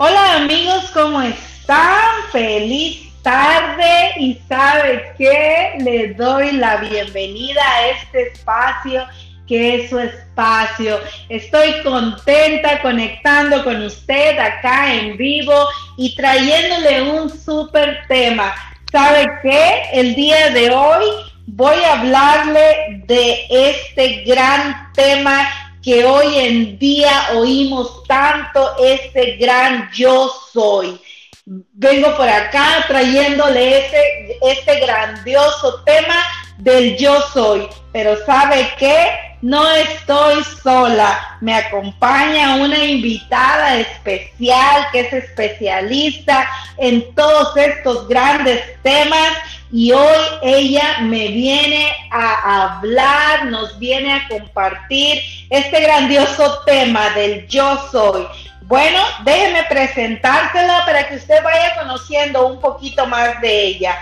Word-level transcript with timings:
Hola 0.00 0.36
amigos, 0.36 0.92
¿cómo 0.94 1.20
están? 1.20 2.22
Feliz 2.30 3.10
tarde 3.20 4.12
y 4.18 4.38
sabe 4.48 5.12
que 5.18 5.74
le 5.80 6.14
doy 6.14 6.52
la 6.52 6.76
bienvenida 6.76 7.60
a 7.60 7.88
este 7.88 8.28
espacio 8.28 9.04
que 9.48 9.74
es 9.74 9.90
su 9.90 9.98
espacio. 9.98 11.00
Estoy 11.28 11.82
contenta 11.82 12.80
conectando 12.80 13.64
con 13.64 13.82
usted 13.82 14.38
acá 14.38 14.94
en 14.94 15.16
vivo 15.16 15.66
y 15.96 16.14
trayéndole 16.14 17.02
un 17.02 17.28
súper 17.28 18.06
tema. 18.06 18.54
¿Sabe 18.92 19.26
qué? 19.42 19.82
El 19.94 20.14
día 20.14 20.50
de 20.50 20.70
hoy 20.70 21.06
voy 21.48 21.74
a 21.82 21.98
hablarle 21.98 23.02
de 23.08 23.46
este 23.50 24.22
gran 24.22 24.92
tema 24.92 25.67
que 25.88 26.04
hoy 26.04 26.38
en 26.38 26.78
día 26.78 27.30
oímos 27.34 28.04
tanto 28.06 28.76
este 28.78 29.36
gran 29.36 29.90
yo 29.90 30.30
soy. 30.52 31.00
Vengo 31.46 32.14
por 32.14 32.28
acá 32.28 32.84
trayéndole 32.86 33.86
este, 33.86 34.38
este 34.42 34.80
grandioso 34.80 35.82
tema 35.84 36.26
del 36.58 36.94
yo 36.98 37.22
soy. 37.32 37.66
Pero 37.90 38.22
¿sabe 38.26 38.68
qué? 38.78 39.08
No 39.40 39.66
estoy 39.76 40.44
sola. 40.62 41.38
Me 41.40 41.54
acompaña 41.54 42.56
una 42.56 42.84
invitada 42.84 43.78
especial 43.78 44.88
que 44.92 45.00
es 45.00 45.12
especialista 45.14 46.50
en 46.76 47.14
todos 47.14 47.56
estos 47.56 48.06
grandes 48.08 48.60
temas 48.82 49.38
y 49.70 49.92
hoy 49.92 50.18
ella 50.42 50.98
me 51.02 51.28
viene 51.28 51.92
a 52.10 52.64
hablar, 52.64 53.46
nos 53.46 53.78
viene 53.78 54.12
a 54.12 54.28
compartir 54.28 55.22
este 55.50 55.80
grandioso 55.80 56.62
tema 56.64 57.10
del 57.10 57.46
yo 57.48 57.88
soy. 57.90 58.26
Bueno, 58.62 59.00
déjeme 59.24 59.64
presentársela 59.64 60.84
para 60.84 61.08
que 61.08 61.16
usted 61.16 61.42
vaya 61.42 61.74
conociendo 61.78 62.46
un 62.46 62.60
poquito 62.60 63.06
más 63.06 63.40
de 63.40 63.64
ella. 63.64 63.98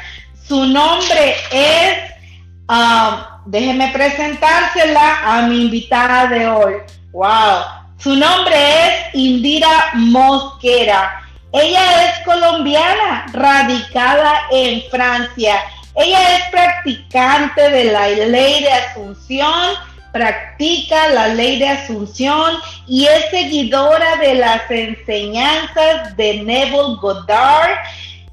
Su 0.46 0.64
nombre 0.66 1.36
es, 1.50 1.98
um, 2.68 3.16
déjeme 3.46 3.88
presentársela 3.88 5.20
a 5.24 5.42
mi 5.42 5.62
invitada 5.62 6.26
de 6.26 6.48
hoy. 6.48 6.74
Wow. 7.12 7.62
Su 7.98 8.14
nombre 8.14 8.56
es 8.56 9.14
Indira 9.14 9.90
Mosquera. 9.94 11.25
Ella 11.58 12.04
es 12.04 12.24
colombiana, 12.26 13.24
radicada 13.32 14.42
en 14.50 14.82
Francia. 14.90 15.54
Ella 15.94 16.36
es 16.36 16.42
practicante 16.50 17.70
de 17.70 17.84
la 17.84 18.08
ley 18.10 18.62
de 18.62 18.70
Asunción, 18.70 19.70
practica 20.12 21.08
la 21.08 21.28
ley 21.28 21.58
de 21.58 21.70
Asunción 21.70 22.58
y 22.86 23.06
es 23.06 23.30
seguidora 23.30 24.16
de 24.16 24.34
las 24.34 24.70
enseñanzas 24.70 26.14
de 26.18 26.42
Neville 26.42 26.96
Goddard 27.00 27.78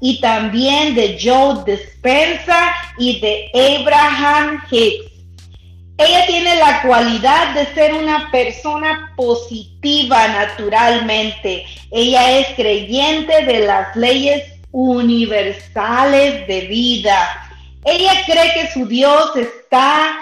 y 0.00 0.20
también 0.20 0.94
de 0.94 1.18
Joe 1.18 1.64
Dispensa 1.64 2.74
y 2.98 3.20
de 3.20 3.80
Abraham 3.80 4.62
Hicks. 4.70 5.13
Ella 5.96 6.26
tiene 6.26 6.56
la 6.56 6.82
cualidad 6.82 7.54
de 7.54 7.66
ser 7.74 7.94
una 7.94 8.30
persona 8.32 9.12
positiva 9.16 10.26
naturalmente. 10.28 11.64
Ella 11.92 12.38
es 12.38 12.48
creyente 12.56 13.44
de 13.44 13.60
las 13.60 13.94
leyes 13.94 14.42
universales 14.72 16.46
de 16.48 16.62
vida. 16.62 17.48
Ella 17.84 18.12
cree 18.26 18.52
que 18.54 18.72
su 18.72 18.86
Dios 18.88 19.36
está 19.36 20.18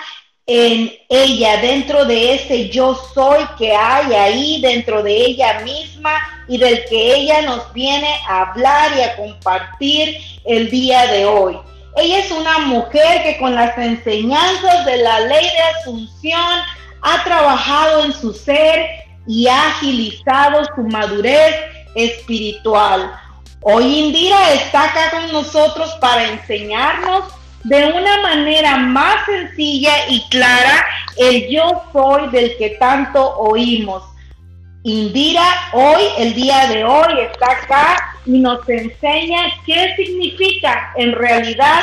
en 0.46 0.92
ella, 1.08 1.58
dentro 1.62 2.04
de 2.04 2.34
ese 2.34 2.68
yo 2.68 2.94
soy 3.14 3.42
que 3.56 3.74
hay 3.74 4.12
ahí, 4.12 4.60
dentro 4.60 5.02
de 5.02 5.14
ella 5.14 5.60
misma 5.60 6.12
y 6.48 6.58
del 6.58 6.84
que 6.84 7.14
ella 7.14 7.42
nos 7.42 7.72
viene 7.72 8.12
a 8.28 8.50
hablar 8.50 8.92
y 8.98 9.02
a 9.02 9.16
compartir 9.16 10.18
el 10.44 10.68
día 10.68 11.06
de 11.06 11.24
hoy. 11.24 11.56
Ella 11.96 12.18
es 12.20 12.30
una 12.30 12.58
mujer 12.60 13.22
que 13.22 13.38
con 13.38 13.54
las 13.54 13.76
enseñanzas 13.76 14.86
de 14.86 14.96
la 14.98 15.20
ley 15.20 15.44
de 15.44 15.80
asunción 15.80 16.60
ha 17.02 17.24
trabajado 17.24 18.04
en 18.04 18.12
su 18.12 18.32
ser 18.32 18.88
y 19.26 19.46
ha 19.46 19.68
agilizado 19.68 20.64
su 20.74 20.82
madurez 20.82 21.54
espiritual. 21.94 23.12
Hoy 23.60 23.98
Indira 23.98 24.54
está 24.54 24.84
acá 24.84 25.10
con 25.10 25.32
nosotros 25.32 25.90
para 26.00 26.28
enseñarnos 26.28 27.24
de 27.64 27.92
una 27.92 28.22
manera 28.22 28.76
más 28.78 29.24
sencilla 29.26 29.92
y 30.08 30.26
clara 30.30 30.84
el 31.16 31.48
yo 31.48 31.82
soy 31.92 32.28
del 32.30 32.56
que 32.56 32.70
tanto 32.80 33.36
oímos. 33.36 34.02
Indira 34.84 35.70
hoy, 35.72 36.02
el 36.18 36.34
día 36.34 36.66
de 36.66 36.82
hoy, 36.82 37.20
está 37.20 37.52
acá 37.52 38.16
y 38.26 38.40
nos 38.40 38.68
enseña 38.68 39.44
qué 39.64 39.94
significa 39.94 40.92
en 40.96 41.12
realidad 41.12 41.82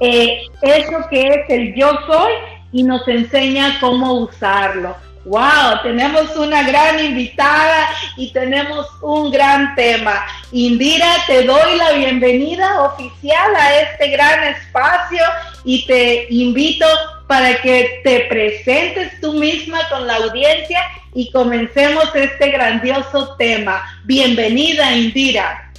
eh, 0.00 0.42
eso 0.60 1.06
que 1.08 1.24
es 1.24 1.48
el 1.48 1.72
yo 1.76 1.92
soy 2.04 2.32
y 2.72 2.82
nos 2.82 3.06
enseña 3.06 3.78
cómo 3.78 4.14
usarlo. 4.14 4.96
Wow, 5.24 5.82
tenemos 5.84 6.34
una 6.34 6.64
gran 6.64 6.98
invitada 6.98 7.90
y 8.16 8.32
tenemos 8.32 8.88
un 9.02 9.30
gran 9.30 9.76
tema. 9.76 10.26
Indira, 10.50 11.14
te 11.28 11.44
doy 11.44 11.76
la 11.76 11.92
bienvenida 11.92 12.82
oficial 12.82 13.54
a 13.54 13.82
este 13.82 14.08
gran 14.08 14.42
espacio 14.48 15.22
y 15.62 15.86
te 15.86 16.26
invito 16.28 16.86
para 17.32 17.62
que 17.62 18.02
te 18.04 18.26
presentes 18.28 19.18
tú 19.22 19.32
misma 19.32 19.78
con 19.88 20.06
la 20.06 20.16
audiencia 20.16 20.80
y 21.14 21.32
comencemos 21.32 22.14
este 22.14 22.50
grandioso 22.50 23.36
tema. 23.36 23.82
Bienvenida, 24.04 24.94
Indira. 24.94 25.72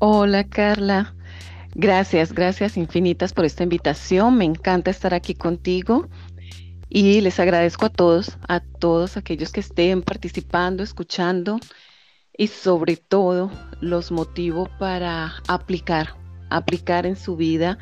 Hola, 0.00 0.42
Carla. 0.42 1.14
Gracias, 1.76 2.32
gracias 2.32 2.76
infinitas 2.76 3.32
por 3.32 3.44
esta 3.44 3.62
invitación. 3.62 4.36
Me 4.36 4.44
encanta 4.44 4.90
estar 4.90 5.14
aquí 5.14 5.36
contigo 5.36 6.08
y 6.88 7.20
les 7.20 7.38
agradezco 7.38 7.86
a 7.86 7.90
todos, 7.90 8.36
a 8.48 8.58
todos 8.58 9.16
aquellos 9.16 9.52
que 9.52 9.60
estén 9.60 10.02
participando, 10.02 10.82
escuchando 10.82 11.60
y 12.36 12.48
sobre 12.48 12.96
todo 12.96 13.52
los 13.80 14.10
motivo 14.10 14.68
para 14.80 15.34
aplicar, 15.46 16.16
aplicar 16.50 17.06
en 17.06 17.14
su 17.14 17.36
vida 17.36 17.78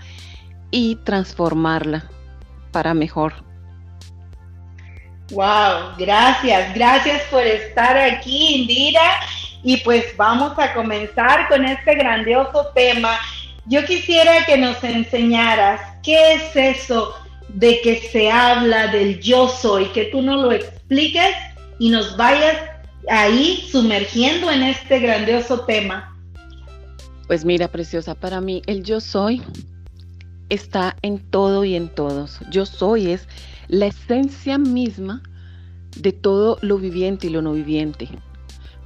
y 0.71 0.97
transformarla 0.97 2.11
para 2.71 2.95
mejor. 2.95 3.35
Wow, 5.33 5.95
gracias, 5.97 6.75
gracias 6.75 7.23
por 7.31 7.43
estar 7.43 7.97
aquí, 7.97 8.63
Indira. 8.63 9.21
Y 9.63 9.77
pues 9.79 10.17
vamos 10.17 10.59
a 10.59 10.73
comenzar 10.73 11.49
con 11.49 11.65
este 11.65 11.95
grandioso 11.95 12.69
tema. 12.75 13.19
Yo 13.67 13.85
quisiera 13.85 14.45
que 14.47 14.57
nos 14.57 14.83
enseñaras 14.83 15.81
qué 16.03 16.35
es 16.35 16.57
eso 16.57 17.15
de 17.49 17.81
que 17.83 18.01
se 18.11 18.31
habla 18.31 18.89
del 18.89 19.21
yo 19.21 19.49
soy, 19.49 19.87
que 19.87 20.07
tú 20.07 20.23
nos 20.23 20.43
lo 20.43 20.53
expliques 20.53 21.35
y 21.79 21.91
nos 21.91 22.17
vayas 22.17 22.57
ahí 23.09 23.69
sumergiendo 23.71 24.51
en 24.51 24.63
este 24.63 24.99
grandioso 24.99 25.61
tema. 25.61 26.17
Pues 27.27 27.45
mira, 27.45 27.69
preciosa, 27.69 28.15
para 28.15 28.41
mí 28.41 28.63
el 28.67 28.83
yo 28.83 29.01
soy 29.01 29.43
está 30.51 30.97
en 31.03 31.19
todo 31.19 31.65
y 31.65 31.75
en 31.75 31.89
todos. 31.89 32.41
Yo 32.51 32.67
soy 32.67 33.13
es 33.13 33.27
la 33.69 33.87
esencia 33.87 34.59
misma 34.59 35.23
de 35.97 36.13
todo 36.13 36.59
lo 36.61 36.79
viviente 36.79 37.29
y 37.29 37.31
lo 37.31 37.41
no 37.41 37.53
viviente, 37.53 38.09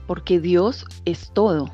porque 0.06 0.41
Dios 0.41 0.84
es 1.04 1.30
todo 1.32 1.70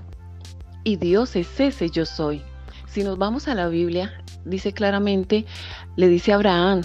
y 0.84 0.96
Dios 0.96 1.36
es 1.36 1.60
ese 1.60 1.90
yo 1.90 2.06
soy. 2.06 2.42
Si 2.86 3.04
nos 3.04 3.18
vamos 3.18 3.46
a 3.46 3.54
la 3.54 3.68
Biblia, 3.68 4.12
dice 4.44 4.72
claramente, 4.72 5.44
le 5.96 6.08
dice 6.08 6.32
a 6.32 6.36
Abraham, 6.36 6.82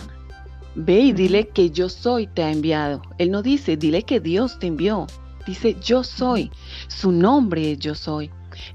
ve 0.75 0.99
y 0.99 1.13
dile 1.13 1.47
que 1.47 1.69
yo 1.69 1.89
soy 1.89 2.27
te 2.27 2.43
ha 2.43 2.51
enviado. 2.51 3.01
Él 3.17 3.31
no 3.31 3.41
dice, 3.41 3.77
dile 3.77 4.03
que 4.03 4.19
Dios 4.19 4.59
te 4.59 4.67
envió. 4.67 5.07
Dice, 5.47 5.75
yo 5.81 6.03
soy. 6.03 6.51
Su 6.87 7.11
nombre 7.11 7.71
es 7.71 7.79
yo 7.79 7.95
soy. 7.95 8.31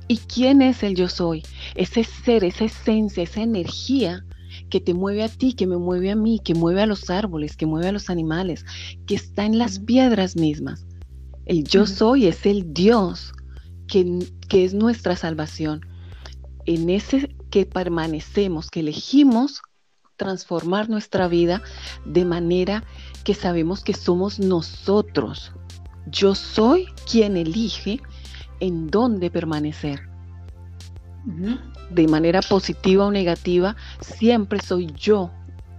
¿Y 0.09 0.19
quién 0.19 0.63
es 0.63 0.83
el 0.83 0.95
yo 0.95 1.09
soy? 1.09 1.43
Ese 1.75 2.05
ser, 2.05 2.45
esa 2.45 2.65
esencia, 2.65 3.23
esa 3.23 3.43
energía 3.43 4.25
que 4.69 4.81
te 4.81 4.95
mueve 4.95 5.23
a 5.23 5.29
ti, 5.29 5.53
que 5.53 5.67
me 5.67 5.77
mueve 5.77 6.11
a 6.11 6.17
mí, 6.17 6.41
que 6.43 6.55
mueve 6.55 6.83
a 6.83 6.87
los 6.87 7.11
árboles, 7.11 7.57
que 7.57 7.67
mueve 7.67 7.89
a 7.89 7.93
los 7.93 8.11
animales, 8.11 8.65
que 9.07 9.15
está 9.15 9.45
en 9.45 9.59
las 9.59 9.79
piedras 9.79 10.37
mismas. 10.37 10.87
El 11.47 11.65
yo 11.65 11.87
soy 11.87 12.27
es 12.27 12.47
el 12.47 12.73
Dios 12.73 13.33
que, 13.87 14.19
que 14.49 14.65
es 14.65 14.75
nuestra 14.75 15.17
salvación. 15.17 15.81
En 16.67 16.91
ese 16.91 17.35
que 17.51 17.67
permanecemos, 17.67 18.71
que 18.71 18.81
elegimos 18.81 19.63
transformar 20.17 20.91
nuestra 20.91 21.29
vida 21.29 21.63
de 22.05 22.25
manera 22.25 22.85
que 23.25 23.35
sabemos 23.35 23.83
que 23.83 23.95
somos 23.95 24.39
nosotros. 24.39 25.53
Yo 26.07 26.35
soy 26.35 26.87
quien 27.11 27.37
elige 27.37 28.01
en 28.61 28.89
dónde 28.89 29.31
permanecer 29.31 30.09
de 31.91 32.09
manera 32.09 32.41
positiva 32.41 33.07
o 33.07 33.11
negativa, 33.11 33.77
siempre 34.01 34.61
soy 34.61 34.93
yo. 34.97 35.31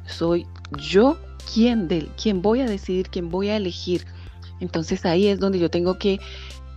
Soy 0.05 0.45
yo 0.77 1.17
quien, 1.53 1.87
de, 1.87 2.07
quien 2.21 2.41
voy 2.41 2.61
a 2.61 2.65
decidir, 2.65 3.09
quien 3.09 3.29
voy 3.29 3.49
a 3.49 3.57
elegir. 3.57 4.05
Entonces 4.59 5.05
ahí 5.05 5.27
es 5.27 5.39
donde 5.39 5.59
yo 5.59 5.69
tengo 5.69 5.97
que 5.97 6.19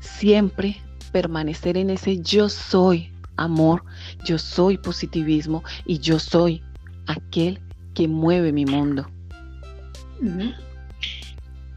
siempre 0.00 0.76
permanecer 1.12 1.76
en 1.76 1.90
ese 1.90 2.20
yo 2.20 2.48
soy 2.48 3.12
amor, 3.36 3.84
yo 4.24 4.38
soy 4.38 4.78
positivismo 4.78 5.62
y 5.84 5.98
yo 5.98 6.18
soy 6.18 6.62
aquel 7.06 7.60
que 7.94 8.08
mueve 8.08 8.52
mi 8.52 8.64
mundo. 8.64 9.06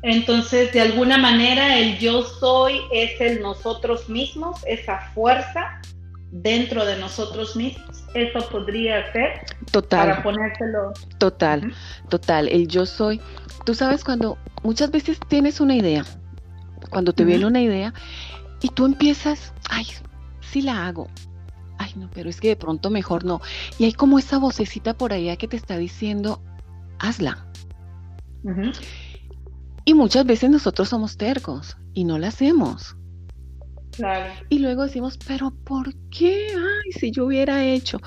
Entonces, 0.03 0.71
de 0.73 0.81
alguna 0.81 1.17
manera, 1.17 1.77
el 1.77 1.97
yo 1.97 2.23
soy 2.23 2.81
es 2.91 3.19
el 3.19 3.41
nosotros 3.41 4.07
mismos, 4.09 4.59
esa 4.67 5.11
fuerza 5.13 5.81
dentro 6.31 6.85
de 6.85 6.97
nosotros 6.97 7.55
mismos. 7.55 8.03
Eso 8.13 8.47
podría 8.49 9.11
ser. 9.11 9.41
Total. 9.71 10.09
Para 10.09 10.23
ponérselo. 10.23 10.93
Total, 11.17 11.73
total. 12.09 12.47
El 12.49 12.67
yo 12.67 12.85
soy. 12.85 13.21
Tú 13.65 13.73
sabes 13.73 14.03
cuando 14.03 14.37
muchas 14.63 14.91
veces 14.91 15.19
tienes 15.27 15.59
una 15.59 15.75
idea, 15.75 16.05
cuando 16.89 17.13
te 17.13 17.25
viene 17.25 17.45
una 17.45 17.61
idea 17.61 17.93
y 18.61 18.69
tú 18.69 18.85
empiezas, 18.85 19.53
ay, 19.69 19.85
sí 20.41 20.61
la 20.61 20.87
hago. 20.87 21.07
Ay, 21.79 21.91
no, 21.95 22.09
pero 22.13 22.29
es 22.29 22.39
que 22.39 22.49
de 22.49 22.55
pronto 22.55 22.89
mejor 22.89 23.23
no. 23.23 23.41
Y 23.77 23.85
hay 23.85 23.93
como 23.93 24.17
esa 24.17 24.37
vocecita 24.37 24.95
por 24.95 25.13
allá 25.13 25.35
que 25.35 25.47
te 25.47 25.57
está 25.57 25.77
diciendo, 25.77 26.41
hazla. 26.99 27.45
Y 29.87 29.93
muchas 29.93 30.25
veces 30.25 30.49
nosotros 30.49 30.89
somos 30.89 31.15
tercos 31.15 31.77
y 31.93 32.03
no 32.03 32.19
la 32.19 32.27
hacemos. 32.27 32.97
Claro. 33.91 34.33
Y 34.49 34.59
luego 34.59 34.83
decimos, 34.83 35.17
pero 35.25 35.51
¿por 35.63 35.95
qué? 36.09 36.49
Ay, 36.49 36.91
si 36.91 37.09
yo 37.09 37.25
hubiera 37.25 37.63
hecho, 37.63 38.01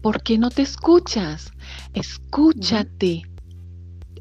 ¿por 0.00 0.22
qué 0.22 0.38
no 0.38 0.50
te 0.50 0.62
escuchas? 0.62 1.50
Escúchate. 1.92 3.22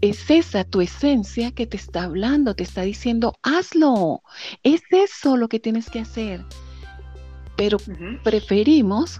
Es 0.01 0.31
esa 0.31 0.63
tu 0.63 0.81
esencia 0.81 1.51
que 1.51 1.67
te 1.67 1.77
está 1.77 2.05
hablando, 2.05 2.55
te 2.55 2.63
está 2.63 2.81
diciendo, 2.81 3.35
hazlo. 3.43 4.23
Es 4.63 4.81
eso 4.89 5.37
lo 5.37 5.49
que 5.49 5.59
tienes 5.59 5.91
que 5.91 5.99
hacer. 5.99 6.43
Pero 7.55 7.77
preferimos 8.23 9.19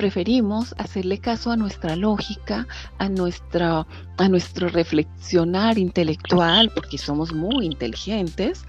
preferimos 0.00 0.74
hacerle 0.78 1.18
caso 1.18 1.50
a 1.50 1.58
nuestra 1.58 1.94
lógica, 1.94 2.66
a, 2.96 3.10
nuestra, 3.10 3.86
a 4.16 4.28
nuestro 4.30 4.70
reflexionar 4.70 5.76
intelectual, 5.76 6.70
porque 6.74 6.96
somos 6.96 7.34
muy 7.34 7.66
inteligentes, 7.66 8.64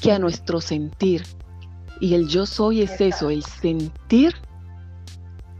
que 0.00 0.10
a 0.10 0.18
nuestro 0.18 0.60
sentir. 0.60 1.22
Y 2.00 2.14
el 2.14 2.26
yo 2.26 2.44
soy 2.44 2.82
es 2.82 3.00
eso, 3.00 3.30
el 3.30 3.44
sentir 3.44 4.34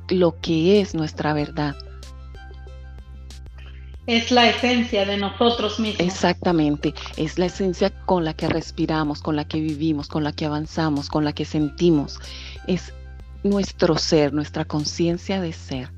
lo 0.09 0.41
que 0.41 0.81
es 0.81 0.97
nuestra 0.97 1.33
verdad. 1.33 1.77
Es 4.09 4.33
la 4.33 4.51
esencia 4.51 5.07
de 5.07 5.17
nosotros 5.17 5.79
mismos. 5.79 6.05
Exactamente, 6.05 6.93
es 7.17 7.39
la 7.39 7.47
esencia 7.47 7.91
con 8.05 8.25
la 8.25 8.35
que 8.35 8.49
respiramos, 8.49 9.23
con 9.23 9.37
la 9.37 9.45
que 9.45 9.61
vivimos, 9.61 10.09
con 10.09 10.25
la 10.25 10.33
que 10.33 10.45
avanzamos, 10.45 11.09
con 11.09 11.25
la 11.25 11.33
que 11.33 11.45
sentimos. 11.45 12.19
Es 12.67 12.93
nuestro 13.43 13.97
ser, 13.97 14.33
nuestra 14.33 14.65
conciencia 14.65 15.41
de 15.41 15.53
ser. 15.53 15.89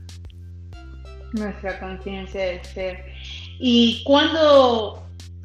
Nuestra 1.33 1.79
conciencia 1.81 2.41
de 2.47 2.65
ser. 2.65 3.05
Y 3.59 4.03
cuando 4.05 5.03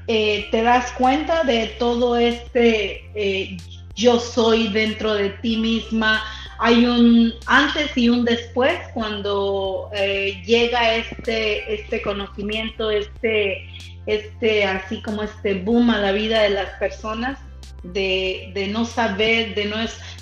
eh, 0.08 0.48
te 0.52 0.62
das 0.62 0.92
cuenta 0.94 1.44
de 1.44 1.68
todo 1.80 2.18
este 2.18 3.04
eh, 3.16 3.58
yo 3.96 4.20
soy 4.20 4.70
dentro 4.70 5.14
de 5.14 5.30
ti 5.42 5.58
misma, 5.58 6.24
hay 6.60 6.86
un 6.86 7.34
antes 7.46 7.96
y 7.98 8.10
un 8.10 8.24
después 8.24 8.80
cuando 8.94 9.90
eh, 9.94 10.42
llega 10.46 10.96
este, 10.96 11.74
este 11.74 12.02
conocimiento, 12.02 12.92
este, 12.92 13.68
este, 14.06 14.64
así 14.64 15.02
como 15.02 15.24
este 15.24 15.54
boom 15.56 15.90
a 15.90 16.00
la 16.00 16.12
vida 16.14 16.44
de 16.44 16.50
las 16.50 16.70
personas, 16.80 17.40
de, 17.84 18.52
de 18.54 18.68
no 18.68 18.86
saber, 18.86 19.56
de 19.56 19.66
no, 19.66 19.78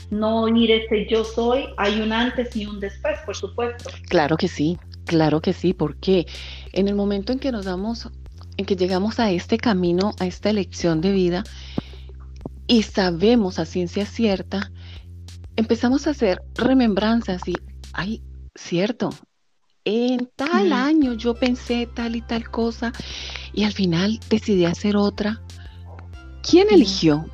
no 0.10 0.42
oír 0.44 0.72
ese 0.72 1.08
yo 1.10 1.24
soy, 1.24 1.66
hay 1.78 2.02
un 2.02 2.14
antes 2.14 2.56
y 2.56 2.66
un 2.66 2.80
después, 2.80 3.20
por 3.26 3.36
supuesto. 3.36 3.90
Claro 4.08 4.38
que 4.38 4.48
sí, 4.48 4.78
claro 5.06 5.42
que 5.42 5.54
sí, 5.54 5.74
porque 5.74 6.28
en 6.74 6.88
el 6.88 6.96
momento 6.96 7.34
en 7.34 7.40
que 7.40 7.52
nos 7.52 7.66
damos, 7.66 8.10
en 8.58 8.66
que 8.66 8.76
llegamos 8.76 9.20
a 9.20 9.32
este 9.32 9.58
camino, 9.58 10.14
a 10.20 10.26
esta 10.26 10.50
elección 10.50 11.02
de 11.02 11.12
vida, 11.12 11.44
y 12.68 12.84
sabemos 12.84 13.60
a 13.60 13.66
ciencia 13.66 14.06
cierta, 14.06 14.72
empezamos 15.56 16.06
a 16.08 16.12
hacer 16.12 16.42
remembranzas 16.56 17.48
y, 17.48 17.56
ay, 17.94 18.22
cierto, 18.56 19.10
en 19.86 20.30
tal 20.36 20.74
año 20.74 21.14
yo 21.14 21.34
pensé 21.34 21.88
tal 21.88 22.18
y 22.18 22.22
tal 22.22 22.52
cosa 22.52 22.92
y 23.54 23.64
al 23.64 23.72
final 23.72 24.20
decidí 24.30 24.66
hacer 24.66 24.98
otra. 24.98 25.42
¿Quién 26.44 26.68
eligió? 26.72 27.26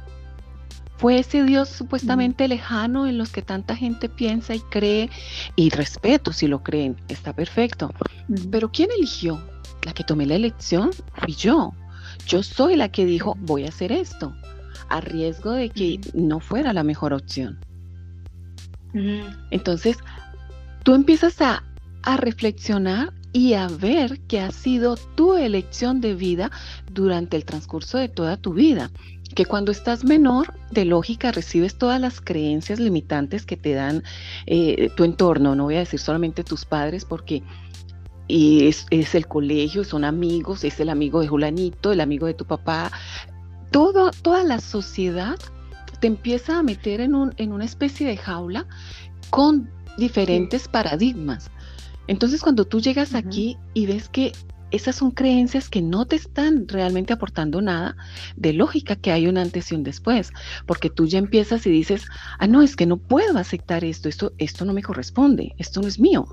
Fue 0.98 1.20
ese 1.20 1.44
Dios 1.44 1.70
supuestamente 1.70 2.48
lejano 2.48 3.08
en 3.08 3.18
los 3.18 3.32
que 3.32 3.42
tanta 3.42 3.76
gente 3.76 4.10
piensa 4.10 4.56
y 4.56 4.60
cree 4.60 5.10
y 5.56 5.70
respeto 5.70 6.32
si 6.32 6.48
lo 6.48 6.64
creen, 6.64 6.96
está 7.08 7.34
perfecto. 7.34 7.92
Pero 8.52 8.72
¿quién 8.72 8.90
eligió? 8.98 9.42
La 9.84 9.94
que 9.94 10.04
tomé 10.04 10.26
la 10.26 10.36
elección 10.36 10.92
fui 11.16 11.34
yo. 11.34 11.74
Yo 12.28 12.44
soy 12.44 12.76
la 12.76 12.90
que 12.90 13.06
dijo 13.06 13.36
voy 13.42 13.66
a 13.66 13.70
hacer 13.70 13.92
esto, 13.92 14.34
a 14.90 15.02
riesgo 15.02 15.52
de 15.52 15.70
que 15.70 16.00
no 16.14 16.40
fuera 16.40 16.74
la 16.74 16.84
mejor 16.84 17.14
opción. 17.14 17.60
Entonces, 19.50 19.98
tú 20.84 20.94
empiezas 20.94 21.42
a, 21.42 21.64
a 22.04 22.18
reflexionar 22.18 23.12
y 23.34 23.56
a 23.56 23.68
ver 23.68 24.22
que 24.22 24.40
ha 24.40 24.52
sido 24.52 24.96
tu 25.16 25.36
elección 25.36 26.00
de 26.00 26.14
vida 26.14 26.52
durante 26.92 27.36
el 27.36 27.46
transcurso 27.46 27.98
de 27.98 28.08
toda 28.08 28.38
tu 28.38 28.54
vida 28.54 28.92
que 29.34 29.46
cuando 29.46 29.72
estás 29.72 30.04
menor, 30.04 30.54
de 30.72 30.86
lógica, 30.86 31.32
recibes 31.32 31.78
todas 31.78 32.00
las 32.00 32.22
creencias 32.22 32.80
limitantes 32.80 33.46
que 33.46 33.58
te 33.58 33.74
dan 33.74 34.04
eh, 34.46 34.90
tu 34.96 35.04
entorno, 35.04 35.56
no 35.56 35.66
voy 35.66 35.76
a 35.76 35.80
decir 35.80 36.00
solamente 36.00 36.44
tus 36.44 36.66
padres, 36.66 37.06
porque 37.06 37.44
es, 38.28 38.86
el 39.16 39.28
colegio, 39.28 39.84
son 39.84 40.06
amigos, 40.06 40.64
es 40.64 40.80
el 40.80 40.90
amigo 40.90 41.22
de 41.22 41.28
Julanito, 41.28 41.92
el 41.92 42.02
amigo 42.02 42.28
de 42.28 42.34
tu 42.34 42.46
papá, 42.46 42.92
todo, 43.72 44.12
toda 44.12 44.44
la 44.44 44.60
sociedad 44.60 45.38
te 46.00 46.08
empieza 46.08 46.60
a 46.60 46.64
meter 46.64 47.02
en, 47.02 47.16
un, 47.16 47.34
en 47.38 47.52
una 47.52 47.66
especie 47.66 48.08
de 48.08 48.18
jaula 48.18 48.68
con 49.30 49.70
diferentes 49.98 50.68
paradigmas. 50.68 51.50
Entonces 52.08 52.42
cuando 52.42 52.66
tú 52.66 52.82
llegas 52.82 53.16
aquí 53.16 53.58
y 53.74 53.86
ves 53.86 54.10
que 54.10 54.34
esas 54.74 54.96
son 54.96 55.12
creencias 55.12 55.70
que 55.70 55.84
no 55.84 56.06
te 56.06 56.16
están 56.16 56.68
realmente 56.68 57.14
aportando 57.14 57.62
nada 57.62 57.96
de 58.36 58.54
lógica 58.54 58.96
que 58.96 59.12
hay 59.12 59.28
un 59.28 59.38
antes 59.38 59.72
y 59.72 59.76
un 59.76 59.84
después, 59.84 60.32
porque 60.66 60.90
tú 60.90 61.06
ya 61.06 61.20
empiezas 61.20 61.66
y 61.68 61.70
dices, 61.70 62.06
ah, 62.40 62.48
no, 62.48 62.64
es 62.64 62.76
que 62.76 62.88
no 62.88 62.98
puedo 62.98 63.38
aceptar 63.38 63.86
esto, 63.86 64.10
esto, 64.10 64.34
esto 64.40 64.66
no 64.66 64.74
me 64.74 64.82
corresponde, 64.82 65.54
esto 65.60 65.80
no 65.80 65.88
es 65.88 66.00
mío. 66.00 66.26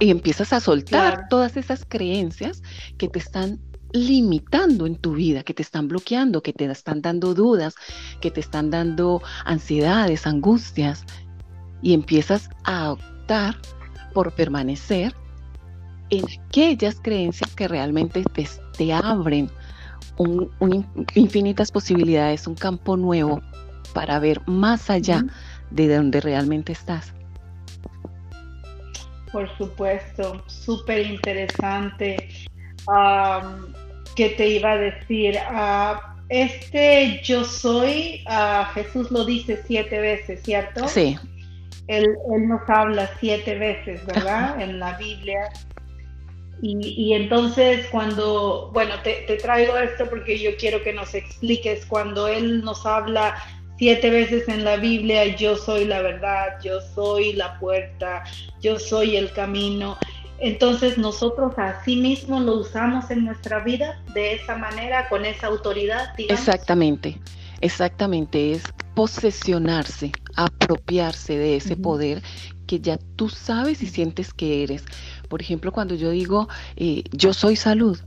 Y 0.00 0.10
empiezas 0.10 0.52
a 0.52 0.58
soltar 0.58 1.28
todas 1.28 1.56
esas 1.56 1.84
creencias 1.88 2.60
que 2.98 3.08
te 3.08 3.20
están 3.20 3.60
limitando 3.92 4.86
en 4.86 4.96
tu 4.96 5.12
vida, 5.12 5.44
que 5.44 5.54
te 5.54 5.62
están 5.62 5.86
bloqueando, 5.86 6.42
que 6.42 6.52
te 6.52 6.64
están 6.64 7.02
dando 7.02 7.34
dudas, 7.34 7.76
que 8.20 8.32
te 8.32 8.40
están 8.40 8.70
dando 8.70 9.22
ansiedades, 9.44 10.26
angustias, 10.26 11.04
y 11.82 11.94
empiezas 11.94 12.48
a 12.64 12.92
optar 12.92 13.56
por 14.12 14.34
permanecer 14.34 15.14
en 16.12 16.24
aquellas 16.46 17.00
creencias 17.00 17.54
que 17.54 17.66
realmente 17.66 18.22
te, 18.76 18.92
abren 18.92 19.50
infinitas 21.14 21.72
posibilidades, 21.72 22.46
un 22.46 22.54
campo 22.54 22.98
nuevo 22.98 23.40
para 23.94 24.18
ver 24.18 24.38
más 24.46 24.90
allá 24.90 25.24
de 25.70 25.94
donde 25.94 26.20
realmente 26.20 26.72
estás. 26.72 27.14
Por 29.32 29.48
supuesto, 29.56 30.44
súper 30.46 31.06
interesante. 31.06 32.28
¿Qué 34.14 34.28
te 34.36 34.48
iba 34.48 34.72
a 34.72 34.76
decir? 34.76 35.38
Ah, 35.48 36.16
este 36.28 37.22
yo 37.24 37.42
soy, 37.44 38.22
uh, 38.26 38.64
Jesús 38.74 39.10
lo 39.10 39.24
dice 39.24 39.62
siete 39.66 39.98
veces, 39.98 40.42
¿cierto? 40.42 40.86
Sí. 40.88 41.18
Él, 41.86 42.18
nos 42.46 42.68
habla 42.68 43.08
siete 43.18 43.58
veces, 43.58 44.04
¿verdad? 44.04 44.60
En 44.60 44.78
la 44.78 44.96
Biblia. 44.98 45.48
Y, 46.64 47.12
entonces 47.12 47.86
cuando, 47.90 48.70
bueno, 48.72 48.94
te, 49.02 49.24
traigo 49.42 49.76
esto 49.76 50.08
porque 50.08 50.38
yo 50.38 50.56
quiero 50.56 50.80
que 50.84 50.92
nos 50.92 51.12
expliques, 51.12 51.84
cuando 51.86 52.28
Él 52.28 52.62
nos 52.62 52.86
habla 52.86 53.34
siete 53.78 54.10
veces 54.10 54.48
en 54.48 54.64
la 54.64 54.76
Biblia, 54.76 55.34
yo 55.34 55.56
soy 55.56 55.86
la 55.86 56.00
verdad, 56.02 56.60
yo 56.62 56.80
soy 56.94 57.32
la 57.32 57.58
puerta, 57.58 58.22
yo 58.60 58.78
soy 58.78 59.16
el 59.16 59.32
camino. 59.32 59.98
Entonces 60.38 60.98
nosotros 60.98 61.52
así 61.56 61.96
mismo 61.96 62.38
lo 62.38 62.58
usamos 62.58 63.10
en 63.10 63.24
nuestra 63.24 63.58
vida 63.58 64.00
de 64.14 64.34
esa 64.34 64.56
manera, 64.56 65.08
con 65.08 65.24
esa 65.24 65.48
autoridad. 65.48 66.14
Exactamente, 66.16 67.18
exactamente, 67.60 68.52
es 68.52 68.62
posesionarse, 68.94 70.12
apropiarse 70.36 71.36
de 71.36 71.56
ese 71.56 71.76
poder 71.76 72.22
que 72.66 72.80
ya 72.80 72.98
tú 73.16 73.28
sabes 73.28 73.82
y 73.82 73.86
sientes 73.86 74.32
que 74.32 74.62
eres. 74.62 74.84
Por 75.32 75.40
ejemplo, 75.40 75.72
cuando 75.72 75.94
yo 75.94 76.10
digo, 76.10 76.46
eh, 76.76 77.04
yo 77.10 77.32
soy 77.32 77.56
salud, 77.56 77.98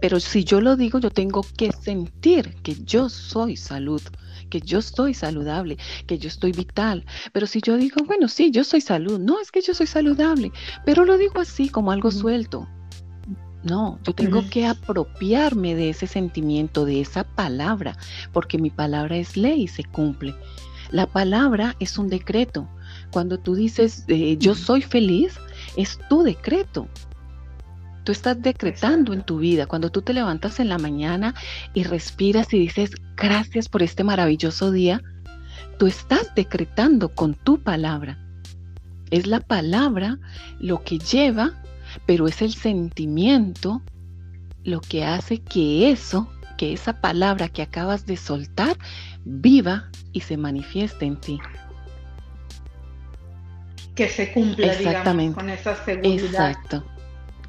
Pero 0.00 0.18
si 0.20 0.42
yo 0.42 0.62
lo 0.62 0.74
digo, 0.74 0.98
yo 1.00 1.10
tengo 1.10 1.42
que 1.58 1.70
sentir 1.70 2.54
que 2.62 2.74
yo 2.82 3.10
soy 3.10 3.56
salud, 3.56 4.00
que 4.48 4.60
yo 4.62 4.78
estoy 4.78 5.12
saludable, 5.12 5.76
que 6.06 6.16
yo 6.16 6.28
estoy 6.28 6.52
vital. 6.52 7.04
Pero 7.34 7.46
si 7.46 7.60
yo 7.60 7.76
digo, 7.76 8.04
bueno, 8.06 8.28
sí, 8.28 8.50
yo 8.50 8.64
soy 8.64 8.80
salud, 8.80 9.18
no 9.18 9.38
es 9.38 9.50
que 9.50 9.60
yo 9.60 9.74
soy 9.74 9.86
saludable, 9.86 10.50
pero 10.86 11.04
lo 11.04 11.18
digo 11.18 11.40
así 11.40 11.68
como 11.68 11.92
algo 11.92 12.10
suelto. 12.10 12.66
No, 13.62 13.98
yo 14.02 14.14
tengo 14.14 14.48
que 14.48 14.66
apropiarme 14.66 15.74
de 15.74 15.90
ese 15.90 16.06
sentimiento, 16.06 16.86
de 16.86 17.02
esa 17.02 17.24
palabra, 17.24 17.98
porque 18.32 18.56
mi 18.56 18.70
palabra 18.70 19.16
es 19.18 19.36
ley 19.36 19.64
y 19.64 19.68
se 19.68 19.84
cumple. 19.84 20.34
La 20.90 21.06
palabra 21.06 21.76
es 21.80 21.98
un 21.98 22.08
decreto. 22.08 22.66
Cuando 23.14 23.38
tú 23.38 23.54
dices, 23.54 24.04
eh, 24.08 24.36
yo 24.38 24.54
soy 24.54 24.82
feliz, 24.82 25.38
es 25.76 25.98
tu 26.10 26.22
decreto. 26.22 26.88
Tú 28.04 28.12
estás 28.12 28.42
decretando 28.42 29.12
en 29.12 29.22
tu 29.22 29.38
vida. 29.38 29.66
Cuando 29.66 29.90
tú 29.90 30.02
te 30.02 30.12
levantas 30.12 30.60
en 30.60 30.68
la 30.68 30.78
mañana 30.78 31.34
y 31.72 31.84
respiras 31.84 32.52
y 32.52 32.58
dices, 32.58 32.90
gracias 33.16 33.68
por 33.68 33.82
este 33.84 34.02
maravilloso 34.04 34.72
día, 34.72 35.00
tú 35.78 35.86
estás 35.86 36.34
decretando 36.34 37.14
con 37.14 37.34
tu 37.34 37.62
palabra. 37.62 38.18
Es 39.10 39.26
la 39.26 39.40
palabra 39.40 40.18
lo 40.58 40.82
que 40.82 40.98
lleva 40.98 41.52
pero 42.06 42.26
es 42.26 42.42
el 42.42 42.54
sentimiento 42.54 43.82
lo 44.64 44.80
que 44.80 45.04
hace 45.04 45.38
que 45.38 45.90
eso, 45.90 46.28
que 46.56 46.72
esa 46.72 47.00
palabra 47.00 47.48
que 47.48 47.62
acabas 47.62 48.06
de 48.06 48.16
soltar, 48.16 48.78
viva 49.24 49.90
y 50.12 50.20
se 50.20 50.36
manifieste 50.36 51.04
en 51.04 51.20
ti. 51.20 51.38
Que 53.94 54.08
se 54.08 54.32
cumpla, 54.32 54.72
Exactamente. 54.72 55.34
con 55.34 55.48
esa 55.50 55.76
seguridad. 55.84 56.50
Exacto. 56.50 56.84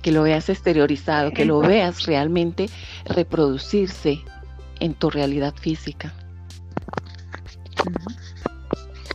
Que 0.02 0.12
lo 0.12 0.24
veas 0.24 0.50
exteriorizado, 0.50 1.32
que 1.32 1.46
lo 1.46 1.60
veas 1.60 2.06
realmente 2.06 2.68
reproducirse 3.06 4.20
en 4.80 4.94
tu 4.94 5.10
realidad 5.10 5.56
física. 5.60 6.14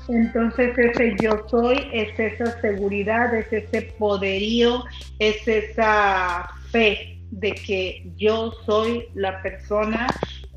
Entonces 0.09 0.77
ese 0.77 1.15
yo 1.23 1.47
soy 1.49 1.89
es 1.93 2.19
esa 2.19 2.61
seguridad, 2.61 3.33
es 3.35 3.53
ese 3.53 3.83
poderío, 3.99 4.85
es 5.21 5.47
esa 5.47 6.49
fe 6.71 7.21
de 7.31 7.55
que 7.55 8.11
yo 8.17 8.53
soy 8.67 9.07
la 9.15 9.41
persona, 9.43 10.09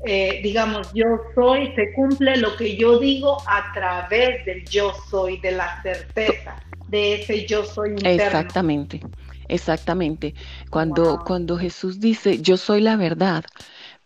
eh, 0.06 0.40
digamos, 0.42 0.92
yo 0.92 1.04
soy, 1.34 1.72
se 1.74 1.92
cumple 1.94 2.36
lo 2.36 2.56
que 2.56 2.76
yo 2.76 2.98
digo 2.98 3.38
a 3.46 3.72
través 3.72 4.44
del 4.44 4.64
yo 4.64 4.92
soy, 5.10 5.38
de 5.40 5.52
la 5.52 5.82
certeza, 5.82 6.56
de 6.88 7.14
ese 7.14 7.46
yo 7.46 7.64
soy 7.64 7.90
interno. 7.90 8.10
Exactamente, 8.10 9.00
exactamente. 9.48 10.34
Cuando, 10.70 11.22
cuando 11.24 11.56
Jesús 11.56 12.00
dice, 12.00 12.40
yo 12.40 12.56
soy 12.56 12.80
la 12.80 12.96
verdad, 12.96 13.44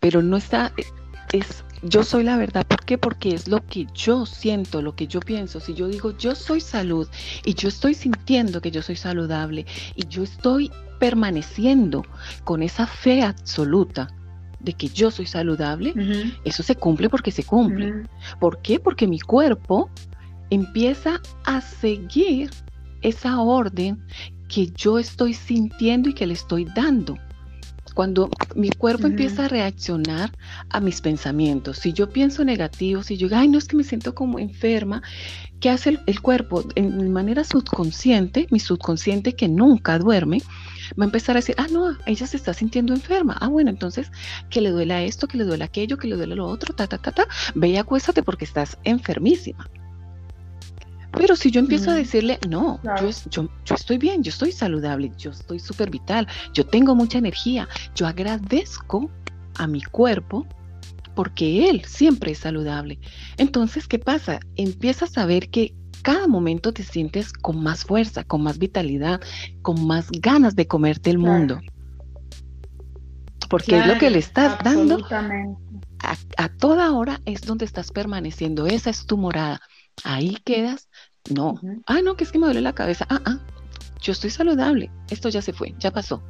pero 0.01 0.23
no 0.23 0.37
está, 0.37 0.73
es 1.33 1.65
yo 1.83 2.03
soy 2.03 2.25
la 2.25 2.37
verdad. 2.37 2.67
¿Por 2.67 2.85
qué? 2.85 2.99
Porque 2.99 3.35
es 3.35 3.49
lo 3.49 3.65
que 3.65 3.87
yo 3.95 4.27
siento, 4.27 4.83
lo 4.83 4.95
que 4.95 5.07
yo 5.07 5.21
pienso. 5.21 5.61
Si 5.61 5.75
yo 5.75 5.89
digo 5.89 6.17
yo 6.17 6.35
soy 6.35 6.61
salud 6.61 7.09
y 7.45 7.55
yo 7.55 7.69
estoy 7.69 7.95
sintiendo 7.95 8.61
que 8.61 8.71
yo 8.71 8.83
soy 8.83 8.97
saludable 8.97 9.67
y 9.95 10.07
yo 10.09 10.23
estoy 10.25 10.71
permaneciendo 10.99 12.05
con 12.45 12.63
esa 12.63 12.87
fe 12.87 13.23
absoluta 13.23 14.09
de 14.61 14.73
que 14.73 14.89
yo 14.89 15.11
soy 15.11 15.27
saludable, 15.27 15.95
eso 16.45 16.63
se 16.63 16.75
cumple 16.75 17.09
porque 17.09 17.31
se 17.31 17.45
cumple. 17.45 18.05
¿Por 18.41 18.61
qué? 18.63 18.81
Porque 18.81 19.07
mi 19.07 19.21
cuerpo 19.21 19.91
empieza 20.51 21.21
a 21.45 21.61
seguir 21.61 22.51
esa 23.03 23.41
orden 23.41 24.03
que 24.49 24.71
yo 24.75 24.99
estoy 24.99 25.35
sintiendo 25.35 26.09
y 26.09 26.15
que 26.15 26.27
le 26.27 26.35
estoy 26.35 26.65
dando 26.65 27.17
cuando 27.99 28.31
mi 28.55 28.71
cuerpo 28.71 29.09
empieza 29.09 29.47
a 29.47 29.49
reaccionar 29.49 30.31
a 30.71 30.79
mis 30.79 31.01
pensamientos, 31.01 31.79
si 31.79 31.93
yo 31.93 32.09
pienso 32.09 32.45
negativo, 32.45 33.03
si 33.03 33.17
yo 33.17 33.27
digo, 33.27 33.41
ay, 33.41 33.49
no 33.49 33.59
es 33.59 33.67
que 33.67 33.75
me 33.75 33.83
siento 33.83 34.15
como 34.15 34.39
enferma, 34.39 35.03
¿qué 35.59 35.69
hace 35.69 35.99
el, 36.07 36.21
cuerpo? 36.21 36.63
En 36.77 37.13
manera 37.13 37.43
subconsciente, 37.43 38.47
mi 38.53 38.61
subconsciente 38.61 39.35
que 39.35 39.49
nunca 39.49 39.99
duerme, 39.99 40.43
va 40.99 41.05
a 41.05 41.07
empezar 41.07 41.37
a 41.37 41.41
decir, 41.41 41.55
ah, 41.59 41.67
no, 41.71 41.97
ella 42.07 42.27
se 42.27 42.37
está 42.37 42.55
sintiendo 42.55 42.95
enferma. 42.95 43.37
Ah, 43.41 43.49
bueno, 43.49 43.71
entonces 43.71 44.11
que 44.51 44.61
le 44.61 44.71
duela 44.71 45.03
esto, 45.03 45.29
que 45.29 45.39
le 45.39 45.45
duela 45.45 45.67
aquello, 45.67 45.99
que 45.99 46.09
le 46.09 46.17
duela 46.17 46.35
lo 46.35 46.47
otro, 46.47 46.75
ta, 46.75 46.87
ta, 46.87 46.99
ta, 46.99 47.13
ta. 47.13 47.27
Ve 47.55 47.69
y 47.69 47.77
acuéstate 47.77 48.23
porque 48.23 48.45
estás 48.45 48.79
enfermísima. 48.85 49.69
Pero 51.13 51.37
si 51.37 51.51
yo 51.51 51.61
empiezo 51.61 51.91
a 51.91 51.95
decirle, 51.95 52.39
no, 52.49 52.81
yo, 53.01 53.11
yo, 53.65 53.75
estoy 53.75 53.99
bien, 53.99 54.23
yo 54.23 54.29
estoy 54.29 54.53
saludable, 54.53 55.11
yo 55.17 55.31
estoy 55.31 55.59
súper 55.59 55.91
vital, 55.91 56.29
yo 56.53 56.67
tengo 56.67 56.95
mucha 56.95 57.19
energía, 57.19 57.67
yo 57.95 58.07
agradezco 58.07 59.11
a 59.57 59.67
mi 59.67 59.83
cuerpo 59.83 60.47
porque 61.15 61.69
él 61.69 61.85
siempre 61.85 62.33
es 62.33 62.39
saludable. 62.39 63.01
Entonces, 63.39 63.89
¿qué 63.89 63.99
pasa? 63.99 64.39
Empiezas 64.55 65.19
a 65.19 65.27
ver 65.27 65.49
que 65.51 65.75
cada 66.09 66.27
momento 66.27 66.73
te 66.73 66.83
sientes 66.83 67.35
con 67.35 67.63
más 67.63 67.85
fuerza, 67.85 68.25
con 68.25 68.43
más 68.43 68.59
vitalidad, 68.59 69.21
con 69.61 69.87
más 69.87 70.09
ganas 70.11 70.57
de 70.57 70.67
comerte 70.67 71.11
el 71.11 71.19
mundo. 71.19 71.61
Porque 73.51 73.79
es 73.79 73.87
lo 73.87 73.99
que 73.99 74.09
le 74.09 74.19
estás 74.19 74.57
dando. 74.65 75.07
A, 75.11 76.17
a 76.39 76.49
toda 76.49 76.93
hora 76.93 77.21
es 77.27 77.43
donde 77.43 77.67
estás 77.67 77.93
permaneciendo. 77.93 78.67
Esa 78.67 78.89
es 78.89 79.05
tu 79.05 79.19
morada. 79.19 79.61
Ahí 80.03 80.39
quedas 80.47 80.89
no. 81.29 81.61
Ah, 81.85 82.01
no, 82.03 82.17
que 82.17 82.25
es 82.25 82.33
que 82.33 82.39
me 82.39 82.47
duele 82.47 82.63
la 82.63 82.75
cabeza. 82.75 83.07
Ah, 83.11 83.21
ah, 83.27 83.39
yo 84.01 84.13
estoy 84.13 84.31
saludable. 84.31 84.91
Esto 85.11 85.29
ya 85.29 85.43
se 85.43 85.53
fue, 85.53 85.75
ya 85.79 85.91
pasó. 85.91 86.23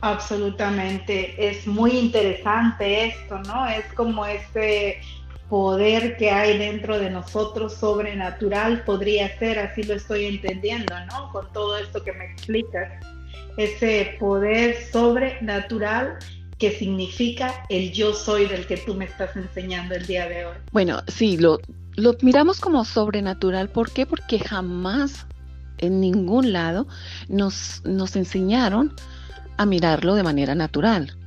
Absolutamente. 0.00 1.48
Es 1.48 1.66
muy 1.66 1.90
interesante 1.90 3.06
esto, 3.06 3.40
¿no? 3.40 3.66
Es 3.66 3.92
como 3.94 4.24
ese 4.24 5.00
poder 5.48 6.16
que 6.16 6.30
hay 6.30 6.58
dentro 6.58 6.98
de 6.98 7.10
nosotros 7.10 7.74
sobrenatural, 7.74 8.84
podría 8.84 9.36
ser, 9.38 9.58
así 9.58 9.82
lo 9.82 9.94
estoy 9.94 10.26
entendiendo, 10.26 10.94
¿no? 11.06 11.32
Con 11.32 11.52
todo 11.52 11.76
esto 11.78 12.02
que 12.04 12.12
me 12.12 12.26
explicas. 12.26 12.92
Ese 13.56 14.16
poder 14.20 14.76
sobrenatural 14.92 16.18
que 16.58 16.72
significa 16.72 17.64
el 17.68 17.92
yo 17.92 18.12
soy 18.12 18.46
del 18.46 18.66
que 18.66 18.76
tú 18.76 18.94
me 18.94 19.04
estás 19.04 19.36
enseñando 19.36 19.94
el 19.94 20.06
día 20.06 20.28
de 20.28 20.44
hoy. 20.44 20.56
Bueno, 20.72 21.00
sí, 21.06 21.36
lo, 21.36 21.58
lo 21.96 22.14
miramos 22.22 22.60
como 22.60 22.84
sobrenatural. 22.84 23.68
¿Por 23.68 23.90
qué? 23.92 24.06
Porque 24.06 24.38
jamás 24.38 25.26
en 25.78 26.00
ningún 26.00 26.52
lado 26.52 26.86
nos, 27.28 27.82
nos 27.84 28.16
enseñaron 28.16 28.94
a 29.56 29.66
mirarlo 29.66 30.14
de 30.14 30.22
manera 30.22 30.54
natural. 30.54 31.17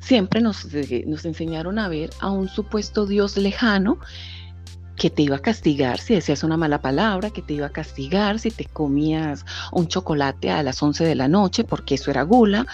Siempre 0.00 0.40
nos, 0.40 0.72
eh, 0.74 1.04
nos 1.06 1.24
enseñaron 1.24 1.78
a 1.78 1.88
ver 1.88 2.10
a 2.20 2.30
un 2.30 2.48
supuesto 2.48 3.06
Dios 3.06 3.36
lejano 3.36 3.98
que 5.00 5.08
te 5.08 5.22
iba 5.22 5.36
a 5.36 5.40
castigar 5.40 5.98
si 5.98 6.14
decías 6.14 6.44
una 6.44 6.58
mala 6.58 6.82
palabra, 6.82 7.30
que 7.30 7.40
te 7.40 7.54
iba 7.54 7.66
a 7.66 7.70
castigar 7.70 8.38
si 8.38 8.50
te 8.50 8.66
comías 8.66 9.46
un 9.72 9.88
chocolate 9.88 10.50
a 10.50 10.62
las 10.62 10.82
11 10.82 11.04
de 11.04 11.14
la 11.14 11.26
noche, 11.26 11.64
porque 11.64 11.94
eso 11.94 12.10
era 12.10 12.22
gula. 12.22 12.66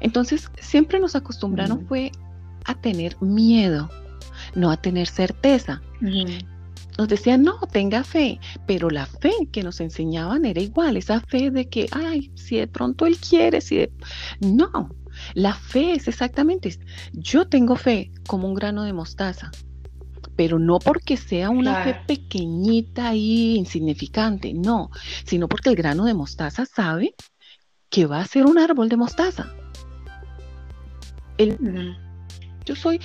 Entonces, 0.00 0.50
siempre 0.60 0.98
nos 0.98 1.14
acostumbraron 1.14 1.86
fue 1.86 2.10
a 2.64 2.74
tener 2.74 3.16
miedo, 3.22 3.88
no 4.56 4.72
a 4.72 4.76
tener 4.76 5.06
certeza. 5.06 5.80
Nos 6.98 7.06
decían, 7.06 7.44
no, 7.44 7.60
tenga 7.70 8.02
fe, 8.02 8.40
pero 8.66 8.90
la 8.90 9.06
fe 9.06 9.32
que 9.52 9.62
nos 9.62 9.80
enseñaban 9.80 10.46
era 10.46 10.60
igual, 10.60 10.96
esa 10.96 11.20
fe 11.20 11.52
de 11.52 11.68
que, 11.68 11.86
ay, 11.92 12.32
si 12.34 12.56
de 12.56 12.66
pronto 12.66 13.06
él 13.06 13.16
quiere, 13.18 13.60
si 13.60 13.76
de... 13.76 13.92
No, 14.40 14.90
la 15.34 15.54
fe 15.54 15.92
es 15.92 16.08
exactamente, 16.08 16.78
yo 17.12 17.48
tengo 17.48 17.76
fe 17.76 18.12
como 18.26 18.48
un 18.48 18.54
grano 18.54 18.84
de 18.84 18.92
mostaza, 18.92 19.50
pero 20.36 20.58
no 20.58 20.78
porque 20.78 21.16
sea 21.16 21.50
una 21.50 21.82
fe 21.82 21.96
pequeñita 22.06 23.14
y 23.14 23.56
insignificante, 23.56 24.54
no, 24.54 24.90
sino 25.24 25.48
porque 25.48 25.70
el 25.70 25.76
grano 25.76 26.04
de 26.04 26.14
mostaza 26.14 26.64
sabe 26.64 27.14
que 27.90 28.06
va 28.06 28.20
a 28.20 28.26
ser 28.26 28.46
un 28.46 28.58
árbol 28.58 28.88
de 28.88 28.96
mostaza. 28.96 29.52
El, 31.38 31.96
yo 32.68 32.76
soy 32.76 33.00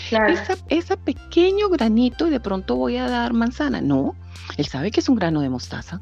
esa, 0.70 0.98
pequeño 0.98 1.70
granito 1.70 2.28
y 2.28 2.32
de 2.32 2.40
pronto 2.42 2.76
voy 2.76 2.98
a 2.98 3.10
dar 3.10 3.34
manzana. 3.34 3.80
No, 3.80 4.16
él 4.58 4.66
sabe 4.66 4.92
que 4.92 5.00
es 5.00 5.08
un 5.08 5.16
grano 5.16 5.40
de 5.42 5.50
mostaza. 5.50 6.02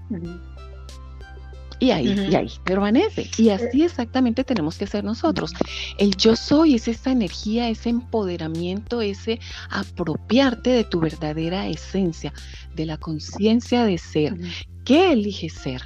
Y 1.81 1.91
ahí, 1.91 2.15
y 2.29 2.35
ahí 2.35 2.49
permanece. 2.63 3.29
Y 3.37 3.49
eh. 3.49 3.53
así 3.55 3.83
exactamente 3.83 4.45
tenemos 4.45 4.77
que 4.77 4.87
ser 4.87 5.03
nosotros. 5.03 5.51
El 5.97 6.15
yo 6.15 6.37
soy 6.37 6.75
es 6.75 6.87
esa 6.87 7.11
energía, 7.11 7.67
ese 7.67 7.89
empoderamiento, 7.89 9.01
ese 9.01 9.39
apropiarte 9.69 10.69
de 10.69 10.83
tu 10.85 11.01
verdadera 11.01 11.67
esencia, 11.67 12.31
de 12.75 12.85
la 12.85 12.97
conciencia 12.97 13.83
de 13.83 13.97
ser. 13.97 14.37
¿Qué 14.85 15.11
eliges 15.11 15.53
ser? 15.53 15.81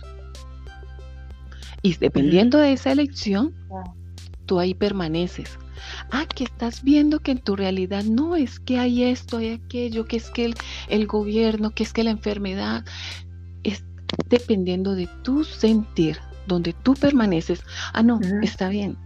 Y 1.81 1.95
dependiendo 1.95 2.59
de 2.59 2.73
esa 2.73 2.91
elección, 2.91 3.55
tú 4.45 4.59
ahí 4.59 4.73
permaneces 4.75 5.57
Ah, 6.11 6.25
que 6.25 6.43
estás 6.43 6.83
viendo 6.83 7.19
que 7.19 7.31
en 7.31 7.39
tu 7.39 7.55
realidad 7.55 8.03
no 8.03 8.35
es 8.35 8.59
que 8.59 8.79
hay 8.79 9.03
esto, 9.03 9.37
hay 9.37 9.53
aquello, 9.53 10.05
que 10.05 10.17
es 10.17 10.29
que 10.29 10.53
el, 10.89 11.07
gobierno, 11.07 11.71
que 11.71 11.83
es 11.83 11.93
que 11.93 12.03
la 12.03 12.11
enfermedad, 12.11 12.85
es 13.63 13.83
dependiendo 14.29 14.95
de 14.95 15.07
tu 15.24 15.43
sentir, 15.43 16.19
donde 16.48 16.74
tú 16.74 16.93
permaneces, 16.93 17.63
ah, 17.93 18.03
no, 18.03 18.19
está 18.41 18.69
bien. 18.69 18.98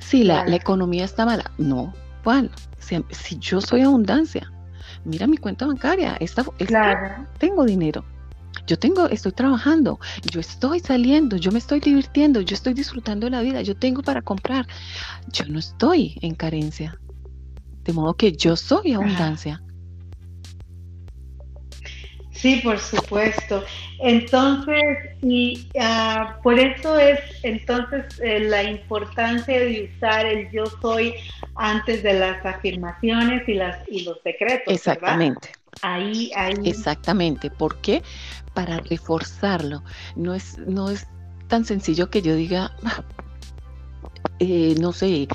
Si 0.00 0.24
la, 0.24 0.46
economía 0.54 1.04
está 1.04 1.24
mala, 1.24 1.50
no, 1.58 1.92
¿cuál? 2.24 2.50
Si, 2.78 3.38
yo 3.38 3.60
soy 3.60 3.82
abundancia, 3.82 4.50
mira 5.04 5.26
mi 5.26 5.36
cuenta 5.36 5.66
bancaria, 5.66 6.16
esta, 6.20 6.44
tengo 7.38 7.64
dinero. 7.64 8.04
Yo 8.66 8.78
tengo, 8.78 9.06
estoy 9.06 9.32
trabajando, 9.32 10.00
yo 10.30 10.40
estoy 10.40 10.80
saliendo, 10.80 11.36
yo 11.36 11.52
me 11.52 11.58
estoy 11.58 11.78
divirtiendo, 11.78 12.40
yo 12.40 12.54
estoy 12.54 12.74
disfrutando 12.74 13.26
de 13.26 13.30
la 13.30 13.42
vida, 13.42 13.62
yo 13.62 13.76
tengo 13.76 14.02
para 14.02 14.22
comprar. 14.22 14.66
Yo 15.30 15.44
no 15.46 15.58
estoy 15.58 16.18
en 16.22 16.34
carencia. 16.34 16.98
De 17.84 17.92
modo 17.92 18.14
que 18.14 18.32
yo 18.32 18.56
soy 18.56 18.94
abundancia. 18.94 19.62
Sí, 22.36 22.60
por 22.62 22.78
supuesto. 22.78 23.64
Entonces, 24.00 24.98
y 25.22 25.68
uh, 25.74 26.42
por 26.42 26.58
eso 26.58 26.98
es 26.98 27.18
entonces 27.42 28.04
eh, 28.22 28.40
la 28.40 28.62
importancia 28.62 29.58
de 29.58 29.90
usar 29.96 30.26
el 30.26 30.50
yo 30.50 30.64
soy 30.82 31.14
antes 31.54 32.02
de 32.02 32.14
las 32.14 32.44
afirmaciones 32.44 33.48
y 33.48 33.54
las 33.54 33.78
y 33.88 34.04
los 34.04 34.20
secretos. 34.22 34.72
Exactamente. 34.72 35.48
Ahí, 35.82 36.30
ahí. 36.36 36.54
Exactamente. 36.64 37.50
¿Por 37.50 37.80
qué? 37.80 38.02
Para 38.54 38.78
reforzarlo. 38.80 39.82
No 40.14 40.34
es, 40.34 40.58
no 40.58 40.90
es 40.90 41.06
tan 41.48 41.64
sencillo 41.64 42.10
que 42.10 42.20
yo 42.22 42.34
diga, 42.34 42.72
eh, 44.38 44.74
no 44.78 44.92
sé, 44.92 45.28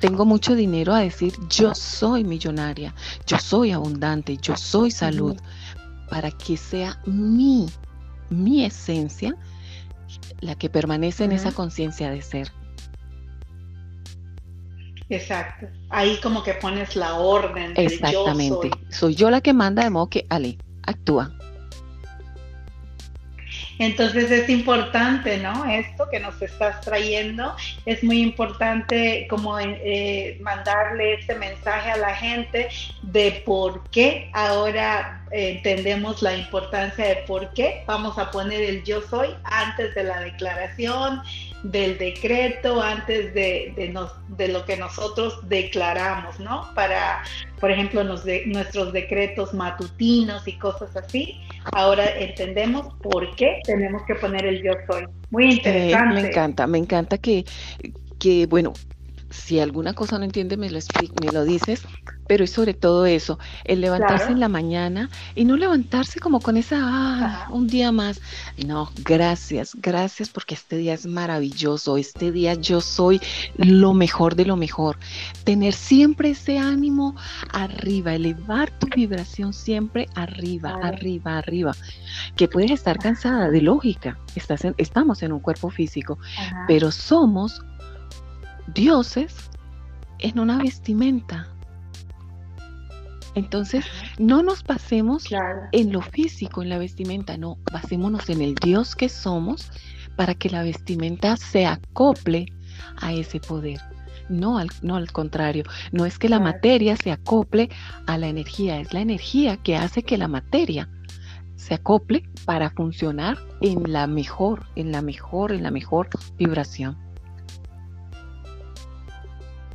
tengo 0.00 0.24
mucho 0.24 0.54
dinero 0.54 0.94
a 0.94 1.00
decir 1.00 1.34
yo 1.50 1.74
soy 1.74 2.24
millonaria, 2.24 2.94
yo 3.26 3.38
soy 3.38 3.72
abundante, 3.72 4.38
yo 4.38 4.56
soy 4.56 4.90
salud 4.90 5.36
para 6.10 6.30
que 6.30 6.56
sea 6.56 7.00
mi, 7.06 7.70
mi 8.28 8.64
esencia 8.64 9.34
la 10.40 10.54
que 10.56 10.68
permanece 10.68 11.24
en 11.24 11.32
esa 11.32 11.52
conciencia 11.52 12.10
de 12.10 12.20
ser. 12.20 12.52
Exacto. 15.08 15.66
Ahí 15.88 16.18
como 16.22 16.42
que 16.42 16.54
pones 16.54 16.96
la 16.96 17.14
orden. 17.14 17.72
Exactamente. 17.76 18.70
soy. 18.90 19.14
yo 19.14 19.30
la 19.30 19.40
que 19.40 19.52
manda 19.52 19.82
de 19.84 19.90
modo 19.90 20.08
que, 20.08 20.26
Ale, 20.30 20.58
actúa. 20.82 21.32
Entonces 23.80 24.30
es 24.30 24.50
importante, 24.50 25.38
¿no? 25.38 25.64
Esto 25.64 26.06
que 26.10 26.20
nos 26.20 26.40
estás 26.42 26.82
trayendo, 26.82 27.56
es 27.86 28.04
muy 28.04 28.20
importante 28.20 29.26
como 29.30 29.58
eh, 29.58 30.36
mandarle 30.42 31.14
este 31.14 31.34
mensaje 31.34 31.90
a 31.90 31.96
la 31.96 32.14
gente 32.14 32.68
de 33.00 33.42
por 33.46 33.88
qué 33.88 34.30
ahora 34.34 35.24
entendemos 35.30 36.20
la 36.20 36.36
importancia 36.36 37.06
de 37.06 37.16
por 37.26 37.54
qué 37.54 37.82
vamos 37.86 38.18
a 38.18 38.30
poner 38.30 38.60
el 38.60 38.84
yo 38.84 39.00
soy 39.00 39.28
antes 39.44 39.94
de 39.94 40.04
la 40.04 40.20
declaración, 40.20 41.22
del 41.62 41.98
decreto, 41.98 42.80
antes 42.80 43.34
de, 43.34 43.74
de, 43.76 44.48
lo 44.48 44.64
que 44.64 44.76
nosotros 44.76 45.38
declaramos, 45.48 46.40
¿no? 46.40 46.68
Para, 46.74 47.22
por 47.58 47.70
ejemplo, 47.70 48.02
nuestros 48.02 48.92
decretos 48.92 49.52
matutinos 49.52 50.46
y 50.48 50.58
cosas 50.58 50.96
así. 50.96 51.40
Ahora 51.72 52.04
entendemos 52.18 52.86
por 53.02 53.34
qué 53.36 53.60
tenemos 53.64 54.02
que 54.06 54.14
poner 54.14 54.46
el 54.46 54.62
yo 54.62 54.72
soy. 54.90 55.04
Muy 55.30 55.44
eh, 55.44 55.54
interesante. 55.54 56.22
me 56.22 56.28
encanta, 56.28 56.66
me 56.66 56.78
encanta 56.78 57.18
que, 57.18 57.44
que 58.18 58.46
bueno, 58.46 58.72
si 59.30 59.60
alguna 59.60 59.94
cosa 59.94 60.18
no 60.18 60.24
entiende, 60.24 60.56
me 60.56 60.70
lo, 60.70 60.78
me 61.22 61.32
lo 61.32 61.44
dices, 61.44 61.82
pero 62.26 62.44
es 62.44 62.50
sobre 62.50 62.74
todo 62.74 63.06
eso, 63.06 63.38
el 63.64 63.80
levantarse 63.80 64.30
en 64.30 64.40
la 64.40 64.48
mañana 64.48 65.08
y 65.34 65.44
no 65.44 65.56
levantarse 65.56 66.20
como 66.20 66.40
con 66.40 66.56
esa, 66.56 66.78
ah, 66.80 67.48
un 67.50 67.66
día 67.66 67.92
más. 67.92 68.20
No, 68.66 68.90
gracias, 69.04 69.74
gracias 69.74 70.28
porque 70.28 70.54
este 70.54 70.76
día 70.76 70.94
es 70.94 71.06
maravilloso, 71.06 71.96
este 71.96 72.32
día 72.32 72.54
yo 72.54 72.80
soy 72.80 73.20
lo 73.56 73.94
mejor 73.94 74.34
de 74.34 74.44
lo 74.44 74.56
mejor. 74.56 74.98
Tener 75.44 75.72
siempre 75.72 76.30
ese 76.30 76.58
ánimo 76.58 77.14
arriba, 77.52 78.14
elevar 78.14 78.70
tu 78.78 78.88
vibración 78.94 79.52
siempre 79.52 80.08
arriba, 80.14 80.78
arriba, 80.82 81.38
arriba. 81.38 81.72
Que 82.36 82.48
puedes 82.48 82.70
estar 82.70 82.98
cansada 82.98 83.50
de 83.50 83.62
lógica, 83.62 84.18
estás 84.34 84.60
estamos 84.76 85.22
en 85.22 85.32
un 85.32 85.40
cuerpo 85.40 85.70
físico, 85.70 86.18
pero 86.66 86.90
somos 86.90 87.62
dioses 88.74 89.50
en 90.18 90.38
una 90.38 90.58
vestimenta. 90.58 91.48
Entonces, 93.34 93.84
no 94.18 94.42
nos 94.42 94.64
basemos 94.64 95.24
en 95.72 95.92
lo 95.92 96.02
físico, 96.02 96.62
en 96.62 96.68
la 96.68 96.78
vestimenta, 96.78 97.36
no, 97.36 97.58
basémonos 97.72 98.28
en 98.28 98.42
el 98.42 98.54
Dios 98.56 98.96
que 98.96 99.08
somos 99.08 99.70
para 100.16 100.34
que 100.34 100.50
la 100.50 100.62
vestimenta 100.62 101.36
se 101.36 101.64
acople 101.66 102.46
a 103.00 103.12
ese 103.12 103.40
poder. 103.40 103.80
No 104.28 104.58
al, 104.58 104.68
no 104.82 104.96
al 104.96 105.10
contrario, 105.12 105.64
no 105.92 106.06
es 106.06 106.18
que 106.18 106.28
la 106.28 106.40
materia 106.40 106.96
se 106.96 107.10
acople 107.10 107.68
a 108.06 108.18
la 108.18 108.28
energía, 108.28 108.80
es 108.80 108.92
la 108.92 109.00
energía 109.00 109.56
que 109.56 109.76
hace 109.76 110.02
que 110.02 110.18
la 110.18 110.28
materia 110.28 110.88
se 111.56 111.74
acople 111.74 112.28
para 112.44 112.70
funcionar 112.70 113.38
en 113.60 113.92
la 113.92 114.06
mejor, 114.06 114.66
en 114.76 114.92
la 114.92 115.02
mejor, 115.02 115.52
en 115.52 115.62
la 115.62 115.70
mejor 115.70 116.08
vibración. 116.36 117.09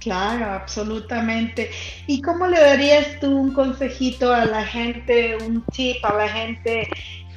Claro, 0.06 0.46
absolutamente. 0.52 1.72
¿Y 2.06 2.22
cómo 2.22 2.46
le 2.46 2.60
darías 2.60 3.20
tú 3.20 3.36
un 3.36 3.54
consejito 3.56 4.32
a 4.32 4.46
la 4.46 4.64
gente, 4.64 5.36
un 5.38 5.66
tip 5.74 6.06
a 6.06 6.14
la 6.14 6.30
gente 6.30 6.88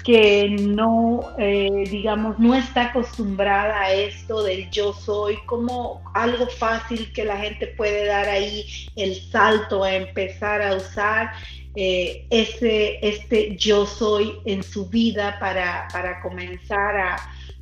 que 0.04 0.50
no, 0.50 1.34
eh, 1.38 1.84
digamos, 1.90 2.38
no 2.38 2.54
está 2.54 2.90
acostumbrada 2.90 3.80
a 3.80 3.92
esto 3.94 4.42
del 4.42 4.70
yo 4.70 4.92
soy? 4.92 5.38
como 5.46 6.02
algo 6.12 6.46
fácil 6.46 7.10
que 7.14 7.24
la 7.24 7.38
gente 7.38 7.68
puede 7.68 8.04
dar 8.04 8.28
ahí 8.28 8.66
el 8.96 9.14
salto 9.14 9.82
a 9.82 9.94
empezar 9.94 10.60
a 10.60 10.74
usar 10.76 11.32
eh, 11.74 12.26
ese, 12.28 12.98
este 13.00 13.56
yo 13.56 13.86
soy 13.86 14.40
en 14.44 14.62
su 14.62 14.90
vida 14.90 15.38
para, 15.40 15.88
para 15.90 16.20
comenzar 16.20 16.98
a, 16.98 17.16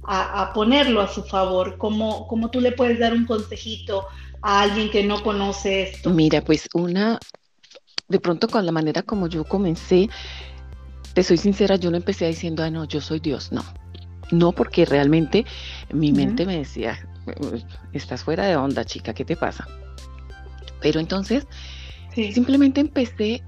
a, 0.06 0.52
ponerlo 0.52 1.00
a 1.00 1.08
su 1.08 1.22
favor? 1.24 1.76
¿Cómo, 1.78 2.26
¿Cómo 2.28 2.50
tú 2.50 2.60
le 2.60 2.72
puedes 2.72 2.98
dar 2.98 3.12
un 3.12 3.26
consejito? 3.26 4.06
A 4.46 4.60
alguien 4.60 4.88
que 4.90 5.02
no 5.02 5.22
conoce 5.22 5.90
esto? 5.90 6.10
Mira, 6.10 6.40
pues 6.40 6.68
una, 6.72 7.18
de 8.08 8.20
pronto 8.20 8.46
con 8.46 8.64
la 8.64 8.70
manera 8.70 9.02
como 9.02 9.26
yo 9.26 9.42
comencé, 9.42 10.08
te 11.14 11.24
soy 11.24 11.36
sincera, 11.36 11.74
yo 11.74 11.90
no 11.90 11.96
empecé 11.96 12.28
diciendo, 12.28 12.62
ah, 12.62 12.70
no, 12.70 12.84
yo 12.84 13.00
soy 13.00 13.18
Dios, 13.18 13.50
no. 13.50 13.64
No, 14.30 14.52
porque 14.52 14.84
realmente 14.84 15.44
mi 15.92 16.12
mente 16.12 16.46
me 16.46 16.58
decía, 16.58 16.96
estás 17.92 18.22
fuera 18.22 18.46
de 18.46 18.56
onda, 18.56 18.84
chica, 18.84 19.14
¿qué 19.14 19.24
te 19.24 19.36
pasa? 19.36 19.66
Pero 20.80 21.00
entonces, 21.00 21.46
simplemente 22.14 22.80
empecé 22.80 23.42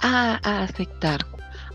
a, 0.00 0.62
aceptar, 0.62 1.26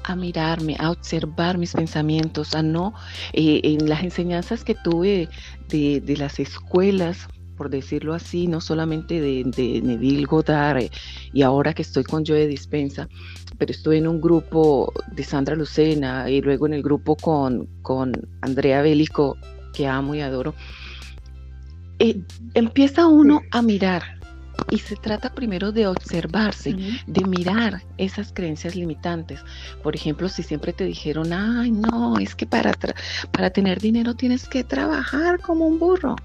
a 0.04 0.16
mirarme, 0.16 0.76
a 0.80 0.92
observar 0.92 1.58
mis 1.58 1.74
pensamientos, 1.74 2.54
a 2.54 2.62
no, 2.62 2.94
eh, 3.34 3.62
en 3.64 3.90
las 3.90 4.04
enseñanzas 4.04 4.64
que 4.64 4.76
tuve 4.76 5.28
de, 5.70 6.02
de 6.02 6.18
las 6.18 6.40
escuelas, 6.40 7.28
por 7.60 7.70
decirlo 7.70 8.14
así, 8.14 8.48
no 8.48 8.62
solamente 8.62 9.20
de, 9.20 9.44
de 9.44 9.82
Neville 9.82 10.24
Goddard 10.24 10.78
eh, 10.78 10.92
y 11.34 11.42
ahora 11.42 11.74
que 11.74 11.82
estoy 11.82 12.06
con 12.06 12.26
Joe 12.26 12.48
Dispensa, 12.48 13.10
pero 13.58 13.74
estoy 13.74 13.98
en 13.98 14.08
un 14.08 14.22
grupo 14.22 14.94
de 15.12 15.26
Sandra 15.26 15.58
Lucena 15.58 16.30
y 16.30 16.40
luego 16.40 16.68
en 16.68 16.74
el 16.74 16.82
grupo 16.82 17.18
con, 17.18 17.68
con 17.82 18.14
Andrea 18.40 18.82
Bélico, 18.82 19.36
que 19.74 19.86
amo 19.86 20.16
y 20.16 20.22
adoro. 20.22 20.56
Eh, 22.00 22.22
empieza 22.54 23.08
uno 23.08 23.42
a 23.52 23.62
mirar 23.62 24.04
y 24.72 24.78
se 24.78 24.96
trata 24.96 25.34
primero 25.34 25.74
de 25.74 25.86
observarse, 25.86 26.78
de 27.08 27.26
mirar 27.26 27.82
esas 27.98 28.32
creencias 28.32 28.74
limitantes. 28.74 29.42
Por 29.84 29.98
ejemplo, 29.98 30.30
si 30.30 30.44
siempre 30.44 30.72
te 30.72 30.86
dijeron, 30.86 31.34
ay, 31.34 31.72
no, 31.72 32.18
es 32.20 32.36
que 32.36 32.46
para, 32.46 32.72
para 33.34 33.50
tener 33.50 33.82
dinero 33.82 34.14
tienes 34.14 34.48
que 34.48 34.64
trabajar 34.64 35.42
como 35.42 35.68
un 35.68 35.78
burro 35.78 36.16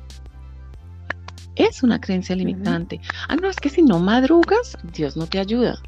es 1.56 1.82
una 1.82 2.00
creencia 2.00 2.34
limitante. 2.36 3.00
Ah, 3.28 3.36
no, 3.36 3.48
es 3.48 3.56
que 3.56 3.68
si 3.68 3.82
no 3.82 3.98
madrugas, 3.98 4.76
Dios 4.92 5.16
no 5.16 5.26
te 5.26 5.38
ayuda. 5.38 5.80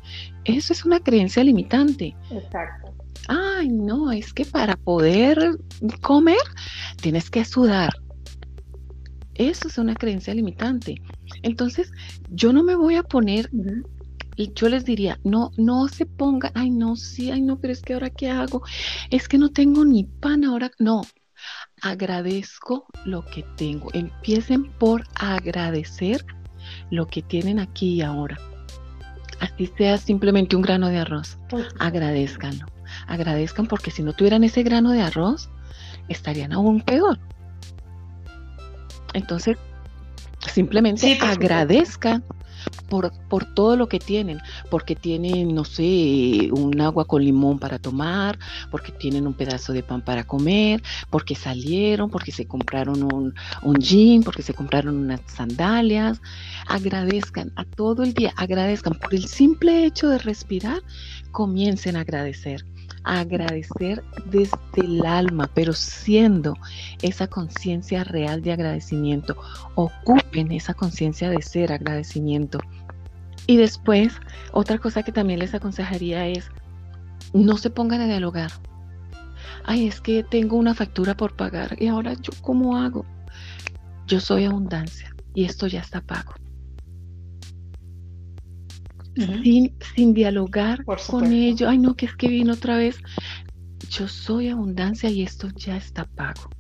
Eso 0.45 0.73
es 0.73 0.85
una 0.85 1.01
creencia 1.01 1.43
limitante. 1.43 2.17
Exacto. 2.31 2.95
Ay, 3.29 3.69
no, 3.69 4.13
es 4.13 4.33
que 4.33 4.45
para 4.45 4.77
poder 4.77 5.59
comer 6.01 6.39
tienes 7.01 7.31
que 7.31 7.45
sudar. 7.45 7.93
Eso 9.35 9.69
es 9.69 9.79
una 9.79 9.95
creencia 9.95 10.33
limitante. 10.35 11.03
Entonces, 11.43 11.91
yo 12.31 12.53
no 12.53 12.63
me 12.63 12.75
voy 12.75 12.95
a 12.95 13.03
poner, 13.03 13.51
y 14.37 14.53
yo 14.55 14.69
les 14.69 14.85
diría, 14.85 15.19
no, 15.25 15.51
no 15.57 15.89
se 15.89 16.07
ponga, 16.07 16.53
ay, 16.55 16.71
no, 16.71 16.97
sí, 16.97 17.31
ay, 17.31 17.43
no, 17.43 17.59
pero 17.59 17.73
es 17.73 17.83
que 17.83 17.95
ahora 17.95 18.11
qué 18.11 18.31
hago, 18.31 18.63
es 19.11 19.29
que 19.29 19.39
no 19.39 19.51
tengo 19.51 19.85
ni 19.85 20.05
pan 20.05 20.45
ahora, 20.45 20.71
no, 20.79 21.03
agradezco 21.83 22.87
lo 23.05 23.25
que 23.25 23.45
tengo. 23.57 23.91
Empiecen 23.93 24.65
por 24.73 25.05
agradecer 25.15 26.25
lo 26.91 27.07
que 27.07 27.23
tienen 27.23 27.59
aquí 27.59 27.95
y 27.95 28.03
ahora. 28.03 28.39
Así 29.41 29.71
sea 29.79 29.99
simplemente 29.99 30.57
un 30.57 30.63
grano 30.63 30.89
de 30.89 30.99
arroz. 30.99 31.39
Agradezcanlo. 31.79 32.67
Agradezcan 33.07 33.67
porque 33.67 33.91
si 33.91 34.03
no 34.03 34.13
tuvieran 34.13 34.45
ese 34.45 34.63
grano 34.63 34.93
de 34.93 35.03
arroz, 35.03 35.51
estarían 36.09 36.53
aún 36.53 36.81
peor. 36.81 37.19
Entonces, 39.13 39.59
simplemente 40.53 41.19
agradezcan 41.21 42.25
por, 42.89 43.13
por, 43.29 43.45
todo 43.55 43.77
lo 43.77 43.89
que 43.89 43.99
tienen, 43.99 44.39
porque 44.71 44.95
tienen, 44.95 45.55
no 45.55 45.65
sé, 45.65 46.49
un 46.53 46.81
agua 46.81 47.05
con 47.05 47.25
limón 47.25 47.59
para 47.59 47.79
tomar, 47.79 48.39
porque 48.71 48.93
tienen 48.93 49.27
un 49.27 49.35
pedazo 49.35 49.73
de 49.73 49.83
pan 49.83 50.03
para 50.03 50.25
comer, 50.25 50.83
porque 51.11 51.35
salieron, 51.35 52.11
porque 52.11 52.33
se 52.33 52.47
compraron 52.47 53.03
un, 53.03 53.35
un 53.63 53.77
jean, 53.77 54.23
porque 54.23 54.43
se 54.43 54.55
compraron 54.55 54.97
unas 54.97 55.21
sandalias. 55.27 56.21
Agradezcan 56.67 57.53
a 57.57 57.65
todo 57.65 58.03
el 58.03 58.15
día, 58.15 58.33
agradezcan 58.37 58.95
por 58.95 59.15
el 59.15 59.27
simple 59.27 59.85
hecho 59.85 60.09
de 60.09 60.19
respirar, 60.19 60.83
comiencen 61.33 61.97
a 61.97 62.01
agradecer 62.01 62.65
agradecer 63.07 64.03
desde 64.27 64.59
el 64.77 65.07
alma, 65.07 65.49
pero 65.55 65.73
siendo 65.73 66.55
esa 67.03 67.29
conciencia 67.29 68.05
real 68.05 68.43
de 68.43 68.53
agradecimiento. 68.53 69.37
Ocupen 69.77 70.53
esa 70.53 70.75
conciencia 70.75 71.31
de 71.31 71.41
ser 71.41 71.73
agradecimiento. 71.73 72.59
Y 73.47 73.57
después, 73.57 74.13
otra 74.53 74.79
cosa 74.79 75.05
que 75.05 75.13
también 75.13 75.39
les 75.39 75.55
aconsejaría 75.55 76.27
es, 76.27 76.51
no 77.33 77.57
se 77.57 77.71
pongan 77.71 78.01
a 78.01 78.07
dialogar. 78.07 78.51
Ay, 79.65 79.87
es 79.87 80.01
que 80.01 80.25
tengo 80.25 80.57
una 80.57 80.75
factura 80.75 81.17
por 81.17 81.37
pagar 81.37 81.81
y 81.81 81.87
ahora 81.87 82.15
yo 82.15 82.33
cómo 82.43 82.77
hago. 82.77 83.07
Yo 84.07 84.21
soy 84.21 84.45
abundancia 84.45 85.15
y 85.35 85.45
esto 85.45 85.67
ya 85.67 85.81
está 85.81 86.01
pago 86.01 86.35
sin, 89.17 90.15
dialogar 90.15 90.85
con 90.85 91.33
ellos. 91.33 91.69
Ay, 91.69 91.79
no, 91.79 91.95
que 91.95 92.07
es 92.07 92.15
que 92.15 92.29
vino 92.29 92.53
otra 92.53 92.77
vez. 92.77 92.99
Yo 93.91 94.09
soy 94.09 94.49
abundancia 94.49 95.11
y 95.11 95.23
esto 95.23 95.49
ya 95.57 95.77
está 95.77 96.05
pago. 96.05 96.51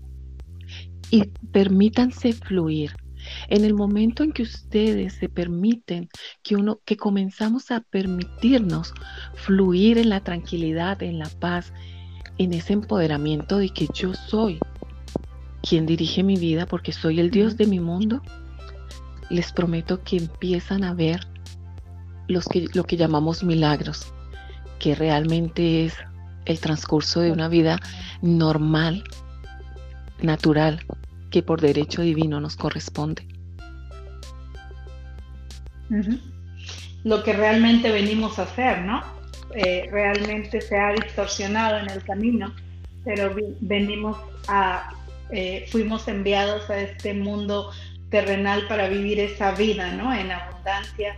Y 1.10 1.24
permítanse 1.52 2.32
fluir. 2.32 2.94
En 3.48 3.64
el 3.64 3.74
momento 3.74 4.22
en 4.22 4.32
que 4.32 4.42
ustedes 4.42 5.14
se 5.14 5.28
permiten, 5.28 6.08
que 6.42 6.54
uno, 6.54 6.80
que 6.84 6.96
comenzamos 6.96 7.70
a 7.72 7.80
permitirnos 7.80 8.94
fluir 9.34 9.98
en 9.98 10.10
la 10.10 10.20
tranquilidad, 10.20 11.02
en 11.02 11.18
la 11.18 11.28
paz, 11.40 11.72
en 12.38 12.52
ese 12.52 12.74
empoderamiento 12.74 13.58
de 13.58 13.70
que 13.70 13.88
yo 13.92 14.14
soy 14.14 14.60
quien 15.62 15.86
dirige 15.86 16.22
mi 16.22 16.36
vida 16.36 16.66
porque 16.66 16.92
soy 16.92 17.18
el 17.18 17.30
Dios 17.30 17.56
de 17.56 17.66
mi 17.66 17.80
mundo, 17.80 18.22
les 19.30 19.52
prometo 19.52 20.02
que 20.04 20.16
empiezan 20.18 20.84
a 20.84 20.94
ver 20.94 21.26
los 22.28 22.46
que, 22.46 22.66
lo 22.74 22.84
que 22.84 22.96
llamamos 22.96 23.42
milagros, 23.44 24.12
que 24.78 24.94
realmente 24.94 25.86
es 25.86 25.94
el 26.44 26.58
transcurso 26.60 27.20
de 27.20 27.32
una 27.32 27.48
vida 27.48 27.78
normal, 28.22 29.04
natural, 30.20 30.84
que 31.30 31.42
por 31.42 31.60
derecho 31.60 32.02
divino 32.02 32.40
nos 32.40 32.56
corresponde. 32.56 33.26
Lo 37.04 37.22
que 37.22 37.32
realmente 37.32 37.90
venimos 37.90 38.38
a 38.38 38.42
hacer, 38.42 38.82
¿no? 38.82 39.02
Eh, 39.54 39.88
realmente 39.90 40.60
se 40.60 40.76
ha 40.76 40.92
distorsionado 40.92 41.78
en 41.78 41.90
el 41.90 42.02
camino, 42.02 42.52
pero 43.04 43.34
venimos 43.60 44.18
a, 44.48 44.92
eh, 45.30 45.66
fuimos 45.70 46.08
enviados 46.08 46.68
a 46.68 46.80
este 46.80 47.14
mundo 47.14 47.70
terrenal 48.10 48.66
para 48.68 48.88
vivir 48.88 49.20
esa 49.20 49.52
vida, 49.52 49.92
¿no? 49.92 50.12
En 50.12 50.30
abundancia, 50.30 51.16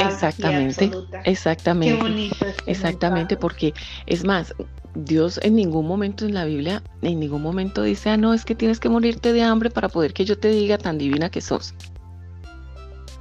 exactamente, 0.00 0.90
Exactamente. 1.24 1.96
Qué 1.96 2.02
bonito. 2.02 2.46
exactamente, 2.66 3.36
porque 3.36 3.74
es 4.06 4.24
más, 4.24 4.54
Dios 4.94 5.38
en 5.42 5.56
ningún 5.56 5.86
momento 5.86 6.24
en 6.24 6.34
la 6.34 6.44
Biblia, 6.44 6.82
en 7.02 7.20
ningún 7.20 7.42
momento 7.42 7.82
dice, 7.82 8.10
ah, 8.10 8.16
no, 8.16 8.34
es 8.34 8.44
que 8.44 8.54
tienes 8.54 8.80
que 8.80 8.88
morirte 8.88 9.32
de 9.32 9.42
hambre 9.42 9.70
para 9.70 9.88
poder 9.88 10.12
que 10.12 10.24
yo 10.24 10.38
te 10.38 10.48
diga 10.48 10.78
tan 10.78 10.98
divina 10.98 11.30
que 11.30 11.40
sos. 11.40 11.74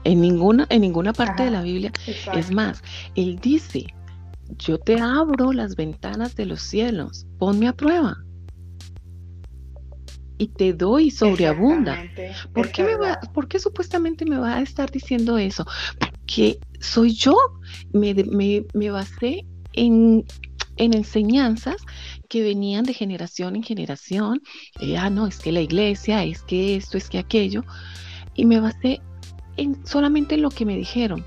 En 0.04 0.22
ninguna, 0.22 0.68
en 0.70 0.82
ninguna 0.82 1.14
parte 1.14 1.44
de 1.44 1.52
la 1.52 1.64
Biblia. 1.64 1.92
Es 2.34 2.52
más, 2.52 2.82
Él 3.16 3.40
dice, 3.42 3.88
yo 4.60 4.78
te 4.78 5.00
abro 5.00 5.52
las 5.52 5.76
ventanas 5.76 6.36
de 6.36 6.46
los 6.46 6.62
cielos, 6.62 7.26
ponme 7.40 7.68
a 7.68 7.74
prueba 7.74 8.26
y 10.38 10.48
te 10.48 10.74
doy 10.74 11.12
sobreabunda. 11.12 12.06
¿Por 12.54 12.72
qué, 12.72 12.84
me 12.84 12.96
va, 12.96 13.20
¿Por 13.34 13.48
qué 13.48 13.60
supuestamente 13.60 14.26
me 14.26 14.38
va 14.38 14.56
a 14.56 14.62
estar 14.62 14.92
diciendo 14.92 15.38
eso? 15.38 15.66
Porque 16.26 16.60
soy 16.80 17.14
yo, 17.14 17.38
me, 17.94 18.16
me, 18.74 18.90
basé 18.90 19.46
en, 19.74 20.26
en, 20.78 20.94
enseñanzas 20.96 21.76
que 22.30 22.42
venían 22.42 22.84
de 22.84 22.96
generación 22.96 23.56
en 23.56 23.62
generación. 23.62 24.42
Eh, 24.80 24.98
ah, 24.98 25.12
no, 25.12 25.28
es 25.28 25.38
que 25.38 25.52
la 25.52 25.62
iglesia, 25.62 26.24
es 26.24 26.42
que 26.42 26.76
esto, 26.78 26.98
es 26.98 27.10
que 27.10 27.20
aquello. 27.20 27.64
Y 28.34 28.46
me 28.46 28.60
basé 28.60 29.02
en 29.58 29.86
solamente 29.86 30.34
en 30.34 30.42
lo 30.42 30.50
que 30.50 30.66
me 30.66 30.76
dijeron. 30.76 31.24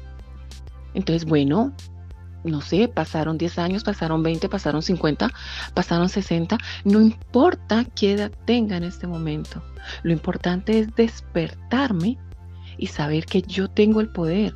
Entonces, 0.94 1.24
bueno, 1.24 1.72
no 2.42 2.60
sé, 2.60 2.88
pasaron 2.88 3.38
10 3.38 3.58
años, 3.60 3.84
pasaron 3.84 4.24
20, 4.24 4.48
pasaron 4.48 4.82
50, 4.82 5.30
pasaron 5.74 6.08
60, 6.08 6.58
no 6.84 7.00
importa 7.00 7.84
qué 7.94 8.14
edad 8.14 8.32
tenga 8.46 8.76
en 8.76 8.82
este 8.82 9.06
momento. 9.06 9.62
Lo 10.02 10.12
importante 10.12 10.80
es 10.80 10.92
despertarme 10.96 12.18
y 12.78 12.88
saber 12.88 13.26
que 13.26 13.42
yo 13.42 13.68
tengo 13.68 14.00
el 14.00 14.08
poder 14.08 14.52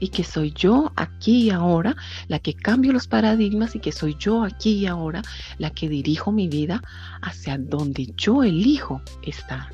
y 0.00 0.08
que 0.08 0.24
soy 0.24 0.52
yo 0.52 0.92
aquí 0.96 1.44
y 1.44 1.50
ahora 1.50 1.96
la 2.28 2.38
que 2.38 2.54
cambio 2.54 2.92
los 2.92 3.06
paradigmas 3.06 3.74
y 3.74 3.80
que 3.80 3.92
soy 3.92 4.16
yo 4.18 4.44
aquí 4.44 4.72
y 4.72 4.86
ahora 4.86 5.22
la 5.58 5.70
que 5.70 5.88
dirijo 5.88 6.32
mi 6.32 6.48
vida 6.48 6.82
hacia 7.22 7.58
donde 7.58 8.12
yo 8.16 8.42
elijo 8.42 9.00
estar. 9.22 9.68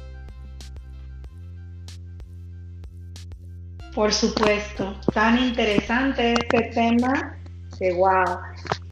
Por 3.94 4.12
supuesto, 4.12 4.98
tan 5.12 5.38
interesante 5.38 6.32
este 6.32 6.70
tema 6.74 7.38
que 7.78 7.92
wow. 7.92 8.38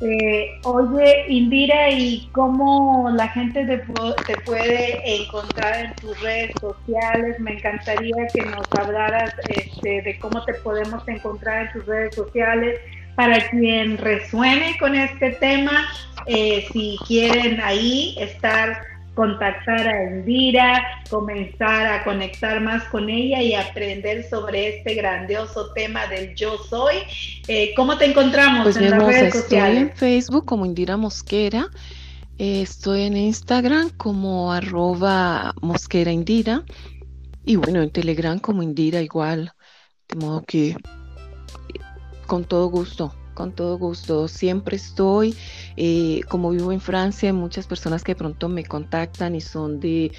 Eh, 0.01 0.61
oye, 0.65 1.27
Indira, 1.29 1.91
¿y 1.91 2.29
cómo 2.33 3.09
la 3.15 3.29
gente 3.29 3.65
te, 3.65 3.79
te, 3.79 4.37
puede 4.45 5.23
encontrar 5.23 5.85
en 5.85 5.95
tus 5.95 6.21
redes 6.21 6.53
sociales? 6.61 7.39
Me 7.39 7.53
encantaría 7.53 8.27
que 8.35 8.43
nos 8.43 8.67
hablaras 8.79 9.33
este, 9.49 10.03
de 10.03 10.19
cómo 10.19 10.45
te 10.45 10.55
podemos 10.55 11.07
encontrar 11.07 11.67
en 11.67 11.73
tus 11.73 11.87
redes 11.87 12.15
sociales 12.15 12.81
para 13.15 13.49
quien 13.51 13.99
resuene 13.99 14.77
con 14.79 14.95
este 14.95 15.33
tema, 15.33 15.87
eh, 16.27 16.67
si 16.73 16.99
quieren 17.07 17.61
ahí 17.61 18.17
estar 18.19 18.92
contactar 19.15 19.87
a 19.87 20.03
Elvira, 20.05 20.83
comenzar 21.11 21.87
a 21.87 22.05
conectar 22.05 22.61
más 22.61 22.85
con 22.85 23.11
ella 23.11 23.43
y 23.43 23.55
aprender 23.55 24.29
sobre 24.29 24.79
este 24.79 24.95
grandioso 24.95 25.73
tema 25.75 26.07
del 26.07 26.35
yo 26.35 26.57
soy. 26.59 26.97
Eh, 27.49 27.75
¿Cómo 27.77 27.99
te 27.99 28.07
encontramos 28.07 28.65
pues 28.65 28.77
en 28.77 28.91
las 28.91 29.05
redes 29.05 29.35
estoy 29.35 29.59
en 29.59 29.93
Facebook 29.95 30.47
como 30.47 30.65
Indira 30.65 30.97
Mosquera, 30.97 31.69
eh, 32.39 32.63
estoy 32.63 33.03
en 33.03 33.17
Instagram 33.17 33.91
como 33.91 34.53
arroba 34.53 35.55
mosquera 35.61 36.11
Indira 36.11 36.65
y 37.45 37.57
bueno, 37.57 37.83
en 37.83 37.91
Telegram 37.91 38.39
como 38.39 38.63
Indira 38.63 39.03
igual, 39.03 39.53
de 40.09 40.17
modo 40.17 40.43
que 40.47 40.77
con 42.27 42.45
todo 42.45 42.69
gusto 42.69 43.15
con 43.35 43.53
todo 43.53 43.79
gusto. 43.79 44.29
Siempre 44.29 44.77
estoy, 44.77 45.37
eh, 45.77 46.21
como 46.29 46.51
vivo 46.51 46.73
en 46.73 46.81
Francia, 46.81 47.29
hay 47.29 47.33
muchas 47.35 47.67
personas 47.67 48.03
que 48.05 48.13
de 48.13 48.17
pronto 48.17 48.49
me 48.49 48.65
contactan 48.65 49.35
y 49.35 49.41
son 49.41 49.81
de, 49.81 50.13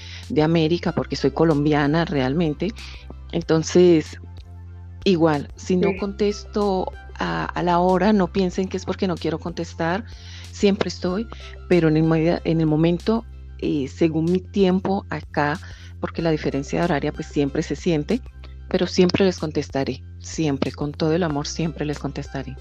América, 0.43 0.91
porque 0.91 1.15
soy 1.15 1.31
colombiana 1.31 2.05
realmente. 2.05 2.69
Entonces, 3.31 4.19
igual, 5.05 5.49
si 5.55 5.77
no 5.77 5.89
contesto 5.99 6.91
a, 7.19 7.61
la 7.63 7.79
hora, 7.79 8.13
no 8.13 8.27
piensen 8.27 8.67
que 8.67 8.77
es 8.77 8.85
porque 8.85 9.07
no 9.07 9.15
quiero 9.15 9.39
contestar, 9.39 10.03
siempre 10.51 10.89
estoy, 10.89 11.27
pero 11.69 11.87
en 11.87 11.97
el, 11.97 12.41
en 12.43 12.61
el 12.61 12.67
momento, 12.67 13.25
eh, 13.59 13.87
según 13.87 14.25
mi 14.25 14.39
tiempo 14.39 15.05
acá, 15.09 15.59
porque 15.99 16.21
la 16.21 16.31
diferencia 16.31 16.83
horaria 16.83 17.13
pues 17.13 17.27
siempre 17.27 17.63
se 17.63 17.77
siente, 17.77 18.21
pero 18.69 18.87
siempre 18.87 19.23
les 19.23 19.37
contestaré, 19.37 20.03
siempre, 20.19 20.71
con 20.71 20.91
todo 20.91 21.13
el 21.13 21.23
amor, 21.23 21.47
siempre 21.47 21.85
les 21.85 21.99
contestaré. 21.99 22.55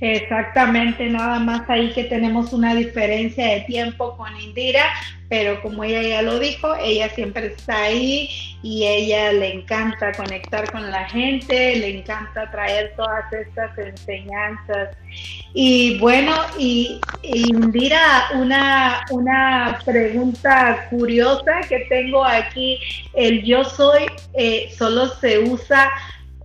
Exactamente, 0.00 1.06
nada 1.06 1.40
más 1.40 1.68
ahí 1.68 1.90
que 1.92 2.04
tenemos 2.04 2.52
una 2.52 2.74
diferencia 2.74 3.46
de 3.46 3.60
tiempo 3.62 4.16
con 4.16 4.40
Indira, 4.40 4.84
pero 5.28 5.60
como 5.60 5.82
ella 5.82 6.02
ya 6.02 6.22
lo 6.22 6.38
dijo, 6.38 6.72
ella 6.76 7.08
siempre 7.10 7.48
está 7.48 7.82
ahí 7.82 8.30
y 8.62 8.86
ella 8.86 9.32
le 9.32 9.54
encanta 9.54 10.12
conectar 10.12 10.70
con 10.70 10.88
la 10.88 11.08
gente, 11.08 11.76
le 11.76 11.98
encanta 11.98 12.48
traer 12.50 12.94
todas 12.96 13.32
estas 13.32 13.76
enseñanzas. 13.76 14.96
Y 15.52 15.98
bueno, 15.98 16.32
y, 16.56 17.00
Indira, 17.24 18.28
una, 18.34 19.04
una 19.10 19.80
pregunta 19.84 20.86
curiosa 20.90 21.60
que 21.68 21.80
tengo 21.88 22.24
aquí, 22.24 22.78
el 23.14 23.42
yo 23.42 23.64
soy 23.64 24.06
eh, 24.34 24.70
solo 24.78 25.08
se 25.16 25.40
usa 25.40 25.90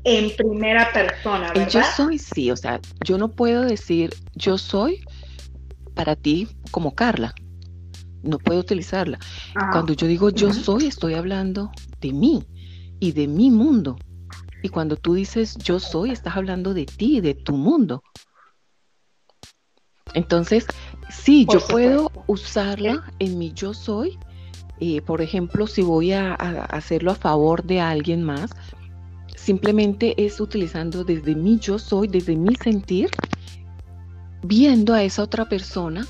en 0.03 0.35
primera 0.35 0.91
persona, 0.91 1.51
¿verdad? 1.53 1.69
yo 1.69 1.81
soy, 1.95 2.19
sí, 2.19 2.51
o 2.51 2.57
sea, 2.57 2.79
yo 3.05 3.17
no 3.17 3.29
puedo 3.29 3.61
decir 3.61 4.13
yo 4.35 4.57
soy 4.57 5.03
para 5.93 6.15
ti 6.15 6.47
como 6.71 6.93
Carla. 6.93 7.33
no 8.23 8.37
puedo 8.37 8.61
utilizarla. 8.61 9.19
Cuando 9.71 9.93
yo 9.93 10.07
digo 10.07 10.29
yo 10.29 10.53
soy, 10.53 10.87
estoy 10.87 11.13
hablando 11.13 11.71
de 11.99 12.13
mí 12.13 12.45
y 12.99 13.11
de 13.11 13.27
mi 13.27 13.51
mundo. 13.51 13.97
Y 14.61 14.69
cuando 14.69 14.95
tú 14.95 15.13
dices 15.13 15.55
yo 15.57 15.79
soy, 15.79 16.11
estás 16.11 16.37
hablando 16.37 16.73
de 16.73 16.85
ti, 16.85 17.19
de 17.19 17.33
tu 17.33 17.57
mundo. 17.57 18.01
Entonces, 20.13 20.65
sí, 21.09 21.45
yo 21.51 21.59
puedo 21.67 22.11
usarla 22.27 23.03
en 23.19 23.37
mi 23.37 23.51
yo 23.53 23.73
soy. 23.73 24.17
Eh, 24.79 25.01
por 25.01 25.21
ejemplo, 25.21 25.67
si 25.67 25.81
voy 25.81 26.13
a, 26.13 26.33
hacerlo 26.33 27.11
a 27.11 27.15
favor 27.15 27.63
de 27.63 27.81
alguien 27.81 28.23
más, 28.23 28.51
simplemente 29.43 30.13
es 30.23 30.39
utilizando 30.39 31.03
desde 31.03 31.35
mi 31.35 31.59
yo 31.59 31.77
soy, 31.77 32.07
desde 32.07 32.35
mi 32.37 32.55
sentir, 32.55 33.09
viendo 34.43 34.93
a 34.93 35.03
esa 35.03 35.23
otra 35.23 35.49
persona 35.49 36.05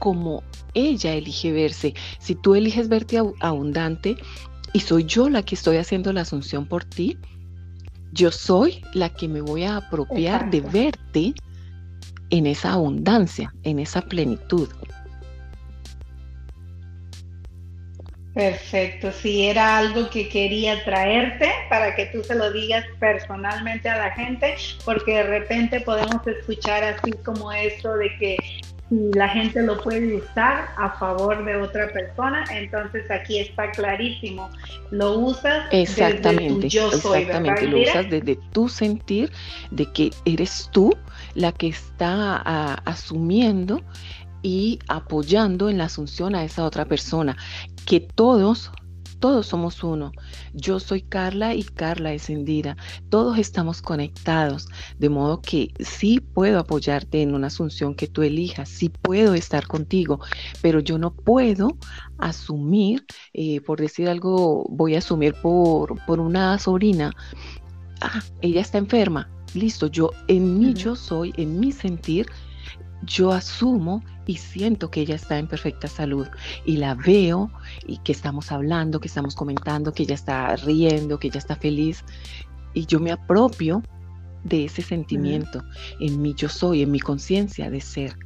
como 0.00 0.42
ella 0.74 1.14
elige 1.14 1.52
verse. 1.52 1.94
Si 2.18 2.34
tú 2.34 2.56
eliges 2.56 2.88
verte 2.88 3.22
abundante 3.40 4.16
y 4.72 4.80
soy 4.80 5.04
yo 5.04 5.28
la 5.28 5.42
que 5.42 5.54
estoy 5.54 5.76
haciendo 5.76 6.12
la 6.12 6.22
asunción 6.22 6.66
por 6.66 6.84
ti, 6.84 7.16
yo 8.12 8.32
soy 8.32 8.82
la 8.94 9.10
que 9.10 9.28
me 9.28 9.40
voy 9.40 9.62
a 9.62 9.76
apropiar 9.76 10.50
de 10.50 10.60
verte 10.60 11.34
en 12.30 12.46
esa 12.46 12.72
abundancia, 12.72 13.54
en 13.62 13.78
esa 13.78 14.02
plenitud. 14.02 14.68
Perfecto, 18.36 19.12
si 19.12 19.46
era 19.46 19.78
algo 19.78 20.10
que 20.10 20.28
quería 20.28 20.84
traerte 20.84 21.48
para 21.70 21.94
que 21.96 22.04
tú 22.04 22.22
se 22.22 22.34
lo 22.34 22.52
digas 22.52 22.84
personalmente 23.00 23.88
a 23.88 23.96
la 23.96 24.10
gente, 24.10 24.56
porque 24.84 25.14
de 25.14 25.22
repente 25.22 25.80
podemos 25.80 26.20
escuchar 26.26 26.84
así 26.84 27.12
como 27.24 27.50
esto 27.50 27.96
de 27.96 28.14
que 28.18 28.36
si 28.90 29.10
la 29.14 29.30
gente 29.30 29.62
lo 29.62 29.82
puede 29.82 30.16
usar 30.16 30.68
a 30.76 30.90
favor 30.98 31.46
de 31.46 31.56
otra 31.56 31.90
persona, 31.94 32.44
entonces 32.50 33.10
aquí 33.10 33.38
está 33.38 33.70
clarísimo. 33.70 34.50
Lo 34.90 35.12
usas 35.18 35.68
exactamente, 35.72 36.42
desde 36.42 36.60
tu 36.60 36.68
yo 36.68 36.90
soy, 36.90 37.22
exactamente, 37.22 37.66
lo 37.68 37.80
usas 37.80 38.10
desde 38.10 38.38
tu 38.52 38.68
sentir 38.68 39.32
de 39.70 39.90
que 39.92 40.10
eres 40.26 40.68
tú 40.72 40.94
la 41.34 41.52
que 41.52 41.68
está 41.68 42.42
ah, 42.44 42.82
asumiendo 42.84 43.80
y 44.46 44.78
apoyando 44.86 45.68
en 45.68 45.78
la 45.78 45.86
asunción 45.86 46.36
a 46.36 46.44
esa 46.44 46.64
otra 46.64 46.84
persona, 46.84 47.36
que 47.84 47.98
todos 47.98 48.70
todos 49.18 49.46
somos 49.46 49.82
uno. 49.82 50.12
Yo 50.52 50.78
soy 50.78 51.00
Carla 51.00 51.54
y 51.54 51.64
Carla 51.64 52.12
es 52.12 52.28
Indira. 52.28 52.76
Todos 53.08 53.38
estamos 53.38 53.82
conectados, 53.82 54.68
de 54.98 55.08
modo 55.08 55.40
que 55.40 55.72
sí 55.80 56.20
puedo 56.20 56.60
apoyarte 56.60 57.22
en 57.22 57.34
una 57.34 57.48
asunción 57.48 57.96
que 57.96 58.06
tú 58.06 58.22
elijas, 58.22 58.68
sí 58.68 58.88
puedo 58.88 59.34
estar 59.34 59.66
contigo, 59.66 60.20
pero 60.62 60.78
yo 60.78 60.96
no 60.98 61.12
puedo 61.12 61.76
asumir, 62.18 63.04
eh, 63.32 63.62
por 63.62 63.80
decir 63.80 64.08
algo, 64.08 64.64
voy 64.68 64.94
a 64.94 64.98
asumir 64.98 65.34
por, 65.42 65.98
por 66.04 66.20
una 66.20 66.56
sobrina, 66.60 67.12
ah, 68.00 68.22
ella 68.42 68.60
está 68.60 68.78
enferma. 68.78 69.28
Listo, 69.54 69.86
yo 69.86 70.10
en 70.28 70.58
mí 70.58 70.74
yo 70.74 70.94
soy, 70.94 71.32
en 71.38 71.58
mi 71.58 71.72
sentir, 71.72 72.26
yo 73.02 73.32
asumo 73.32 74.02
y 74.26 74.36
siento 74.36 74.90
que 74.90 75.00
ella 75.00 75.14
está 75.14 75.38
en 75.38 75.46
perfecta 75.46 75.88
salud 75.88 76.26
y 76.64 76.76
la 76.78 76.94
veo 76.94 77.50
y 77.86 77.98
que 77.98 78.12
estamos 78.12 78.50
hablando, 78.50 79.00
que 79.00 79.08
estamos 79.08 79.34
comentando, 79.34 79.92
que 79.92 80.04
ella 80.04 80.14
está 80.14 80.56
riendo, 80.56 81.18
que 81.18 81.28
ella 81.28 81.38
está 81.38 81.56
feliz 81.56 82.04
y 82.74 82.86
yo 82.86 83.00
me 83.00 83.12
apropio 83.12 83.82
de 84.44 84.66
ese 84.66 84.82
sentimiento 84.82 85.62
en 86.00 86.22
mí 86.22 86.34
yo 86.36 86.48
soy, 86.48 86.82
en 86.82 86.90
mi 86.90 87.00
conciencia 87.00 87.70
de 87.70 87.80
ser. 87.80 88.16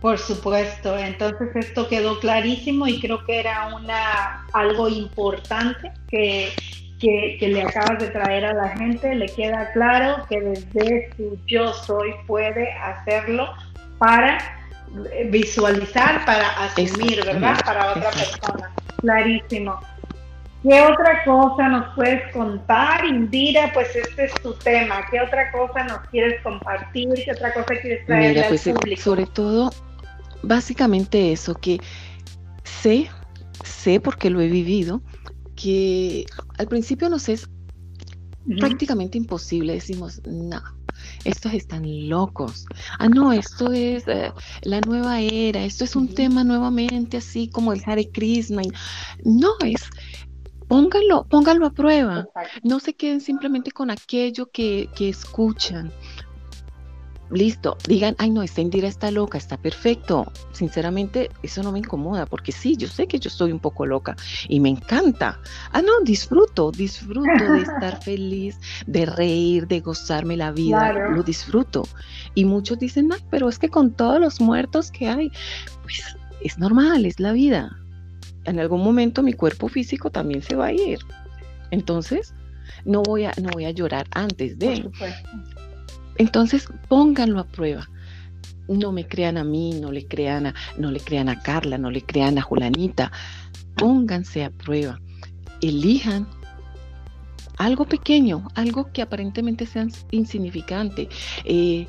Por 0.00 0.18
supuesto, 0.18 0.98
entonces 0.98 1.48
esto 1.56 1.88
quedó 1.88 2.20
clarísimo 2.20 2.86
y 2.86 3.00
creo 3.00 3.24
que 3.24 3.40
era 3.40 3.74
una 3.74 4.46
algo 4.52 4.86
importante 4.86 5.92
que 6.08 6.52
que, 7.38 7.48
le 7.48 7.62
acabas 7.62 7.98
de 7.98 8.08
traer 8.08 8.44
a 8.44 8.54
la 8.54 8.68
gente, 8.76 9.14
le 9.14 9.26
queda 9.26 9.70
claro 9.72 10.24
que 10.28 10.40
desde 10.40 11.10
su 11.16 11.38
yo 11.46 11.72
soy 11.72 12.14
puede 12.26 12.72
hacerlo 12.72 13.48
para 13.98 14.38
visualizar, 15.30 16.24
para 16.24 16.48
asumir, 16.64 17.24
¿verdad? 17.24 17.60
Para 17.64 17.90
otra 17.90 18.10
persona. 18.10 18.72
Clarísimo. 19.00 19.80
¿Qué 20.62 20.80
otra 20.80 21.24
cosa 21.24 21.68
nos 21.68 21.94
puedes 21.94 22.32
contar, 22.32 23.04
Indira? 23.04 23.70
Pues 23.74 23.94
este 23.94 24.24
es 24.24 24.34
tu 24.42 24.54
tema. 24.54 25.06
¿Qué 25.10 25.20
otra 25.20 25.52
cosa 25.52 25.84
nos 25.84 25.98
quieres 26.08 26.40
compartir? 26.42 27.10
¿Qué 27.22 27.32
otra 27.32 27.52
cosa 27.52 27.74
quieres 27.82 28.06
traer 28.06 28.38
al 28.38 28.48
pues, 28.48 28.66
eh, 28.66 28.72
público? 28.72 29.02
Sobre 29.02 29.26
todo, 29.26 29.70
básicamente 30.42 31.32
eso, 31.32 31.54
que 31.54 31.78
sé, 32.62 33.10
sé 33.62 34.00
porque 34.00 34.30
lo 34.30 34.40
he 34.40 34.48
vivido, 34.48 35.02
que 35.64 36.26
al 36.58 36.68
principio 36.68 37.08
nos 37.08 37.30
es 37.30 37.48
prácticamente 38.58 39.16
imposible. 39.16 39.72
Decimos, 39.72 40.20
no, 40.26 40.60
estos 41.24 41.54
están 41.54 42.08
locos. 42.10 42.66
Ah, 42.98 43.08
no, 43.08 43.32
esto 43.32 43.72
es 43.72 44.06
eh, 44.06 44.30
la 44.60 44.82
nueva 44.82 45.22
era, 45.22 45.64
esto 45.64 45.84
es 45.84 45.96
un 45.96 46.14
tema 46.14 46.44
nuevamente 46.44 47.16
así 47.16 47.48
como 47.48 47.72
el 47.72 47.80
Hare 47.86 48.10
Krishna. 48.10 48.60
No, 49.24 49.52
es, 49.64 49.88
pónganlo, 50.68 51.24
pónganlo 51.30 51.64
a 51.64 51.72
prueba. 51.72 52.28
No 52.62 52.78
se 52.78 52.94
queden 52.94 53.22
simplemente 53.22 53.70
con 53.70 53.90
aquello 53.90 54.50
que, 54.50 54.90
que 54.94 55.08
escuchan 55.08 55.90
listo, 57.34 57.76
digan, 57.86 58.14
ay 58.18 58.30
no, 58.30 58.42
esta 58.42 58.60
Indira 58.60 58.88
está 58.88 59.10
loca, 59.10 59.38
está 59.38 59.56
perfecto. 59.56 60.30
Sinceramente, 60.52 61.30
eso 61.42 61.62
no 61.62 61.72
me 61.72 61.80
incomoda, 61.80 62.26
porque 62.26 62.52
sí, 62.52 62.76
yo 62.76 62.88
sé 62.88 63.06
que 63.06 63.18
yo 63.18 63.28
estoy 63.28 63.52
un 63.52 63.60
poco 63.60 63.86
loca 63.86 64.16
y 64.48 64.60
me 64.60 64.68
encanta. 64.68 65.40
Ah, 65.72 65.82
no, 65.82 65.92
disfruto, 66.04 66.70
disfruto 66.70 67.52
de 67.52 67.62
estar 67.62 68.02
feliz, 68.02 68.58
de 68.86 69.06
reír, 69.06 69.66
de 69.66 69.80
gozarme 69.80 70.36
la 70.36 70.52
vida, 70.52 70.92
lo 71.10 71.22
disfruto. 71.22 71.86
Y 72.34 72.44
muchos 72.44 72.78
dicen, 72.78 73.10
ay, 73.12 73.20
pero 73.30 73.48
es 73.48 73.58
que 73.58 73.68
con 73.68 73.92
todos 73.92 74.20
los 74.20 74.40
muertos 74.40 74.90
que 74.90 75.08
hay, 75.08 75.30
pues 75.82 76.02
es 76.42 76.58
normal, 76.58 77.06
es 77.06 77.20
la 77.20 77.32
vida. 77.32 77.76
En 78.44 78.60
algún 78.60 78.82
momento 78.82 79.22
mi 79.22 79.32
cuerpo 79.32 79.68
físico 79.68 80.10
también 80.10 80.42
se 80.42 80.54
va 80.54 80.66
a 80.66 80.72
ir. 80.72 80.98
Entonces, 81.70 82.34
no 82.84 83.02
voy 83.02 83.24
a, 83.24 83.32
no 83.40 83.50
voy 83.50 83.64
a 83.64 83.70
llorar 83.70 84.06
antes 84.12 84.58
de. 84.58 84.90
Entonces, 86.16 86.68
pónganlo 86.88 87.40
a 87.40 87.44
prueba. 87.44 87.88
No 88.68 88.92
me 88.92 89.06
crean 89.06 89.36
a 89.36 89.44
mí, 89.44 89.78
no 89.80 89.92
le 89.92 90.06
crean 90.06 90.46
a, 90.46 90.54
no 90.78 90.90
le 90.90 91.00
crean 91.00 91.28
a 91.28 91.40
Carla, 91.40 91.78
no 91.78 91.90
le 91.90 92.02
crean 92.02 92.38
a 92.38 92.42
Julanita. 92.42 93.12
Pónganse 93.76 94.44
a 94.44 94.50
prueba. 94.50 95.00
Elijan 95.60 96.26
algo 97.58 97.84
pequeño, 97.84 98.48
algo 98.54 98.90
que 98.92 99.02
aparentemente 99.02 99.66
sea 99.66 99.86
insignificante. 100.10 101.08
Eh, 101.44 101.86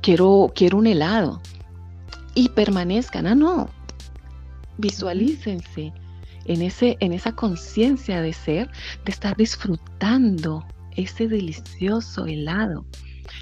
quiero, 0.00 0.52
quiero 0.54 0.78
un 0.78 0.86
helado. 0.86 1.40
Y 2.34 2.48
permanezcan. 2.48 3.26
Ah, 3.26 3.34
no. 3.34 3.68
Visualícense 4.78 5.92
en, 6.46 6.62
ese, 6.62 6.96
en 7.00 7.12
esa 7.12 7.32
conciencia 7.32 8.20
de 8.20 8.32
ser, 8.32 8.70
de 9.04 9.12
estar 9.12 9.36
disfrutando 9.36 10.66
ese 10.96 11.28
delicioso 11.28 12.26
helado. 12.26 12.86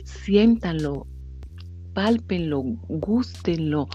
Siéntanlo, 0.04 1.06
pálpenlo, 1.94 2.62
gustenlo, 2.88 3.88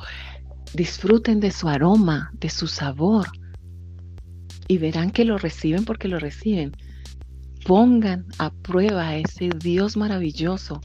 disfruten 0.74 1.40
de 1.40 1.52
su 1.52 1.68
aroma, 1.68 2.32
de 2.34 2.50
su 2.50 2.68
sabor 2.68 3.28
y 4.68 4.78
verán 4.78 5.12
que 5.12 5.26
lo 5.26 5.38
reciben 5.38 5.86
porque 5.86 6.08
lo 6.08 6.20
reciben. 6.20 6.72
Pongan 7.66 8.26
a 8.40 8.50
prueba 8.50 9.10
a 9.10 9.18
ese 9.18 9.50
Dios 9.58 9.98
maravilloso 9.98 10.82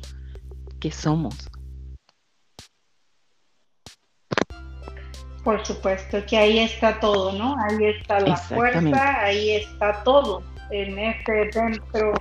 que 0.81 0.91
somos. 0.91 1.49
Por 5.45 5.65
supuesto 5.67 6.25
que 6.27 6.37
ahí 6.37 6.59
está 6.61 7.01
todo, 7.01 7.33
¿no? 7.33 7.57
Ahí 7.59 7.87
está 7.87 8.21
la 8.21 8.37
fuerza, 8.37 9.23
ahí 9.23 9.51
está 9.51 10.03
todo 10.05 10.43
en 10.71 10.99
ese 10.99 11.51
dentro 11.53 12.15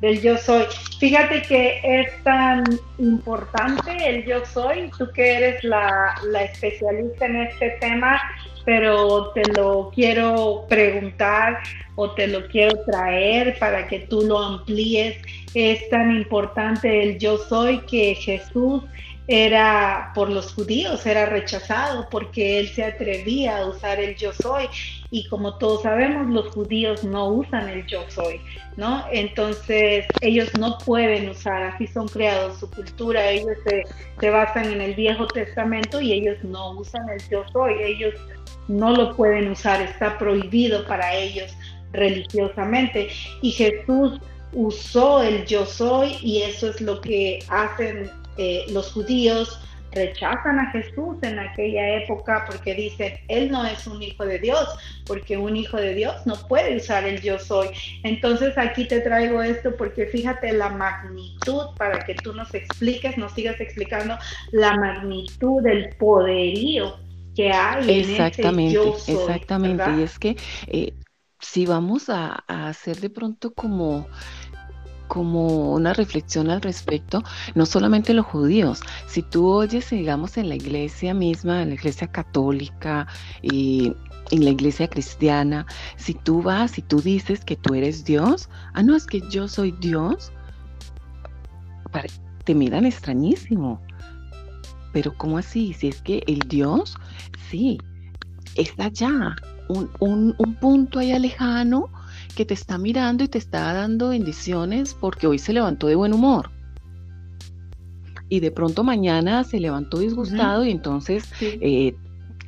del 0.00 0.20
yo 0.20 0.36
soy. 0.36 0.64
Fíjate 0.98 1.42
que 1.42 1.80
es 1.82 2.22
tan 2.22 2.64
importante 2.98 3.90
el 4.08 4.24
yo 4.24 4.44
soy, 4.46 4.90
tú 4.96 5.10
que 5.12 5.36
eres 5.36 5.64
la, 5.64 6.14
especialista 6.40 7.26
en 7.26 7.36
este 7.36 7.70
tema, 7.80 8.20
pero 8.64 9.30
te 9.32 9.42
lo 9.52 9.90
quiero 9.94 10.66
preguntar 10.68 11.58
o 11.94 12.10
te 12.12 12.26
lo 12.26 12.46
quiero 12.48 12.78
traer 12.84 13.58
para 13.58 13.86
que 13.88 14.00
tú 14.00 14.22
lo 14.22 14.38
amplíes. 14.38 15.16
Es 15.54 15.88
tan 15.88 16.16
importante 16.16 17.02
el 17.02 17.18
yo 17.18 17.38
soy 17.38 17.80
que 17.80 18.14
Jesús 18.14 18.82
era 19.26 20.10
por 20.14 20.30
los 20.30 20.54
judíos, 20.54 21.04
era 21.04 21.26
rechazado 21.26 22.08
porque 22.10 22.58
él 22.60 22.68
se 22.68 22.84
atrevía 22.84 23.58
a 23.58 23.66
usar 23.66 24.00
el 24.00 24.16
yo 24.16 24.32
soy 24.32 24.66
y 25.10 25.26
como 25.28 25.54
todos 25.54 25.82
sabemos 25.82 26.28
los 26.28 26.52
judíos 26.54 27.02
no 27.02 27.28
usan 27.28 27.68
el 27.68 27.86
yo 27.86 28.04
soy, 28.08 28.40
¿no? 28.76 29.04
Entonces 29.10 30.06
ellos 30.20 30.50
no 30.58 30.76
pueden 30.78 31.30
usar, 31.30 31.62
así 31.62 31.86
son 31.86 32.08
creados, 32.08 32.58
su 32.58 32.70
cultura, 32.70 33.30
ellos 33.30 33.56
se, 33.64 34.30
basan 34.30 34.66
en 34.66 34.80
el 34.80 34.94
Viejo 34.94 35.26
Testamento 35.26 36.00
y 36.00 36.12
ellos 36.12 36.36
no 36.44 36.72
usan 36.72 37.08
el 37.08 37.20
yo 37.30 37.44
soy, 37.52 37.74
ellos 37.82 38.14
no 38.68 38.90
lo 38.94 39.16
pueden 39.16 39.50
usar, 39.50 39.80
está 39.80 40.18
prohibido 40.18 40.86
para 40.86 41.14
ellos 41.14 41.50
religiosamente 41.92 43.08
y 43.40 43.50
Jesús 43.52 44.20
usó 44.52 45.22
el 45.22 45.46
yo 45.46 45.64
soy 45.64 46.16
y 46.22 46.42
eso 46.42 46.68
es 46.68 46.80
lo 46.82 47.00
que 47.00 47.38
hacen 47.48 48.10
eh, 48.36 48.66
los 48.70 48.92
judíos 48.92 49.58
rechazan 49.92 50.58
a 50.58 50.70
Jesús 50.70 51.16
en 51.22 51.38
aquella 51.38 51.96
época 51.96 52.44
porque 52.46 52.74
dicen, 52.74 53.14
Él 53.28 53.50
no 53.50 53.64
es 53.64 53.86
un 53.86 54.02
hijo 54.02 54.24
de 54.24 54.38
Dios, 54.38 54.68
porque 55.06 55.36
un 55.36 55.56
hijo 55.56 55.76
de 55.76 55.94
Dios 55.94 56.14
no 56.26 56.34
puede 56.48 56.76
usar 56.76 57.04
el 57.04 57.20
yo 57.20 57.38
soy. 57.38 57.68
Entonces 58.02 58.56
aquí 58.58 58.86
te 58.86 59.00
traigo 59.00 59.42
esto 59.42 59.76
porque 59.76 60.06
fíjate 60.06 60.52
la 60.52 60.70
magnitud 60.70 61.74
para 61.76 62.04
que 62.04 62.14
tú 62.14 62.34
nos 62.34 62.54
expliques, 62.54 63.16
nos 63.16 63.32
sigas 63.32 63.60
explicando 63.60 64.16
la 64.52 64.76
magnitud 64.76 65.62
del 65.62 65.90
poderío 65.96 66.96
que 67.34 67.52
hay 67.52 68.00
exactamente, 68.00 68.42
en 68.42 68.58
ese 68.58 68.74
yo 68.74 68.98
soy, 68.98 69.14
Exactamente, 69.14 69.84
y 69.98 70.02
es 70.02 70.18
que 70.18 70.36
eh, 70.66 70.92
si 71.38 71.66
vamos 71.66 72.08
a 72.08 72.44
hacer 72.48 72.96
de 72.96 73.10
pronto 73.10 73.54
como 73.54 74.08
como 75.08 75.72
una 75.72 75.92
reflexión 75.94 76.50
al 76.50 76.60
respecto, 76.60 77.24
no 77.54 77.66
solamente 77.66 78.14
los 78.14 78.26
judíos, 78.26 78.80
si 79.06 79.22
tú 79.22 79.48
oyes, 79.48 79.90
digamos, 79.90 80.36
en 80.36 80.48
la 80.48 80.54
iglesia 80.54 81.14
misma, 81.14 81.62
en 81.62 81.70
la 81.70 81.74
iglesia 81.74 82.06
católica 82.06 83.06
y 83.42 83.94
en 84.30 84.44
la 84.44 84.50
iglesia 84.50 84.88
cristiana, 84.88 85.66
si 85.96 86.14
tú 86.14 86.42
vas 86.42 86.78
y 86.78 86.82
tú 86.82 87.00
dices 87.00 87.44
que 87.44 87.56
tú 87.56 87.74
eres 87.74 88.04
Dios, 88.04 88.48
ah, 88.74 88.82
no, 88.82 88.94
es 88.94 89.06
que 89.06 89.22
yo 89.30 89.48
soy 89.48 89.72
Dios, 89.80 90.30
te 92.44 92.54
miran 92.54 92.86
extrañísimo. 92.86 93.80
Pero 94.92 95.14
¿cómo 95.16 95.38
así? 95.38 95.74
Si 95.74 95.88
es 95.88 96.00
que 96.00 96.22
el 96.26 96.40
Dios, 96.40 96.96
sí, 97.50 97.78
está 98.54 98.86
allá, 98.86 99.36
un, 99.68 99.90
un, 100.00 100.34
un 100.38 100.54
punto 100.54 100.98
ahí 100.98 101.16
lejano, 101.18 101.90
que 102.38 102.44
te 102.44 102.54
está 102.54 102.78
mirando 102.78 103.24
y 103.24 103.28
te 103.28 103.36
está 103.36 103.72
dando 103.72 104.10
bendiciones 104.10 104.94
porque 104.94 105.26
hoy 105.26 105.40
se 105.40 105.52
levantó 105.52 105.88
de 105.88 105.96
buen 105.96 106.12
humor. 106.12 106.52
Y 108.28 108.38
de 108.38 108.52
pronto 108.52 108.84
mañana 108.84 109.42
se 109.42 109.58
levantó 109.58 109.98
disgustado 109.98 110.64
y 110.64 110.70
entonces 110.70 111.32
eh, 111.40 111.96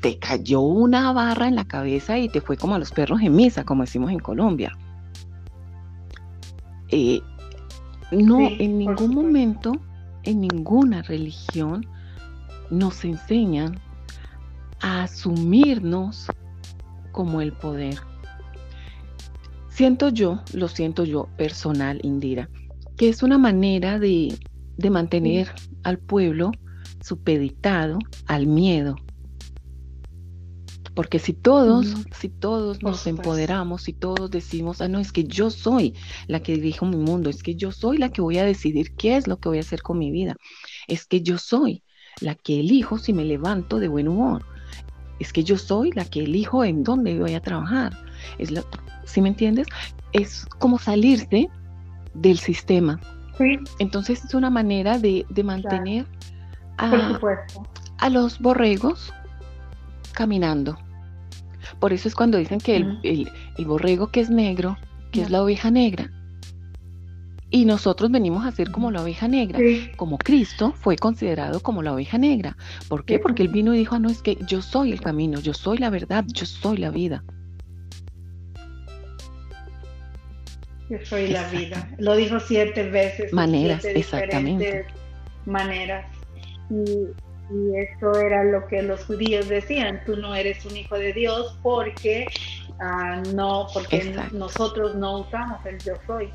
te 0.00 0.16
cayó 0.20 0.60
una 0.60 1.10
barra 1.10 1.48
en 1.48 1.56
la 1.56 1.64
cabeza 1.64 2.16
y 2.20 2.28
te 2.28 2.40
fue 2.40 2.56
como 2.56 2.76
a 2.76 2.78
los 2.78 2.92
perros 2.92 3.20
en 3.20 3.34
misa, 3.34 3.64
como 3.64 3.82
decimos 3.82 4.12
en 4.12 4.20
Colombia. 4.20 4.78
Eh, 6.90 7.20
no, 8.12 8.38
en 8.46 8.78
ningún 8.78 9.12
momento, 9.12 9.72
en 10.22 10.42
ninguna 10.42 11.02
religión, 11.02 11.84
nos 12.70 13.04
enseñan 13.04 13.80
a 14.82 15.02
asumirnos 15.02 16.28
como 17.10 17.40
el 17.40 17.52
poder. 17.54 17.98
Siento 19.70 20.08
yo, 20.08 20.42
lo 20.52 20.68
siento 20.68 21.04
yo, 21.04 21.28
personal, 21.38 22.00
Indira, 22.02 22.50
que 22.96 23.08
es 23.08 23.22
una 23.22 23.38
manera 23.38 23.98
de, 23.98 24.36
mantener 24.90 25.48
al 25.84 25.98
pueblo 25.98 26.50
supeditado 27.02 27.98
al 28.26 28.46
miedo. 28.46 28.96
Porque 30.94 31.18
si 31.18 31.32
todos, 31.32 31.94
si 32.18 32.28
todos 32.28 32.82
nos 32.82 33.06
empoderamos, 33.06 33.82
si 33.84 33.92
todos 33.92 34.30
decimos, 34.30 34.80
ah, 34.80 34.88
no, 34.88 34.98
es 34.98 35.12
que 35.12 35.24
yo 35.24 35.48
soy 35.50 35.94
la 36.26 36.40
que 36.40 36.56
dirijo 36.56 36.84
mi 36.84 36.96
mundo, 36.96 37.30
es 37.30 37.42
que 37.42 37.54
yo 37.54 37.70
soy 37.70 37.96
la 37.96 38.10
que 38.10 38.20
voy 38.20 38.38
a 38.38 38.44
decidir 38.44 38.94
qué 38.96 39.16
es 39.16 39.28
lo 39.28 39.38
que 39.38 39.48
voy 39.48 39.58
a 39.58 39.62
hacer 39.62 39.82
con 39.82 39.98
mi 39.98 40.10
vida, 40.10 40.36
es 40.88 41.06
que 41.06 41.22
yo 41.22 41.38
soy 41.38 41.84
la 42.20 42.34
que 42.34 42.60
elijo 42.60 42.98
si 42.98 43.12
me 43.12 43.24
levanto 43.24 43.78
de 43.78 43.88
buen 43.88 44.08
humor, 44.08 44.44
es 45.20 45.32
que 45.32 45.44
yo 45.44 45.56
soy 45.56 45.92
la 45.92 46.04
que 46.04 46.24
elijo 46.24 46.64
en 46.64 46.82
dónde 46.82 47.18
voy 47.18 47.34
a 47.34 47.40
trabajar, 47.40 47.96
es 48.38 48.50
la, 48.50 48.64
¿sí 49.10 49.20
me 49.20 49.28
entiendes? 49.28 49.66
Es 50.12 50.46
como 50.58 50.78
salirse 50.78 51.48
del 52.14 52.38
sistema. 52.38 53.00
Sí. 53.38 53.58
Entonces 53.78 54.24
es 54.24 54.34
una 54.34 54.50
manera 54.50 54.98
de, 54.98 55.24
mantener 55.42 56.06
a, 56.78 57.18
a, 57.98 58.10
los 58.10 58.38
borregos 58.38 59.12
caminando. 60.12 60.78
Por 61.78 61.92
eso 61.92 62.08
es 62.08 62.14
cuando 62.14 62.38
dicen 62.38 62.60
que 62.60 62.76
el, 62.76 63.30
borrego 63.66 64.08
que 64.08 64.20
es 64.20 64.30
negro, 64.30 64.76
que 65.12 65.22
es 65.22 65.30
la 65.30 65.42
oveja 65.42 65.70
negra. 65.70 66.10
Y 67.52 67.64
nosotros 67.64 68.10
venimos 68.10 68.44
a 68.44 68.52
ser 68.52 68.70
como 68.70 68.92
la 68.92 69.02
oveja 69.02 69.26
negra, 69.26 69.58
como 69.96 70.18
Cristo 70.18 70.72
fue 70.76 70.96
considerado 70.96 71.60
como 71.60 71.82
la 71.82 71.92
oveja 71.92 72.16
negra. 72.16 72.56
¿Por 72.88 73.04
qué? 73.04 73.18
Porque 73.18 73.42
él 73.42 73.48
vino 73.48 73.74
y 73.74 73.78
dijo, 73.78 73.96
ah, 73.96 73.98
no, 73.98 74.08
es 74.08 74.22
que 74.22 74.38
yo 74.46 74.62
soy 74.62 74.92
el 74.92 75.00
camino, 75.00 75.40
yo 75.40 75.52
soy 75.52 75.78
la 75.78 75.90
verdad, 75.90 76.24
yo 76.28 76.46
soy 76.46 76.76
la 76.76 76.90
vida. 76.90 77.24
Yo 80.90 80.98
soy 81.04 81.28
la 81.28 81.48
vida. 81.50 81.88
Lo 81.98 82.16
dijo 82.16 82.40
siete 82.40 82.90
veces. 82.90 83.32
Maneras, 83.32 83.84
exactamente. 83.84 84.84
Maneras. 85.46 86.04
Y, 86.68 87.06
eso 87.76 88.14
era 88.20 88.44
lo 88.44 88.66
que 88.68 88.82
los 88.82 89.04
judíos 89.04 89.48
decían. 89.48 90.02
Tú 90.04 90.16
no 90.16 90.34
eres 90.34 90.64
un 90.66 90.76
hijo 90.76 90.96
de 90.96 91.12
Dios 91.12 91.58
porque 91.62 92.26
ah, 92.80 93.22
no, 93.34 93.66
porque 93.72 94.14
nosotros 94.32 94.94
no 94.94 95.20
usamos 95.20 95.64
el 95.66 95.78
yo 95.78 95.94
soy 96.06 96.32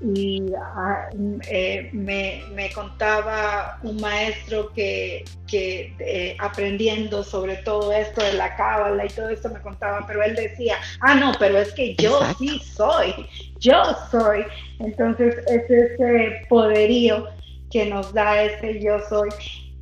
y 0.00 0.52
ah, 0.56 1.08
eh, 1.48 1.90
me, 1.92 2.70
contaba 2.72 3.78
un 3.82 4.00
maestro 4.00 4.72
que, 4.72 5.24
eh, 5.52 6.36
aprendiendo 6.38 7.24
sobre 7.24 7.56
todo 7.56 7.92
esto 7.92 8.22
de 8.22 8.34
la 8.34 8.54
cábala 8.54 9.06
y 9.06 9.08
todo 9.08 9.28
esto 9.30 9.48
me 9.48 9.60
contaba, 9.60 10.06
pero 10.06 10.22
él 10.22 10.36
decía, 10.36 10.76
ah, 11.00 11.14
no, 11.14 11.32
pero 11.38 11.58
es 11.58 11.72
que 11.72 11.96
yo 11.96 12.20
sí 12.38 12.60
soy, 12.60 13.12
yo 13.58 13.82
soy. 14.10 14.44
Entonces 14.78 15.36
es 15.48 15.68
ese 15.68 16.46
poderío 16.48 17.26
que 17.70 17.86
nos 17.86 18.14
da 18.14 18.42
ese 18.42 18.80
yo 18.80 19.00
soy. 19.08 19.30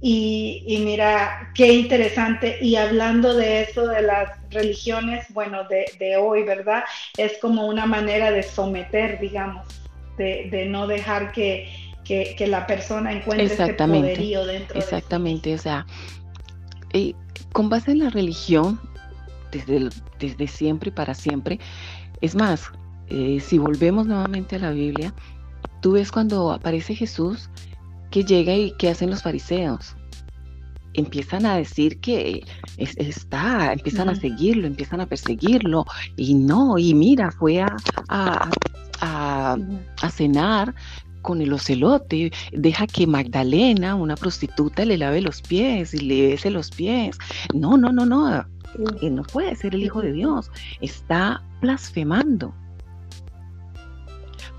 Y, 0.01 0.83
mira, 0.85 1.51
qué 1.55 1.73
interesante. 1.73 2.59
Y 2.61 2.77
hablando 2.77 3.35
de 3.35 3.63
eso, 3.63 3.89
de 3.89 4.03
las 4.03 4.31
religiones, 4.51 5.27
bueno, 5.31 5.65
de, 5.65 5.87
de 5.99 6.17
hoy, 6.17 6.45
¿verdad? 6.45 6.85
Es 7.17 7.39
como 7.39 7.67
una 7.67 7.87
manera 7.87 8.31
de 8.31 8.43
someter, 8.43 9.19
digamos 9.19 9.67
de, 10.17 10.67
no 10.69 10.87
dejar 10.87 11.33
que, 11.33 11.69
la 12.47 12.67
persona 12.67 13.13
encuentre 13.13 13.47
ese 13.47 13.75
poderío 13.75 14.47
dentro 14.47 14.79
Exactamente, 14.79 15.55
o 15.55 15.59
sea, 15.59 15.87
eh, 16.93 17.15
con 17.53 17.69
base 17.69 17.93
en 17.93 18.01
la 18.01 18.11
religión, 18.11 18.81
desde, 19.51 19.89
desde 20.19 20.47
siempre 20.47 20.91
y 20.91 20.93
para 20.93 21.15
siempre, 21.15 21.59
es 22.21 22.35
más, 22.35 22.71
eh, 23.09 23.39
si 23.41 23.59
volvemos 23.59 24.07
nuevamente 24.07 24.57
a 24.57 24.59
la 24.61 24.71
Biblia, 24.71 25.13
tú 25.81 25.93
ves 25.93 26.11
cuando 26.11 26.53
aparece 26.53 26.95
Jesús 26.95 27.51
que 28.11 28.25
llega 28.25 28.55
y 28.55 28.73
que 28.73 28.89
hacen 28.89 29.11
los 29.11 29.23
fariseos. 29.23 29.97
Empiezan 30.95 31.45
a 31.45 31.57
decir 31.57 32.01
que 32.01 32.43
está, 32.79 33.73
empiezan 33.73 34.09
a 34.09 34.15
seguirlo, 34.15 34.67
empiezan 34.67 35.03
a 35.03 35.07
perseguirlo, 35.07 35.85
y 36.17 36.35
no, 36.35 36.79
y 36.79 36.95
mira, 36.95 37.31
fue 37.31 37.61
a, 37.61 37.77
a, 38.09 38.51
cenar 40.11 40.75
con 41.23 41.43
el 41.43 41.53
ocelote, 41.53 42.33
deja 42.53 42.87
que 42.87 43.07
Magdalena, 43.07 43.97
una 43.97 44.15
prostituta, 44.15 44.85
le 44.85 44.97
lave 44.97 45.21
los 45.21 45.43
pies 45.43 45.93
y 45.93 45.99
le 45.99 46.29
bese 46.29 46.51
los 46.51 46.71
pies. 46.71 47.19
No, 47.53 47.77
no, 47.77 47.91
no, 47.91 48.07
no, 48.07 48.47
él 49.03 49.15
no 49.15 49.23
puede 49.25 49.57
ser 49.57 49.75
el 49.75 49.83
Hijo 49.83 50.01
de 50.03 50.13
Dios, 50.13 50.51
está 50.81 51.43
blasfemando. 51.61 52.55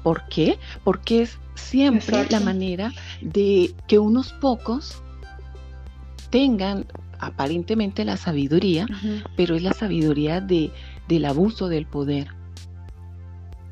¿Por 0.04 0.28
qué? 0.28 0.60
Porque 0.84 1.24
es 1.24 1.40
siempre 1.56 2.28
la 2.30 2.40
manera 2.40 2.92
de 3.22 3.74
que 3.88 4.00
unos 4.00 4.34
pocos 4.34 5.02
tengan 6.30 6.86
aparentemente 7.20 8.06
la 8.06 8.18
sabiduría, 8.18 8.88
pero 9.36 9.56
es 9.56 9.64
la 9.64 9.74
sabiduría 9.74 10.40
de, 10.42 10.72
del 11.08 11.26
abuso 11.26 11.68
del 11.68 11.86
poder 11.86 12.37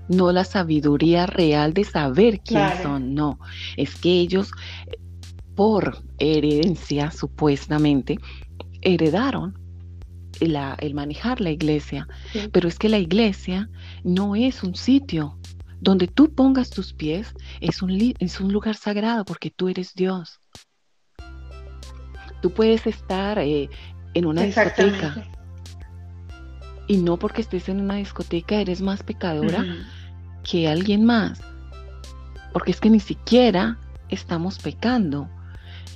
no 0.08 0.32
la 0.32 0.44
sabiduría 0.44 1.26
real 1.26 1.74
de 1.74 1.84
saber 1.84 2.42
quién 2.42 2.70
son, 2.82 3.14
no, 3.14 3.40
es 3.78 3.96
que 3.96 4.12
ellos 4.20 4.52
por 5.56 6.04
herencia 6.20 7.12
supuestamente 7.12 8.18
heredaron 8.82 9.58
el 10.40 10.94
manejar 10.94 11.40
la 11.40 11.52
iglesia, 11.52 12.08
pero 12.52 12.68
es 12.68 12.78
que 12.78 12.90
la 12.90 13.00
iglesia 13.00 13.70
no 14.04 14.36
es 14.36 14.64
un 14.64 14.76
sitio 14.76 15.40
donde 15.80 16.08
tú 16.08 16.34
pongas 16.34 16.70
tus 16.70 16.94
pies, 16.94 17.34
es 17.62 17.82
un, 17.82 18.14
es 18.20 18.40
un 18.40 18.52
lugar 18.52 18.76
sagrado 18.76 19.24
porque 19.24 19.50
tú 19.50 19.70
eres 19.70 19.94
Dios. 19.94 20.40
Tú 22.42 22.52
puedes 22.52 22.86
estar 22.86 23.40
eh, 23.40 23.70
en 24.14 24.26
una 24.26 24.44
discoteca 24.44 25.26
y 26.88 26.98
no 26.98 27.18
porque 27.18 27.42
estés 27.42 27.70
en 27.70 27.82
una 27.82 27.96
discoteca 27.96 28.56
eres 28.56 28.82
más 28.82 29.04
pecadora 29.04 29.66
que 30.44 30.68
alguien 30.68 31.06
más. 31.06 31.42
Porque 32.54 32.72
es 32.72 32.80
que 32.80 32.90
ni 32.90 33.00
siquiera 33.00 33.78
estamos 34.10 34.60
pecando. 34.60 35.28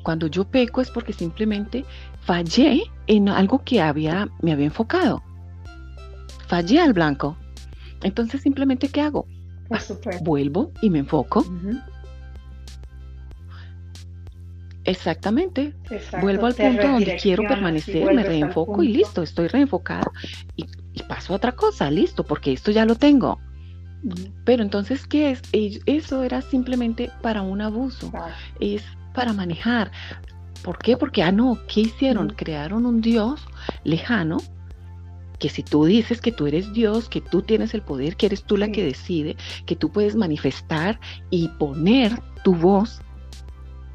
Cuando 0.04 0.28
yo 0.28 0.46
peco 0.46 0.82
es 0.82 0.90
porque 0.90 1.14
simplemente 1.14 1.86
fallé 2.22 2.84
en 3.08 3.30
algo 3.30 3.64
que 3.64 3.82
había, 3.82 4.30
me 4.42 4.52
había 4.52 4.66
enfocado. 4.66 5.22
Fallé 6.48 6.80
al 6.80 6.94
blanco. 6.94 7.38
Entonces 8.02 8.42
simplemente 8.42 8.90
¿qué 8.90 9.02
hago? 9.02 9.28
Vuelvo 10.22 10.72
y 10.82 10.90
me 10.90 11.00
enfoco. 11.00 11.46
Exactamente. 14.90 15.76
Vuelvo 16.20 16.48
al 16.48 16.56
punto 16.56 16.88
donde 16.88 17.18
quiero 17.22 17.44
permanecer, 17.48 18.12
me 18.12 18.24
reenfoco 18.24 18.82
y 18.82 18.88
listo, 18.88 19.22
estoy 19.22 19.48
reenfocado 19.48 20.12
y, 20.56 20.66
paso 21.08 21.34
a 21.34 21.36
otra 21.36 21.52
cosa, 21.52 21.92
listo, 21.92 22.24
porque 22.24 22.52
esto 22.54 22.72
ya 22.72 22.86
lo 22.86 22.96
tengo. 22.96 23.40
Pero 24.46 24.64
entonces, 24.64 25.06
¿qué 25.06 25.32
es? 25.32 25.42
Eso 25.86 26.24
era 26.24 26.42
simplemente 26.42 27.12
para 27.22 27.44
un 27.44 27.62
abuso, 27.62 28.12
es 28.60 28.84
para 29.14 29.32
manejar. 29.32 29.92
¿Por 30.64 30.80
qué? 30.80 30.98
Porque, 30.98 31.22
ah, 31.22 31.32
no, 31.32 31.60
¿qué 31.68 31.82
hicieron? 31.82 32.32
Crearon 32.32 32.88
un 32.88 33.02
Dios 33.02 33.42
lejano, 33.84 34.38
que 35.38 35.50
si 35.50 35.62
tú 35.62 35.86
dices 35.86 36.20
que 36.20 36.32
tú 36.32 36.48
eres 36.48 36.74
Dios, 36.74 37.10
que 37.10 37.22
tú 37.22 37.44
tienes 37.44 37.76
el 37.76 37.84
poder, 37.84 38.16
que 38.16 38.26
eres 38.26 38.44
tú 38.44 38.58
la 38.58 38.72
que 38.72 38.84
decide, 38.84 39.38
que 39.68 39.76
tú 39.76 39.92
puedes 39.92 40.16
manifestar 40.16 41.00
y 41.30 41.48
poner 41.60 42.20
tu 42.44 42.56
voz 42.56 43.02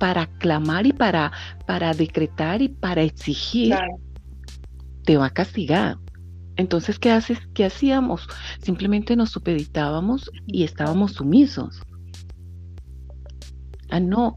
para 0.05 0.26
clamar 0.26 0.86
y 0.86 0.92
para, 0.92 1.32
para 1.66 1.94
decretar 1.94 2.61
y 2.61 2.68
para 2.68 3.00
exigir, 3.00 3.74
te 5.07 5.16
va 5.16 5.28
a 5.28 5.30
castigar. 5.30 5.96
Entonces, 6.57 6.98
¿qué 6.98 7.11
haces? 7.11 7.38
¿Qué 7.55 7.64
hacíamos? 7.64 8.28
Simplemente 8.61 9.16
nos 9.16 9.30
supeditábamos 9.30 10.30
y 10.46 10.64
estábamos 10.64 11.12
sumisos. 11.12 11.80
Ah, 13.88 13.98
no, 13.98 14.36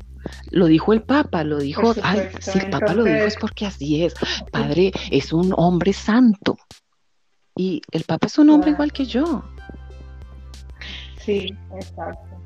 lo 0.52 0.68
dijo 0.68 0.94
el 0.94 1.02
Papa, 1.02 1.44
lo 1.44 1.58
dijo, 1.58 1.94
ay, 2.02 2.30
si 2.40 2.60
el 2.60 2.70
Papa 2.70 2.94
lo 2.94 3.04
dijo 3.04 3.26
es 3.26 3.36
porque 3.36 3.66
así 3.66 4.06
es. 4.06 4.14
Padre, 4.54 4.94
es 5.12 5.34
un 5.34 5.54
hombre 5.58 5.92
santo. 5.92 6.56
Y 7.58 7.82
el 7.92 8.06
Papa 8.06 8.28
es 8.28 8.38
un 8.38 8.52
hombre 8.52 8.72
igual 8.72 8.94
que 8.94 9.04
yo. 9.04 9.44
Sí, 11.20 11.54
exacto. 11.76 12.37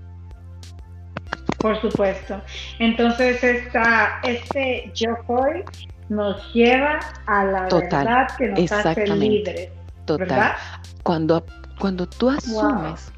Por 1.62 1.80
supuesto. 1.82 2.42
Entonces, 2.80 3.44
esta, 3.44 4.20
este 4.24 4.92
yo 4.96 5.16
soy 5.28 5.64
nos 6.10 6.54
lleva 6.54 7.00
a 7.28 7.46
la 7.46 7.68
verdad 7.70 8.28
que 8.38 8.48
nos 8.50 8.72
hace 8.72 9.08
libres. 9.08 9.70
Total. 10.06 10.56
Cuando, 11.04 11.46
cuando 11.80 12.08
tú 12.08 12.30
asumes, 12.30 13.12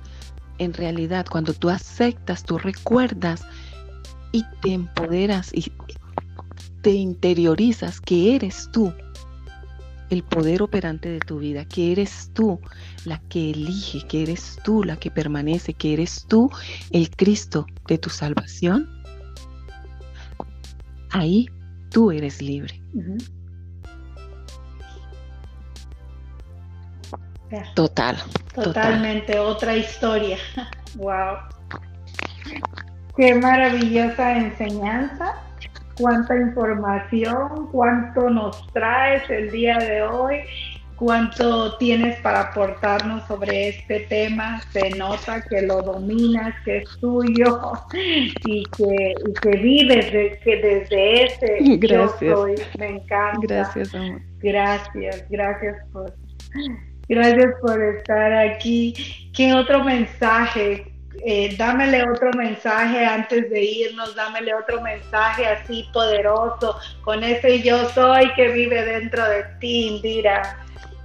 en 0.60 0.74
realidad, 0.74 1.26
cuando 1.30 1.54
tú 1.54 1.70
aceptas, 1.70 2.44
tú 2.44 2.58
recuerdas 2.58 3.44
y 4.32 4.44
te 4.62 4.74
empoderas 4.74 5.52
y 5.54 5.72
te 6.82 6.92
interiorizas 6.92 8.00
que 8.02 8.36
eres 8.36 8.70
tú 8.72 8.94
el 10.10 10.24
poder 10.24 10.62
operante 10.62 11.10
de 11.10 11.20
tu 11.20 11.40
vida, 11.40 11.66
que 11.66 11.92
eres 11.92 12.32
tú 12.34 12.60
la 13.06 13.20
que 13.30 13.52
elige, 13.52 14.06
que 14.08 14.24
eres 14.24 14.60
tú 14.64 14.84
la 14.84 14.98
que 14.98 15.12
permanece, 15.12 15.74
que 15.74 15.94
eres 15.94 16.26
tú 16.28 16.50
el 16.92 17.10
Cristo 17.10 17.66
de 17.88 17.98
tu 17.98 18.10
salvación, 18.10 18.90
ahí 21.12 21.48
tú 21.90 22.12
eres 22.12 22.42
libre. 22.42 22.82
Total. 27.76 28.18
Totalmente 28.54 29.40
otra 29.40 29.76
historia. 29.76 30.38
wow. 30.96 31.38
Qué 33.16 33.36
maravillosa 33.36 34.38
enseñanza 34.38 35.43
cuánta 36.00 36.36
información, 36.36 37.68
cuánto 37.72 38.30
nos 38.30 38.68
traes 38.74 39.30
el 39.30 39.52
día 39.52 39.78
de 39.78 40.04
hoy, 40.04 40.40
cuánto 40.96 41.78
tienes 41.78 42.20
para 42.22 42.42
aportarnos 42.42 43.26
sobre 43.28 43.70
este 43.70 44.02
tema. 44.02 44.62
Se 44.72 44.90
nota 44.92 45.42
que 45.42 45.62
lo 45.62 45.82
dominas, 45.82 46.56
que 46.64 46.78
es 46.78 46.90
tuyo 47.00 47.74
y 48.46 48.64
que, 48.78 49.14
que 49.42 49.50
vives 49.58 50.40
que 50.44 50.56
desde 50.58 51.24
ese 51.26 51.58
gracias. 51.78 52.20
yo 52.22 52.36
soy. 52.36 52.56
Me 52.80 52.90
encanta. 52.98 53.40
Gracias, 53.42 53.94
amor. 53.96 54.22
Gracias, 54.40 55.26
gracias 55.30 55.78
por, 55.92 56.14
gracias 57.08 57.54
por 57.62 57.82
estar 57.82 58.34
aquí. 58.34 58.94
¿Qué 59.34 59.54
otro 59.54 59.84
mensaje 59.84 60.93
eh, 61.26 61.56
dámele 61.58 62.04
otro 62.10 62.32
mensaje 62.34 63.06
antes 63.06 63.50
de 63.50 63.64
irnos, 63.64 64.16
dámele 64.16 64.54
otro 64.56 64.82
mensaje 64.82 65.46
así 65.46 65.86
poderoso, 65.94 66.78
con 67.04 67.24
ese 67.24 67.62
yo 67.62 67.90
soy 67.90 68.32
que 68.36 68.50
vive 68.50 68.84
dentro 68.84 69.28
de 69.28 69.44
ti, 69.60 69.88
Indira. 69.88 70.60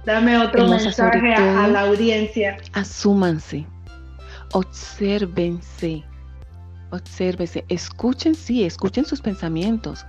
Dame 0.05 0.37
otro 0.37 0.67
mensaje 0.67 1.33
a, 1.35 1.67
la 1.67 1.81
audiencia. 1.81 2.57
Asúmanse, 2.73 3.65
obsérvense, 4.53 6.03
obsérvense, 6.89 7.63
escuchen, 7.67 8.33
sí, 8.33 8.63
escuchen 8.63 9.05
sus 9.05 9.21
pensamientos 9.21 10.05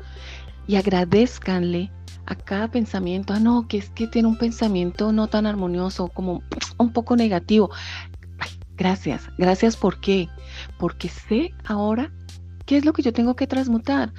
y 0.66 0.76
agradezcanle 0.76 1.90
a 2.26 2.34
cada 2.36 2.68
pensamiento, 2.68 3.32
ah, 3.32 3.40
no, 3.40 3.66
que 3.66 3.78
es 3.78 3.90
que 3.90 4.06
tiene 4.06 4.28
un 4.28 4.38
pensamiento 4.38 5.12
no 5.12 5.26
tan 5.26 5.46
armonioso, 5.46 6.08
como 6.08 6.42
un 6.78 6.92
poco 6.92 7.16
negativo. 7.16 7.70
Gracias, 8.80 9.28
gracias 9.36 9.76
por 9.76 10.00
qué? 10.00 10.26
Porque 10.78 11.10
sé 11.10 11.52
ahora 11.66 12.10
qué 12.64 12.78
es 12.78 12.86
lo 12.86 12.94
que 12.94 13.02
yo 13.02 13.12
tengo 13.12 13.36
que 13.36 13.46
transmutar, 13.46 14.10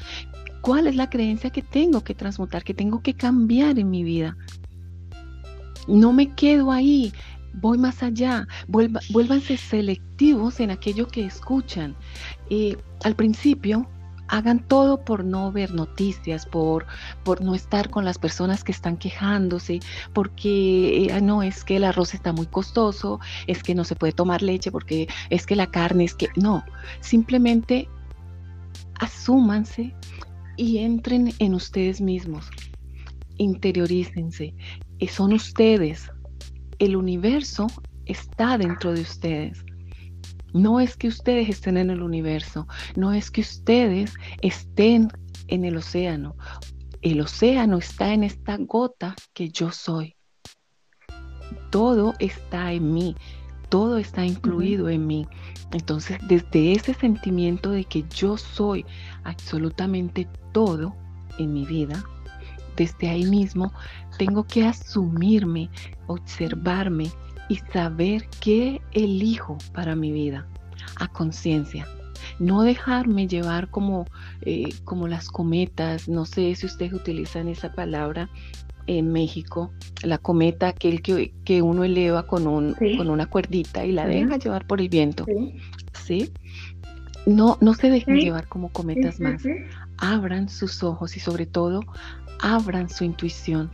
cuál 0.62 0.86
es 0.86 0.96
la 0.96 1.10
creencia 1.10 1.50
que 1.50 1.64
tengo 1.64 2.04
que 2.04 2.14
transmutar, 2.14 2.64
que 2.64 2.76
tengo 2.76 3.02
que 3.02 3.16
cambiar 3.16 3.80
en 3.80 3.90
mi 3.90 4.04
vida. 4.04 4.38
No 5.88 6.14
me 6.14 6.36
quedo 6.36 6.72
ahí, 6.72 7.12
voy 7.56 7.80
más 7.80 8.04
allá, 8.04 8.48
vuélvanse 8.68 9.58
selectivos 9.58 10.60
en 10.60 10.70
aquello 10.70 11.08
que 11.08 11.26
escuchan. 11.26 11.96
Eh, 12.52 12.78
al 13.04 13.16
principio 13.16 13.90
hagan 14.32 14.66
todo 14.66 15.04
por 15.04 15.26
no 15.26 15.52
ver 15.52 15.74
noticias, 15.74 16.46
por, 16.46 16.88
por 17.24 17.42
no 17.42 17.54
estar 17.54 17.90
con 17.90 18.06
las 18.06 18.18
personas 18.18 18.64
que 18.64 18.72
están 18.72 18.98
quejándose, 18.98 19.80
porque 20.14 21.06
eh, 21.06 21.22
no 21.22 21.44
es 21.44 21.66
que 21.66 21.76
el 21.76 21.84
arroz 21.84 22.14
está 22.14 22.32
muy 22.32 22.48
costoso, 22.48 23.20
es 23.46 23.62
que 23.62 23.76
no 23.76 23.84
se 23.84 23.96
puede 23.96 24.14
tomar 24.14 24.42
leche, 24.42 24.72
porque 24.72 25.08
es 25.30 25.46
que 25.46 25.58
la 25.58 25.70
carne 25.70 26.06
es 26.06 26.16
que 26.16 26.30
no, 26.38 26.64
simplemente 27.02 27.90
asúmanse 29.00 29.94
y 30.56 30.78
entren 30.78 31.34
en 31.40 31.54
ustedes 31.54 32.00
mismos, 32.00 32.50
interiorícense, 33.38 34.56
eh, 35.00 35.08
son 35.10 35.34
ustedes, 35.34 36.10
el 36.80 36.96
universo 36.96 37.68
está 38.06 38.58
dentro 38.58 38.94
de 38.94 39.02
ustedes. 39.02 39.66
No 40.54 40.80
es 40.80 40.98
que 40.98 41.08
ustedes 41.08 41.50
estén 41.50 41.78
en 41.78 41.90
el 41.90 42.02
universo, 42.02 42.68
no 42.96 43.14
es 43.14 43.32
que 43.32 43.42
ustedes 43.42 44.14
estén 44.42 45.10
en 45.48 45.66
el 45.66 45.78
océano. 45.78 46.36
El 47.02 47.22
océano 47.22 47.78
está 47.78 48.14
en 48.14 48.24
esta 48.24 48.58
gota 48.58 49.16
que 49.34 49.50
yo 49.50 49.72
soy. 49.72 50.16
Todo 51.70 52.14
está 52.20 52.74
en 52.74 52.94
mí, 52.94 53.16
todo 53.70 53.98
está 53.98 54.26
incluido 54.26 54.90
en 54.90 55.08
mí. 55.08 55.28
Entonces, 55.72 56.20
desde 56.28 56.74
ese 56.74 56.94
sentimiento 56.94 57.72
de 57.72 57.86
que 57.86 58.04
yo 58.10 58.38
soy 58.38 58.86
absolutamente 59.24 60.28
todo 60.52 60.94
en 61.38 61.54
mi 61.54 61.66
vida, 61.66 62.04
desde 62.76 63.10
ahí 63.10 63.26
mismo 63.26 63.72
tengo 64.18 64.44
que 64.44 64.66
asumirme, 64.66 65.70
observarme 66.08 67.10
y 67.50 67.58
saber 67.74 68.28
qué 68.40 68.82
elijo 68.94 69.58
para 69.74 69.96
mi 69.96 70.12
vida 70.12 70.48
a 70.98 71.08
conciencia. 71.08 71.88
No 72.40 72.64
dejarme 72.64 73.28
llevar 73.28 73.70
como, 73.70 74.06
eh, 74.42 74.70
como 74.84 75.08
las 75.08 75.28
cometas, 75.28 76.08
no 76.08 76.26
sé 76.26 76.56
si 76.56 76.66
ustedes 76.66 76.94
utilizan 76.94 77.48
esa 77.48 77.74
palabra 77.74 78.30
en 78.88 79.12
México, 79.12 79.72
la 80.04 80.18
cometa, 80.18 80.70
aquel 80.70 81.02
que, 81.02 81.34
que 81.46 81.62
uno 81.62 81.84
eleva 81.84 82.28
con, 82.28 82.48
un, 82.48 82.76
con 82.98 83.10
una 83.10 83.28
cuerdita 83.28 83.86
y 83.86 83.92
la 83.92 84.08
deja 84.08 84.38
llevar 84.38 84.66
por 84.66 84.82
el 84.82 84.90
viento. 84.90 85.26
Sí. 85.94 86.32
No, 87.26 87.58
no 87.62 87.74
se 87.74 87.90
dejen 87.90 88.18
llevar 88.18 88.48
como 88.48 88.70
cometas 88.70 89.20
más. 89.20 89.44
Abran 89.98 90.50
sus 90.50 90.84
ojos 90.84 91.16
y 91.16 91.20
sobre 91.20 91.46
todo 91.46 91.82
abran 92.40 92.90
su 92.90 93.04
intuición. 93.04 93.72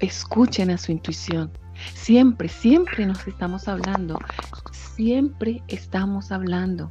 Escuchen 0.00 0.70
a 0.70 0.78
su 0.78 0.92
intuición. 0.92 1.50
Siempre, 1.94 2.48
siempre 2.48 3.06
nos 3.06 3.26
estamos 3.26 3.68
hablando, 3.68 4.18
siempre 4.72 5.62
estamos 5.68 6.32
hablando. 6.32 6.90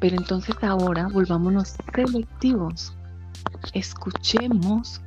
Pero 0.00 0.16
entonces 0.16 0.56
ahora 0.62 1.08
volvámonos 1.08 1.74
selectivos. 1.94 2.94
Escuchemos 3.74 5.00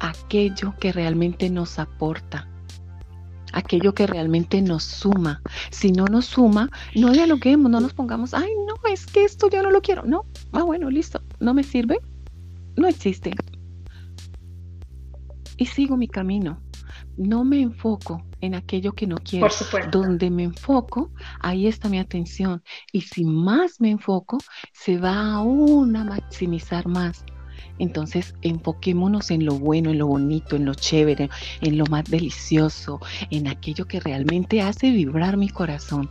aquello 0.00 0.74
que 0.80 0.92
realmente 0.92 1.50
nos 1.50 1.78
aporta, 1.78 2.48
aquello 3.52 3.94
que 3.94 4.06
realmente 4.06 4.62
nos 4.62 4.82
suma. 4.82 5.42
Si 5.70 5.92
no 5.92 6.06
nos 6.06 6.26
suma, 6.26 6.70
no 6.94 7.12
dialoguemos, 7.12 7.70
no 7.70 7.80
nos 7.80 7.92
pongamos, 7.92 8.34
ay, 8.34 8.50
no, 8.66 8.74
es 8.90 9.06
que 9.06 9.24
esto 9.24 9.48
yo 9.50 9.62
no 9.62 9.70
lo 9.70 9.82
quiero. 9.82 10.04
No, 10.04 10.26
ah, 10.52 10.62
bueno, 10.62 10.90
listo, 10.90 11.22
no 11.40 11.54
me 11.54 11.62
sirve, 11.62 11.98
no 12.76 12.88
existe. 12.88 13.32
Y 15.56 15.66
sigo 15.66 15.96
mi 15.96 16.08
camino. 16.08 16.63
No 17.16 17.44
me 17.44 17.60
enfoco 17.60 18.24
en 18.40 18.54
aquello 18.54 18.92
que 18.92 19.06
no 19.06 19.16
quiero. 19.18 19.48
Donde 19.90 20.30
me 20.30 20.44
enfoco, 20.44 21.10
ahí 21.40 21.66
está 21.66 21.88
mi 21.88 21.98
atención. 21.98 22.62
Y 22.92 23.02
si 23.02 23.24
más 23.24 23.80
me 23.80 23.90
enfoco, 23.90 24.38
se 24.72 24.98
va 24.98 25.34
aún 25.34 25.96
a 25.96 26.04
maximizar 26.04 26.86
más. 26.88 27.24
Entonces, 27.78 28.34
enfoquémonos 28.42 29.30
en 29.30 29.44
lo 29.44 29.58
bueno, 29.58 29.90
en 29.90 29.98
lo 29.98 30.06
bonito, 30.06 30.56
en 30.56 30.64
lo 30.64 30.74
chévere, 30.74 31.28
en 31.60 31.78
lo 31.78 31.86
más 31.86 32.04
delicioso, 32.04 33.00
en 33.30 33.48
aquello 33.48 33.86
que 33.86 34.00
realmente 34.00 34.62
hace 34.62 34.90
vibrar 34.90 35.36
mi 35.36 35.48
corazón. 35.48 36.08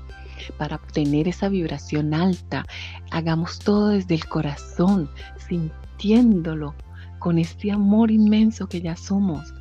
Para 0.58 0.76
obtener 0.76 1.28
esa 1.28 1.48
vibración 1.48 2.14
alta, 2.14 2.66
hagamos 3.12 3.60
todo 3.60 3.90
desde 3.90 4.16
el 4.16 4.26
corazón, 4.26 5.10
sintiéndolo, 5.48 6.76
con 7.20 7.40
este 7.40 7.72
amor 7.72 8.12
inmenso 8.12 8.68
que 8.68 8.82
ya 8.82 8.98
somos. 8.98 9.54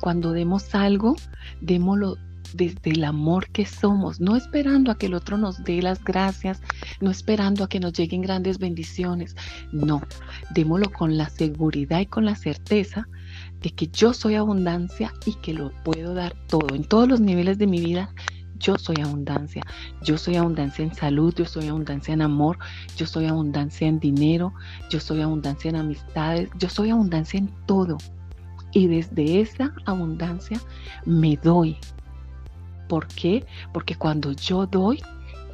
Cuando 0.00 0.32
demos 0.32 0.74
algo, 0.74 1.16
démoslo 1.60 2.16
desde 2.54 2.92
el 2.92 3.04
amor 3.04 3.48
que 3.48 3.66
somos, 3.66 4.20
no 4.20 4.36
esperando 4.36 4.90
a 4.90 4.96
que 4.96 5.06
el 5.06 5.14
otro 5.14 5.36
nos 5.36 5.64
dé 5.64 5.82
las 5.82 6.02
gracias, 6.02 6.62
no 7.00 7.10
esperando 7.10 7.64
a 7.64 7.68
que 7.68 7.80
nos 7.80 7.92
lleguen 7.92 8.22
grandes 8.22 8.58
bendiciones, 8.58 9.34
no, 9.72 10.02
démoslo 10.50 10.90
con 10.92 11.16
la 11.18 11.28
seguridad 11.28 12.00
y 12.00 12.06
con 12.06 12.24
la 12.24 12.36
certeza 12.36 13.08
de 13.60 13.70
que 13.70 13.88
yo 13.88 14.14
soy 14.14 14.36
abundancia 14.36 15.12
y 15.26 15.34
que 15.34 15.52
lo 15.52 15.72
puedo 15.82 16.14
dar 16.14 16.34
todo, 16.48 16.74
en 16.74 16.84
todos 16.84 17.08
los 17.08 17.20
niveles 17.20 17.58
de 17.58 17.66
mi 17.66 17.80
vida. 17.80 18.10
Yo 18.60 18.78
soy 18.78 18.96
abundancia, 19.02 19.62
yo 20.04 20.16
soy 20.16 20.36
abundancia 20.36 20.84
en 20.84 20.94
salud, 20.94 21.34
yo 21.36 21.44
soy 21.44 21.68
abundancia 21.68 22.14
en 22.14 22.22
amor, 22.22 22.58
yo 22.96 23.04
soy 23.04 23.26
abundancia 23.26 23.86
en 23.86 23.98
dinero, 23.98 24.54
yo 24.88 25.00
soy 25.00 25.20
abundancia 25.20 25.68
en 25.68 25.76
amistades, 25.76 26.48
yo 26.56 26.70
soy 26.70 26.90
abundancia 26.90 27.38
en 27.38 27.50
todo. 27.66 27.98
Y 28.74 28.88
desde 28.88 29.40
esa 29.40 29.72
abundancia 29.86 30.60
me 31.06 31.36
doy, 31.36 31.78
¿Por 32.88 33.06
qué? 33.08 33.44
Porque 33.72 33.94
cuando 33.94 34.32
yo 34.32 34.66
doy, 34.66 35.02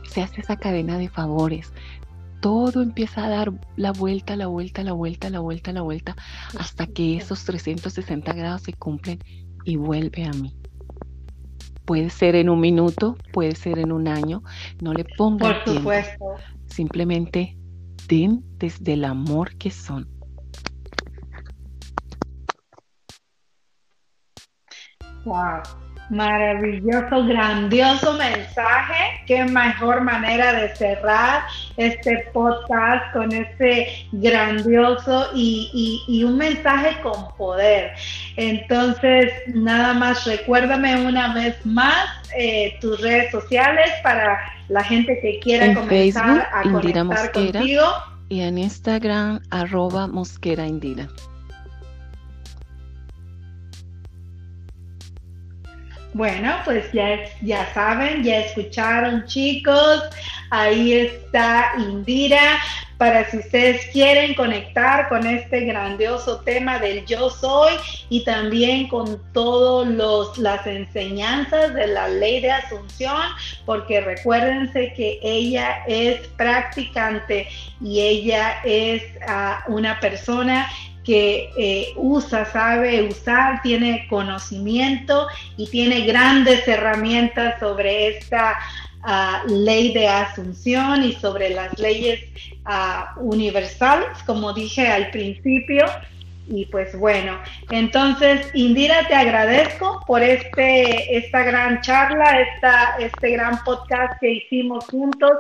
se 0.09 0.23
hace 0.23 0.41
esa 0.41 0.57
cadena 0.57 0.99
de 0.99 1.09
favores. 1.09 1.73
Todo 2.41 2.83
empieza 2.83 3.25
a 3.25 3.29
dar 3.29 3.53
la 3.77 3.93
vuelta, 3.93 4.35
la 4.35 4.47
vuelta, 4.47 4.83
la 4.83 4.93
vuelta, 4.93 5.31
la 5.31 5.41
vuelta, 5.41 5.73
la 5.73 5.83
vuelta, 5.83 6.17
hasta 6.59 6.87
que 6.87 7.17
esos 7.17 7.45
360 7.45 8.33
grados 8.33 8.63
se 8.63 8.73
cumplen 8.73 9.21
y 9.65 9.77
vuelve 9.77 10.25
a 10.25 10.33
mí. 10.33 10.57
Puede 11.85 12.09
ser 12.11 12.35
en 12.35 12.49
un 12.49 12.61
minuto, 12.61 13.17
puede 13.33 13.55
ser 13.55 13.79
en 13.79 13.93
un 13.93 14.09
año, 14.09 14.43
no 14.81 14.95
le 14.95 15.05
pongan 15.17 15.57
Por 15.65 15.75
supuesto. 15.77 16.25
Simplemente 16.67 17.59
den 18.09 18.43
desde 18.59 18.95
el 18.95 19.05
amor 19.05 19.57
que 19.57 19.71
son. 19.71 20.09
Wow. 25.25 25.63
Maravilloso, 26.11 27.25
grandioso 27.25 28.15
mensaje. 28.15 29.23
Qué 29.27 29.45
mejor 29.45 30.01
manera 30.01 30.53
de 30.55 30.75
cerrar 30.75 31.43
este 31.77 32.25
podcast 32.33 33.13
con 33.13 33.31
este 33.31 34.09
grandioso 34.11 35.29
y, 35.37 36.25
un 36.27 36.37
mensaje 36.37 37.01
con 37.03 37.33
poder. 37.37 37.93
Entonces, 38.37 39.33
nada 39.55 39.95
más 39.95 40.27
recuérdame 40.27 41.07
una 41.07 41.33
vez 41.33 41.65
más 41.65 42.09
eh, 42.37 42.77
tus 42.81 43.01
redes 43.01 43.31
sociales 43.31 43.89
para 44.03 44.41
la 44.69 44.83
gente 44.83 45.17
que 45.23 45.39
quiera 45.39 45.67
en 45.67 45.75
comenzar 45.75 46.49
a 46.53 46.65
Indira 46.65 47.05
Mosquera, 47.05 47.61
contigo. 47.61 47.85
Y 48.29 48.41
en 48.41 48.59
Instagram, 48.59 49.41
arroba 49.51 50.09
Mosquera 50.09 50.67
Indira. 50.67 51.09
Bueno, 56.13 56.57
pues 56.65 56.91
ya, 56.93 57.21
ya 57.41 57.73
saben, 57.73 58.25
ya 58.25 58.41
escucharon 58.41 59.27
chicos, 59.27 60.03
ahí 60.51 60.93
está 60.93 61.73
Indira, 61.79 62.59
para 62.99 63.31
si 63.31 63.39
ustedes 63.39 63.87
quieren 63.93 64.35
conectar 64.35 65.09
con 65.09 65.25
este 65.25 65.61
grandioso 65.61 66.41
tema 66.41 66.81
del 66.81 67.07
yo 67.07 67.31
soy 67.31 67.73
y 68.09 68.25
también 68.25 68.89
con 68.89 69.23
todas 69.33 70.37
las 70.37 70.67
enseñanzas 70.67 71.73
de 71.75 71.87
la 71.87 72.09
ley 72.09 72.41
de 72.43 72.51
asunción, 72.51 73.23
porque 73.65 74.01
recuérdense 74.01 74.93
que 74.95 75.21
ella 75.23 75.85
es 75.87 76.27
practicante 76.37 77.49
y 77.81 78.01
ella 78.01 78.61
es 78.65 79.03
ah, 79.27 79.63
una 79.69 79.99
persona 80.01 80.69
que 81.11 81.51
eh, 81.59 81.93
usa, 81.97 82.45
sabe 82.45 83.03
usar, 83.03 83.63
tiene 83.63 84.07
conocimiento 84.09 85.27
y 85.57 85.67
tiene 85.67 86.03
grandes 86.03 86.69
herramientas 86.69 87.59
sobre 87.59 88.17
esta 88.17 88.57
ah, 89.03 89.43
ley 89.49 89.93
de 89.93 90.07
asunción 90.07 91.03
y 91.03 91.15
sobre 91.15 91.51
las 91.51 91.77
leyes 91.81 92.21
ah, 92.65 93.17
universales, 93.17 94.23
como 94.25 94.53
dije 94.53 94.87
al 94.87 95.11
principio. 95.11 95.85
Y 96.47 96.67
pues 96.67 96.97
bueno, 96.97 97.41
entonces 97.73 98.47
Indira, 98.55 99.09
te 99.09 99.17
agradezco 99.17 100.05
por 100.07 100.23
este, 100.23 101.17
esta 101.17 101.43
gran 101.43 101.81
charla, 101.81 102.41
esta, 102.41 102.99
este 103.01 103.31
gran 103.31 103.65
podcast 103.65 104.13
que 104.21 104.31
hicimos 104.31 104.85
juntos 104.85 105.33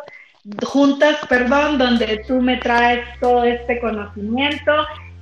juntas, 0.66 1.18
perdón, 1.28 1.78
donde 1.78 2.24
tú 2.26 2.40
me 2.40 2.56
traes 2.56 3.04
todo 3.20 3.44
este 3.44 3.78
conocimiento 3.78 4.72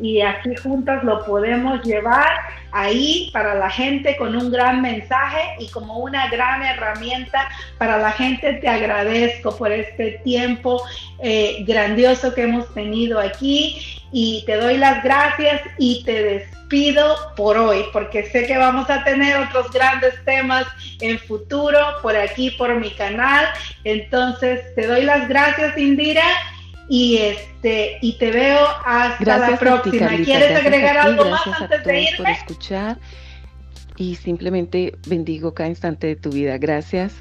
y 0.01 0.21
así 0.21 0.55
juntas 0.57 1.03
lo 1.05 1.25
podemos 1.25 1.83
llevar 1.83 2.29
ahí 2.73 3.31
para 3.33 3.55
la 3.55 3.71
gente 3.71 4.17
con 4.17 4.37
un 4.37 4.51
gran 4.51 4.83
mensaje 4.83 5.41
y 5.59 5.69
como 5.69 5.99
una 5.99 6.29
gran 6.29 6.63
herramienta 6.63 7.49
para 7.79 7.99
la 7.99 8.13
gente. 8.13 8.55
Te 8.55 8.69
agradezco 8.69 9.57
por 9.57 9.73
este 9.73 10.21
tiempo 10.25 10.83
eh, 11.23 11.65
grandioso 11.67 12.35
que 12.35 12.43
hemos 12.43 12.73
tenido 12.75 13.19
aquí 13.19 14.01
y 14.13 14.45
te 14.47 14.57
doy 14.57 14.77
las 14.77 15.03
gracias 15.03 15.63
y 15.79 16.05
te 16.05 16.23
despido 16.23 17.17
por 17.37 17.57
hoy 17.57 17.85
porque 17.93 18.25
sé 18.31 18.47
que 18.47 18.57
vamos 18.57 18.89
a 18.91 19.03
tener 19.05 19.37
otros 19.37 19.71
grandes 19.73 20.15
temas 20.25 20.67
en 21.01 21.19
futuro 21.19 21.79
por 22.03 22.17
aquí, 22.17 22.51
por 22.53 22.75
mi 22.79 22.91
canal. 22.91 23.47
Entonces 23.85 24.75
te 24.75 24.87
doy 24.87 25.03
las 25.03 25.29
gracias, 25.29 25.77
Indira 25.77 26.25
y 26.89 27.19
este 27.19 27.99
y 28.01 28.19
te 28.19 28.31
veo 28.31 28.67
hasta 28.85 29.39
la 29.39 29.59
próxima. 29.59 30.09
¿Quieres 30.09 30.57
agregar 30.57 30.99
algo 30.99 31.25
más 31.27 31.47
antes 31.47 31.85
de 31.85 32.03
irme? 32.03 32.17
por 32.17 32.29
escuchar 32.29 32.99
y 33.97 34.15
simplemente 34.15 34.97
bendigo 35.07 35.55
cada 35.55 35.69
instante 35.69 36.07
de 36.07 36.17
tu 36.17 36.31
vida. 36.31 36.57
Gracias, 36.59 37.13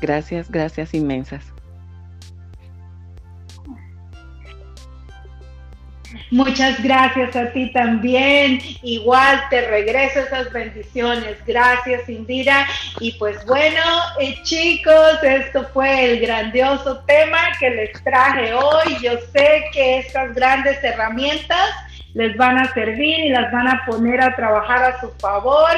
gracias, 0.00 0.50
gracias 0.50 0.94
inmensas. 0.94 1.53
Muchas 6.30 6.82
gracias 6.82 7.36
a 7.36 7.52
ti 7.52 7.72
también. 7.72 8.60
Igual 8.82 9.42
te 9.50 9.62
regreso 9.68 10.20
esas 10.20 10.52
bendiciones. 10.52 11.36
Gracias, 11.46 12.08
Indira. 12.08 12.66
Y 13.00 13.12
pues 13.12 13.44
bueno, 13.46 13.82
eh, 14.20 14.36
chicos, 14.42 15.22
esto 15.22 15.68
fue 15.72 16.12
el 16.12 16.20
grandioso 16.20 16.98
tema 17.06 17.38
que 17.58 17.70
les 17.70 18.04
traje 18.04 18.52
hoy. 18.52 18.96
Yo 19.02 19.12
sé 19.32 19.64
que 19.72 19.98
estas 19.98 20.34
grandes 20.34 20.82
herramientas 20.82 21.70
les 22.14 22.36
van 22.36 22.58
a 22.58 22.72
servir 22.72 23.18
y 23.18 23.28
las 23.28 23.52
van 23.52 23.68
a 23.68 23.84
poner 23.84 24.20
a 24.20 24.34
trabajar 24.34 24.84
a 24.84 25.00
su 25.00 25.10
favor. 25.18 25.70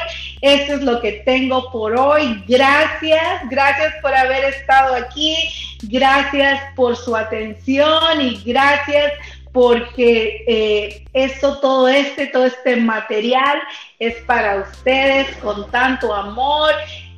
Eso 0.43 0.75
es 0.75 0.83
lo 0.83 1.01
que 1.01 1.23
tengo 1.25 1.73
por 1.73 1.99
hoy. 1.99 2.45
Gracias, 2.47 3.49
gracias 3.51 3.95
por 4.03 4.15
haber 4.15 4.45
estado 4.45 4.95
aquí. 4.95 5.37
Gracias 5.83 6.61
por 6.75 6.97
su 6.97 7.17
atención 7.17 8.21
y 8.21 8.43
gracias 8.45 9.13
porque 9.57 10.45
eh, 10.47 11.07
esto, 11.15 11.61
todo 11.61 11.89
este, 11.89 12.27
todo 12.27 12.45
este 12.45 12.77
material 12.77 13.59
es 13.99 14.15
para 14.25 14.57
ustedes 14.57 15.35
con 15.39 15.71
tanto 15.71 16.13
amor. 16.13 16.75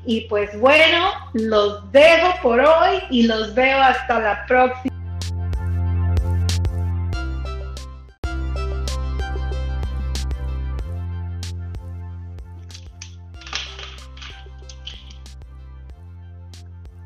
Y 0.07 0.20
pues 0.28 0.57
bueno, 0.61 1.11
los 1.32 1.91
dejo 1.91 2.32
por 2.41 2.61
hoy 2.61 3.03
y 3.11 3.24
los 3.24 3.53
veo 3.57 3.82
hasta 3.82 4.20
la 4.20 4.47
próxima. 4.47 4.95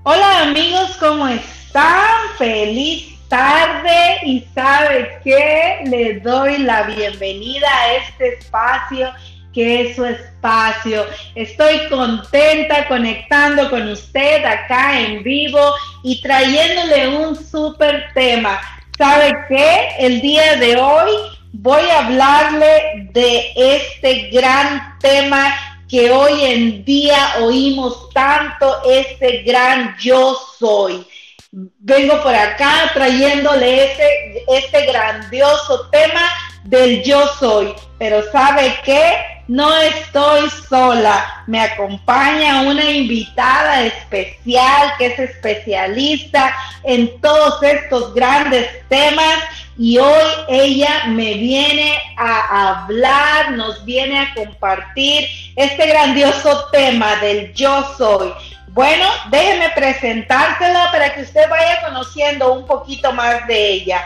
Hola 0.02 0.42
amigos, 0.42 0.94
¿cómo 1.00 1.26
están? 1.26 2.18
Feliz 2.36 3.11
tarde 3.32 4.18
y 4.26 4.44
sabe 4.54 5.18
que 5.24 5.84
le 5.86 6.20
doy 6.20 6.58
la 6.58 6.82
bienvenida 6.82 7.66
a 7.66 7.94
este 7.94 8.34
espacio 8.34 9.10
que 9.54 9.80
es 9.80 9.96
su 9.96 10.04
espacio. 10.04 11.06
Estoy 11.34 11.88
contenta 11.88 12.86
conectando 12.88 13.70
con 13.70 13.88
usted 13.88 14.44
acá 14.44 15.00
en 15.00 15.22
vivo 15.22 15.72
y 16.02 16.20
trayéndole 16.20 17.08
un 17.08 17.34
súper 17.34 18.04
tema. 18.12 18.60
¿Sabe 18.98 19.32
qué? 19.48 19.88
El 19.98 20.20
día 20.20 20.56
de 20.56 20.76
hoy 20.76 21.12
voy 21.54 21.88
a 21.88 22.04
hablarle 22.04 23.08
de 23.12 23.52
este 23.56 24.28
gran 24.28 24.98
tema 24.98 25.54
que 25.88 26.10
hoy 26.10 26.44
en 26.44 26.84
día 26.84 27.36
oímos 27.40 28.10
tanto, 28.12 28.82
este 28.84 29.42
gran 29.42 29.96
yo 29.98 30.38
soy. 30.58 31.06
Vengo 31.54 32.22
por 32.22 32.34
acá 32.34 32.92
trayéndole 32.94 33.84
este, 33.84 34.42
este 34.48 34.86
grandioso 34.86 35.86
tema 35.90 36.22
del 36.64 37.02
yo 37.02 37.26
soy. 37.38 37.74
Pero 37.98 38.22
¿sabe 38.32 38.74
qué? 38.82 39.16
No 39.48 39.70
estoy 39.82 40.48
sola. 40.66 41.44
Me 41.46 41.60
acompaña 41.60 42.62
una 42.62 42.90
invitada 42.90 43.82
especial 43.84 44.94
que 44.96 45.06
es 45.08 45.18
especialista 45.18 46.56
en 46.84 47.20
todos 47.20 47.62
estos 47.62 48.14
grandes 48.14 48.66
temas 48.88 49.36
y 49.76 49.98
hoy 49.98 50.24
ella 50.48 51.04
me 51.08 51.34
viene 51.34 51.98
a 52.16 52.84
hablar, 52.84 53.52
nos 53.52 53.84
viene 53.84 54.20
a 54.20 54.34
compartir 54.34 55.28
este 55.56 55.86
grandioso 55.86 56.70
tema 56.72 57.16
del 57.16 57.52
yo 57.52 57.94
soy. 57.98 58.32
Bueno, 58.72 59.06
déjeme 59.28 59.68
presentársela 59.70 60.90
para 60.90 61.14
que 61.14 61.22
usted 61.22 61.46
vaya 61.50 61.82
conociendo 61.82 62.54
un 62.54 62.66
poquito 62.66 63.12
más 63.12 63.46
de 63.46 63.72
ella. 63.72 64.02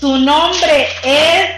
Su 0.00 0.16
nombre 0.16 0.88
es, 1.02 1.50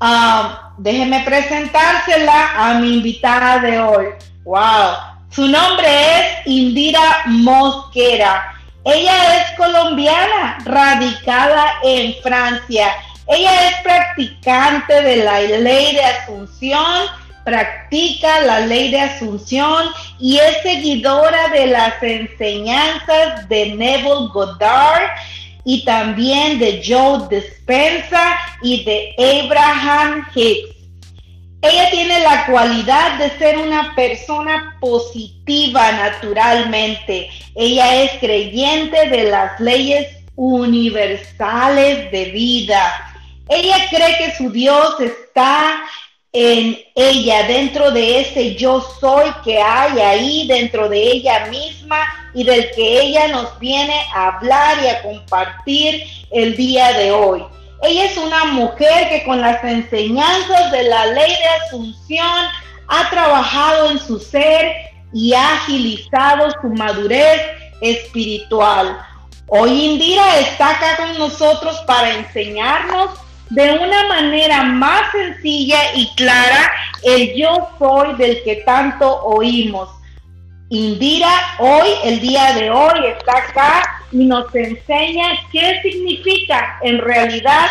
um, 0.00 0.50
déjeme 0.76 1.20
presentársela 1.20 2.50
a 2.54 2.74
mi 2.74 2.98
invitada 2.98 3.60
de 3.60 3.80
hoy. 3.80 4.06
Wow. 4.44 4.96
Su 5.30 5.48
nombre 5.48 5.86
es 5.88 6.46
Indira 6.46 7.22
Mosquera. 7.26 8.52
Ella 8.84 9.38
es 9.38 9.56
colombiana, 9.56 10.58
radicada 10.66 11.76
en 11.82 12.14
Francia. 12.22 12.88
Ella 13.26 13.68
es 13.68 13.76
practicante 13.82 15.02
de 15.02 15.16
la 15.24 15.40
ley 15.40 15.94
de 15.94 16.04
Asunción, 16.04 17.06
practica 17.46 18.40
la 18.40 18.58
ley 18.66 18.90
de 18.90 19.00
Asunción 19.00 19.86
y 20.18 20.36
es 20.36 20.62
seguidora 20.62 21.48
de 21.50 21.68
las 21.68 22.02
enseñanzas 22.02 23.48
de 23.48 23.66
Neville 23.76 24.28
Goddard 24.34 25.12
y 25.64 25.84
también 25.84 26.58
de 26.58 26.82
Joe 26.84 27.28
Dispensa 27.30 28.36
y 28.62 28.82
de 28.82 29.14
Abraham 29.44 30.26
Hicks. 30.34 30.74
Ella 31.62 31.90
tiene 31.90 32.18
la 32.20 32.46
cualidad 32.46 33.16
de 33.18 33.30
ser 33.38 33.58
una 33.58 33.94
persona 33.94 34.76
positiva 34.80 35.92
naturalmente. 35.92 37.30
Ella 37.54 38.02
es 38.02 38.10
creyente 38.18 39.08
de 39.08 39.30
las 39.30 39.60
leyes 39.60 40.08
universales 40.34 42.10
de 42.10 42.24
vida. 42.26 43.14
Ella 43.48 43.76
cree 43.88 44.18
que 44.18 44.36
su 44.36 44.50
Dios 44.50 45.00
está 45.00 45.84
en 46.38 46.78
ella, 46.94 47.44
dentro 47.44 47.90
de 47.92 48.20
ese 48.20 48.56
yo 48.56 48.86
soy 49.00 49.24
que 49.42 49.58
hay 49.58 49.98
ahí, 49.98 50.46
dentro 50.46 50.86
de 50.86 51.00
ella 51.00 51.46
misma 51.46 51.96
y 52.34 52.44
del 52.44 52.70
que 52.72 53.00
ella 53.00 53.28
nos 53.28 53.58
viene 53.58 53.98
a 54.14 54.36
hablar 54.36 54.76
y 54.84 54.88
a 54.88 55.02
compartir 55.02 56.02
el 56.30 56.54
día 56.54 56.92
de 56.92 57.10
hoy. 57.10 57.42
Ella 57.82 58.04
es 58.04 58.18
una 58.18 58.44
mujer 58.44 59.08
que 59.08 59.24
con 59.24 59.40
las 59.40 59.64
enseñanzas 59.64 60.72
de 60.72 60.82
la 60.82 61.06
ley 61.06 61.30
de 61.30 61.66
asunción 61.66 62.46
ha 62.88 63.08
trabajado 63.08 63.92
en 63.92 63.98
su 63.98 64.18
ser 64.18 64.74
y 65.14 65.32
ha 65.32 65.54
agilizado 65.54 66.50
su 66.60 66.68
madurez 66.68 67.40
espiritual. 67.80 68.98
Hoy 69.46 69.86
Indira 69.86 70.38
está 70.40 70.72
acá 70.72 70.98
con 70.98 71.18
nosotros 71.18 71.82
para 71.86 72.14
enseñarnos 72.14 73.25
de 73.50 73.78
una 73.78 74.08
manera 74.08 74.64
más 74.64 75.12
sencilla 75.12 75.78
y 75.94 76.12
clara 76.16 76.72
el 77.04 77.34
yo 77.36 77.68
soy 77.78 78.14
del 78.16 78.42
que 78.42 78.56
tanto 78.66 79.22
oímos. 79.22 79.88
Indira 80.68 81.30
hoy, 81.58 81.88
el 82.04 82.20
día 82.20 82.52
de 82.54 82.70
hoy, 82.70 83.06
está 83.06 83.38
acá 83.38 84.04
y 84.10 84.24
nos 84.24 84.52
enseña 84.54 85.38
qué 85.52 85.80
significa 85.82 86.78
en 86.82 86.98
realidad 86.98 87.68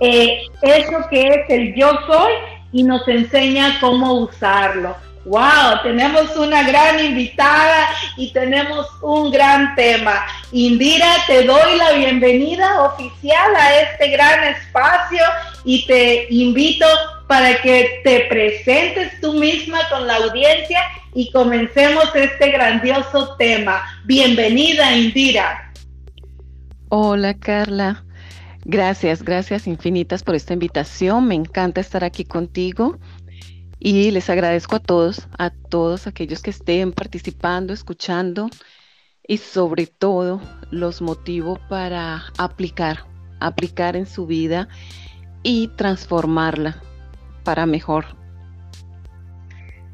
eh, 0.00 0.40
eso 0.62 1.06
que 1.10 1.26
es 1.26 1.50
el 1.50 1.74
yo 1.74 1.90
soy 2.06 2.32
y 2.72 2.82
nos 2.82 3.06
enseña 3.08 3.78
cómo 3.80 4.14
usarlo. 4.14 4.96
Wow, 5.26 5.82
tenemos 5.82 6.34
una 6.36 6.62
gran 6.62 6.98
invitada 6.98 7.90
y 8.16 8.32
tenemos 8.32 8.86
un 9.02 9.30
gran 9.30 9.74
tema. 9.74 10.24
Indira, 10.50 11.14
te 11.26 11.44
doy 11.44 11.76
la 11.76 11.92
bienvenida 11.92 12.82
oficial 12.84 13.54
a 13.54 13.80
este 13.80 14.08
gran 14.08 14.44
espacio 14.44 15.22
y 15.64 15.86
te 15.86 16.26
invito 16.30 16.86
para 17.28 17.60
que 17.60 18.00
te 18.02 18.20
presentes 18.30 19.20
tú 19.20 19.34
misma 19.34 19.80
con 19.90 20.06
la 20.06 20.16
audiencia 20.16 20.80
y 21.14 21.30
comencemos 21.32 22.08
este 22.14 22.50
grandioso 22.50 23.36
tema. 23.36 23.82
Bienvenida, 24.06 24.96
Indira. 24.96 25.70
Hola, 26.88 27.34
Carla. 27.34 28.04
Gracias, 28.64 29.22
gracias 29.22 29.66
infinitas 29.66 30.22
por 30.22 30.34
esta 30.34 30.52
invitación. 30.52 31.26
Me 31.26 31.34
encanta 31.34 31.80
estar 31.80 32.04
aquí 32.04 32.24
contigo 32.24 32.98
y 33.80 34.10
les 34.10 34.28
agradezco 34.28 34.76
a 34.76 34.80
todos, 34.80 35.26
a 35.38 35.48
todos 35.50 36.06
aquellos 36.06 36.42
que 36.42 36.50
estén 36.50 36.92
participando, 36.92 37.72
escuchando 37.72 38.50
y 39.26 39.38
sobre 39.38 39.86
todo 39.86 40.40
los 40.70 41.00
motivo 41.00 41.58
para 41.70 42.24
aplicar, 42.36 43.06
aplicar 43.40 43.96
en 43.96 44.06
su 44.06 44.26
vida 44.26 44.68
y 45.42 45.68
transformarla 45.68 46.82
para 47.42 47.64
mejor. 47.64 48.04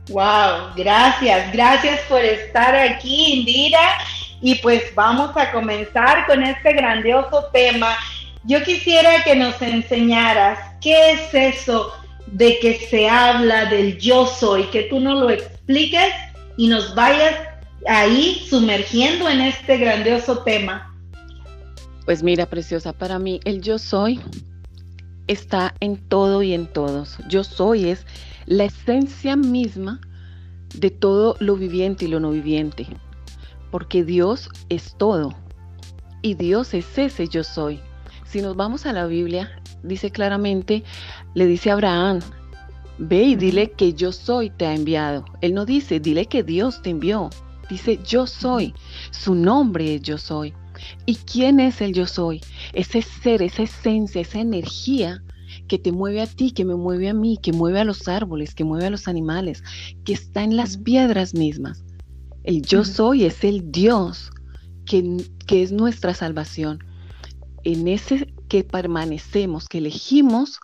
Wow, 0.08 0.74
gracias, 0.76 1.52
gracias 1.52 2.00
por 2.08 2.24
estar 2.24 2.74
aquí, 2.74 3.34
Indira. 3.34 3.98
Y 4.40 4.56
pues 4.56 4.94
vamos 4.94 5.36
a 5.36 5.50
comenzar 5.52 6.26
con 6.26 6.42
este 6.42 6.72
grandioso 6.72 7.46
tema. 7.52 7.96
Yo 8.44 8.62
quisiera 8.62 9.22
que 9.24 9.34
nos 9.34 9.60
enseñaras 9.62 10.58
qué 10.80 11.12
es 11.12 11.34
eso 11.34 11.92
de 12.26 12.58
que 12.60 12.78
se 12.90 13.08
habla 13.08 13.66
del 13.66 13.98
yo 13.98 14.26
soy, 14.26 14.64
que 14.64 14.84
tú 14.84 15.00
no 15.00 15.14
lo 15.14 15.30
expliques 15.30 16.12
y 16.56 16.68
nos 16.68 16.94
vayas 16.94 17.34
ahí 17.86 18.44
sumergiendo 18.48 19.28
en 19.28 19.40
este 19.40 19.78
grandioso 19.78 20.38
tema. 20.38 20.92
Pues 22.04 22.22
mira, 22.22 22.46
preciosa, 22.46 22.92
para 22.92 23.18
mí 23.18 23.40
el 23.44 23.60
yo 23.62 23.78
soy 23.78 24.20
está 25.26 25.74
en 25.80 25.96
todo 26.08 26.42
y 26.42 26.52
en 26.52 26.66
todos. 26.66 27.18
Yo 27.28 27.44
soy 27.44 27.90
es 27.90 28.06
la 28.46 28.64
esencia 28.64 29.36
misma 29.36 30.00
de 30.74 30.90
todo 30.90 31.36
lo 31.40 31.56
viviente 31.56 32.04
y 32.04 32.08
lo 32.08 32.20
no 32.20 32.30
viviente, 32.30 32.86
porque 33.70 34.04
Dios 34.04 34.48
es 34.68 34.94
todo 34.98 35.34
y 36.22 36.34
Dios 36.34 36.74
es 36.74 36.98
ese 36.98 37.28
yo 37.28 37.42
soy. 37.44 37.80
Si 38.24 38.40
nos 38.40 38.56
vamos 38.56 38.86
a 38.86 38.92
la 38.92 39.06
Biblia, 39.06 39.50
dice 39.82 40.10
claramente, 40.10 40.84
le 41.36 41.46
dice 41.46 41.68
a 41.68 41.74
Abraham, 41.74 42.20
ve 42.96 43.22
y 43.24 43.36
dile 43.36 43.70
que 43.72 43.92
yo 43.92 44.10
soy 44.10 44.48
te 44.48 44.64
ha 44.64 44.74
enviado. 44.74 45.26
Él 45.42 45.52
no 45.52 45.66
dice, 45.66 46.00
dile 46.00 46.24
que 46.24 46.42
Dios 46.42 46.80
te 46.80 46.88
envió. 46.88 47.28
Dice, 47.68 48.00
yo 48.06 48.26
soy. 48.26 48.72
Su 49.10 49.34
nombre 49.34 49.96
es 49.96 50.00
yo 50.00 50.16
soy. 50.16 50.54
¿Y 51.04 51.16
quién 51.16 51.60
es 51.60 51.82
el 51.82 51.92
yo 51.92 52.06
soy? 52.06 52.40
Ese 52.72 53.02
ser, 53.02 53.42
esa 53.42 53.64
esencia, 53.64 54.22
esa 54.22 54.40
energía 54.40 55.22
que 55.68 55.78
te 55.78 55.92
mueve 55.92 56.22
a 56.22 56.26
ti, 56.26 56.52
que 56.52 56.64
me 56.64 56.74
mueve 56.74 57.10
a 57.10 57.14
mí, 57.14 57.36
que 57.36 57.52
mueve 57.52 57.80
a 57.80 57.84
los 57.84 58.08
árboles, 58.08 58.54
que 58.54 58.64
mueve 58.64 58.86
a 58.86 58.90
los 58.90 59.06
animales, 59.06 59.62
que 60.06 60.14
está 60.14 60.42
en 60.42 60.56
las 60.56 60.78
piedras 60.78 61.34
mismas. 61.34 61.84
El 62.44 62.62
yo 62.62 62.82
soy 62.82 63.24
es 63.24 63.44
el 63.44 63.70
Dios 63.70 64.30
que, 64.86 65.18
que 65.46 65.62
es 65.62 65.70
nuestra 65.70 66.14
salvación. 66.14 66.78
En 67.62 67.88
ese 67.88 68.32
que 68.48 68.64
permanecemos, 68.64 69.68
que 69.68 69.78
elegimos 69.78 70.60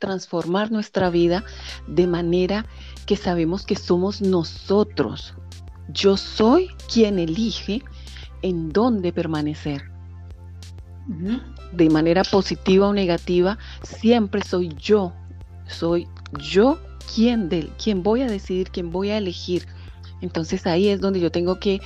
transformar 0.00 0.72
nuestra 0.72 1.10
vida 1.10 1.44
de 1.86 2.08
manera 2.08 2.66
que 3.06 3.16
sabemos 3.16 3.64
que 3.64 3.76
somos 3.76 4.20
nosotros. 4.20 5.34
Yo 5.88 6.16
soy 6.16 6.68
quien 6.92 7.20
elige 7.20 7.82
en 8.42 8.72
dónde 8.72 9.12
permanecer. 9.12 9.84
De 11.72 11.90
manera 11.90 12.22
positiva 12.24 12.88
o 12.88 12.92
negativa, 12.92 13.58
siempre 13.82 14.42
soy 14.42 14.74
yo. 14.76 15.12
Soy 15.68 16.08
yo 16.38 16.78
quien, 17.14 17.48
del, 17.48 17.68
quien 17.70 18.02
voy 18.02 18.22
a 18.22 18.26
decidir, 18.26 18.70
quien 18.70 18.90
voy 18.90 19.10
a 19.10 19.18
elegir. 19.18 19.66
Entonces 20.20 20.66
ahí 20.66 20.88
es 20.88 21.00
donde 21.00 21.20
yo 21.20 21.30
tengo 21.30 21.58
que 21.58 21.80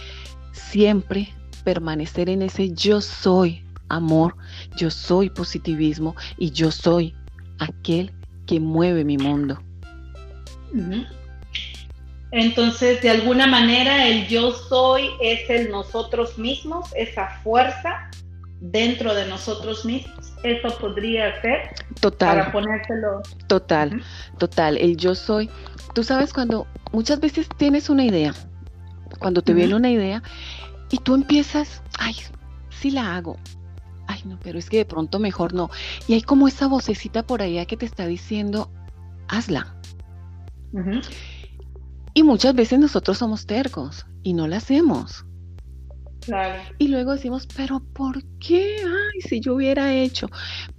siempre 0.53 1.35
permanecer 1.65 2.29
en 2.29 2.43
ese 2.43 2.73
yo 2.73 3.01
soy 3.01 3.65
amor, 3.89 4.37
yo 4.77 4.91
soy 4.91 5.31
positivismo 5.31 6.15
y 6.37 6.51
yo 6.51 6.71
soy 6.71 7.15
aquel 7.59 8.13
que 8.47 8.61
mueve 8.61 9.05
mi 9.05 9.19
mundo. 9.19 9.63
Entonces, 12.33 13.01
de 13.01 13.11
alguna 13.11 13.47
manera, 13.47 14.09
el 14.09 14.27
yo 14.27 14.53
soy 14.53 15.09
es 15.21 15.49
el 15.49 15.71
nosotros 15.71 16.37
mismos, 16.37 16.91
esa 16.97 17.29
fuerza 17.43 18.11
dentro 18.61 19.15
de 19.15 19.27
nosotros 19.27 19.85
mismos. 19.85 20.33
Eso 20.43 20.77
podría 20.79 21.41
ser. 21.41 21.75
Total. 22.01 22.39
Para 22.39 22.53
ponérselo. 22.53 23.23
Total, 23.47 24.03
total. 24.39 24.77
El 24.79 24.97
yo 24.97 25.15
soy. 25.15 25.49
Tú 25.95 26.03
sabes 26.03 26.33
cuando 26.33 26.67
muchas 26.93 27.21
veces 27.21 27.49
tienes 27.57 27.89
una 27.89 28.05
idea, 28.05 28.35
cuando 29.21 29.43
te 29.43 29.55
viene 29.55 29.75
una 29.75 29.91
idea 29.91 30.23
y 30.91 30.99
tú 30.99 31.15
empiezas, 31.15 31.83
ay, 31.99 32.17
sí 32.71 32.91
la 32.91 33.17
hago. 33.17 33.37
Ay, 34.07 34.21
no, 34.25 34.39
pero 34.43 34.59
es 34.59 34.69
que 34.69 34.79
de 34.79 34.85
pronto 34.85 35.19
mejor 35.19 35.55
no. 35.55 35.71
Y 36.07 36.15
hay 36.15 36.23
como 36.23 36.49
esa 36.49 36.67
vocecita 36.67 37.23
por 37.23 37.43
allá 37.43 37.67
que 37.67 37.77
te 37.77 37.87
está 37.87 38.07
diciendo, 38.07 38.71
hazla. 39.29 39.75
Y 42.15 42.23
muchas 42.23 42.55
veces 42.55 42.79
nosotros 42.79 43.19
somos 43.19 43.47
tercos 43.47 44.07
y 44.23 44.35
no 44.35 44.47
la 44.47 44.59
hacemos. 44.59 45.25
Claro. 46.21 46.63
Y 46.79 46.89
luego 46.89 47.13
decimos, 47.13 47.47
pero 47.55 47.81
¿por 47.81 48.25
qué? 48.39 48.77
Ay, 48.83 49.21
si 49.21 49.41
yo 49.41 49.55
hubiera 49.55 49.93
hecho, 49.93 50.29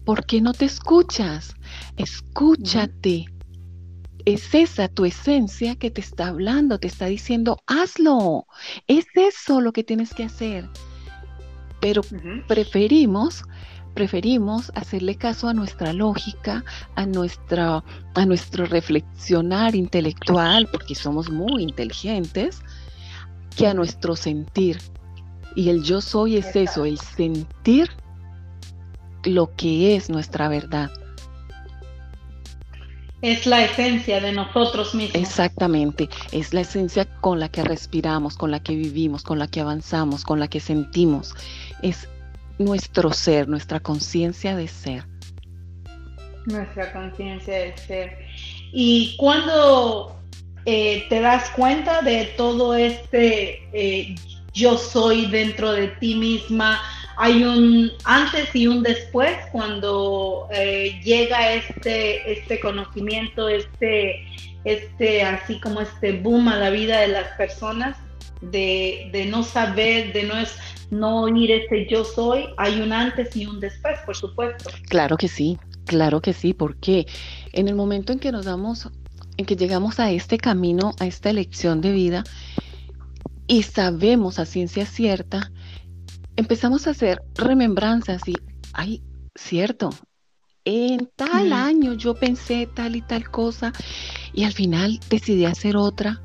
¿por 0.03 0.25
qué 0.25 0.41
no 0.41 0.53
te 0.53 0.65
escuchas? 0.65 1.55
Escúchate. 1.97 3.25
Es 4.25 4.55
esa 4.55 4.87
tu 4.87 5.05
esencia 5.05 5.75
que 5.75 5.91
te 5.91 6.01
está 6.01 6.27
hablando, 6.27 6.79
te 6.79 6.87
está 6.87 7.05
diciendo, 7.05 7.59
hazlo. 7.67 8.47
Es 8.87 9.05
eso 9.13 9.61
lo 9.61 9.71
que 9.71 9.83
tienes 9.83 10.13
que 10.13 10.23
hacer. 10.23 10.67
Pero 11.79 12.01
preferimos 12.47 13.43
preferimos 13.95 14.71
hacerle 14.75 15.15
caso 15.15 15.47
a 15.47 15.53
nuestra 15.53 15.93
lógica, 15.93 16.63
a, 16.95 17.05
nuestra, 17.07 17.83
a 18.13 18.25
nuestro 18.25 18.65
reflexionar 18.65 19.73
intelectual, 19.73 20.67
porque 20.67 20.93
somos 20.93 21.31
muy 21.31 21.63
inteligentes, 21.63 22.61
que 23.55 23.65
a 23.65 23.73
nuestro 23.73 24.15
sentir. 24.15 24.77
Y 25.55 25.69
el 25.69 25.81
yo 25.81 26.01
soy 26.01 26.35
es 26.35 26.55
eso, 26.55 26.85
el 26.85 26.99
sentir 26.99 27.89
lo 29.23 29.55
que 29.55 29.95
es 29.95 30.09
nuestra 30.09 30.49
verdad. 30.49 30.91
Es 33.25 33.47
la 33.47 33.63
esencia 33.63 34.21
de 34.21 34.33
nosotros 34.33 34.93
mismos. 34.93 35.19
Exactamente, 35.19 36.07
es 36.31 36.53
la 36.53 36.61
esencia 36.61 37.05
con 37.21 37.39
la 37.39 37.49
que 37.49 37.63
respiramos, 37.63 38.37
con 38.37 38.51
la 38.51 38.59
que 38.61 38.75
vivimos, 38.75 39.23
con 39.23 39.39
la 39.39 39.47
que 39.47 39.61
avanzamos, 39.61 40.23
con 40.23 40.39
la 40.39 40.47
que 40.47 40.59
sentimos. 40.59 41.33
Es 41.81 42.07
nuestro 42.59 43.11
ser, 43.13 43.47
nuestra 43.47 43.79
conciencia 43.79 44.55
de 44.55 44.67
ser. 44.67 45.05
Nuestra 46.45 46.93
conciencia 46.93 47.55
de 47.55 47.77
ser. 47.77 48.19
Y 48.71 49.15
cuando 49.17 50.15
eh, 50.65 51.07
te 51.09 51.19
das 51.19 51.49
cuenta 51.49 52.03
de 52.03 52.25
todo 52.37 52.75
este 52.75 53.67
eh, 53.73 54.13
yo 54.53 54.77
soy 54.77 55.25
dentro 55.25 55.71
de 55.71 55.87
ti 55.87 56.13
misma, 56.13 56.79
hay 57.17 57.43
un 57.43 57.91
antes 58.03 58.55
y 58.55 58.67
un 58.67 58.83
después 58.83 59.31
cuando 59.51 60.47
eh, 60.51 60.99
llega 61.03 61.53
este, 61.53 62.31
este 62.31 62.59
conocimiento, 62.59 63.47
este, 63.47 64.25
este, 64.63 65.21
así 65.23 65.59
como 65.59 65.81
este 65.81 66.13
boom 66.13 66.47
a 66.49 66.57
la 66.57 66.69
vida 66.69 66.99
de 67.01 67.09
las 67.09 67.29
personas, 67.37 67.97
de, 68.41 69.09
de 69.11 69.25
no 69.25 69.43
saber, 69.43 70.13
de 70.13 70.23
no, 70.23 70.37
es, 70.37 70.57
no 70.91 71.23
oír 71.23 71.51
ese 71.51 71.87
yo 71.89 72.03
soy, 72.03 72.45
hay 72.57 72.81
un 72.81 72.91
antes 72.91 73.35
y 73.35 73.45
un 73.45 73.59
después, 73.59 73.97
por 74.05 74.15
supuesto. 74.15 74.69
Claro 74.89 75.17
que 75.17 75.27
sí, 75.27 75.57
claro 75.85 76.21
que 76.21 76.33
sí, 76.33 76.53
porque 76.53 77.07
en 77.53 77.67
el 77.67 77.75
momento 77.75 78.11
en 78.11 78.19
que 78.19 78.31
nos 78.31 78.45
damos, 78.45 78.89
en 79.37 79.45
que 79.45 79.55
llegamos 79.55 79.99
a 79.99 80.11
este 80.11 80.37
camino, 80.37 80.93
a 80.99 81.05
esta 81.05 81.29
elección 81.29 81.81
de 81.81 81.91
vida, 81.91 82.23
y 83.47 83.63
sabemos 83.63 84.39
a 84.39 84.45
ciencia 84.45 84.85
cierta, 84.85 85.51
empezamos 86.35 86.87
a 86.87 86.91
hacer 86.91 87.21
remembranzas 87.35 88.27
y, 88.27 88.35
ay, 88.73 89.03
cierto, 89.35 89.89
en 90.65 91.09
tal 91.15 91.53
año 91.53 91.93
yo 91.93 92.15
pensé 92.15 92.67
tal 92.73 92.95
y 92.95 93.01
tal 93.01 93.29
cosa 93.29 93.71
y 94.33 94.43
al 94.43 94.53
final 94.53 94.99
decidí 95.09 95.45
hacer 95.45 95.77
otra. 95.77 96.21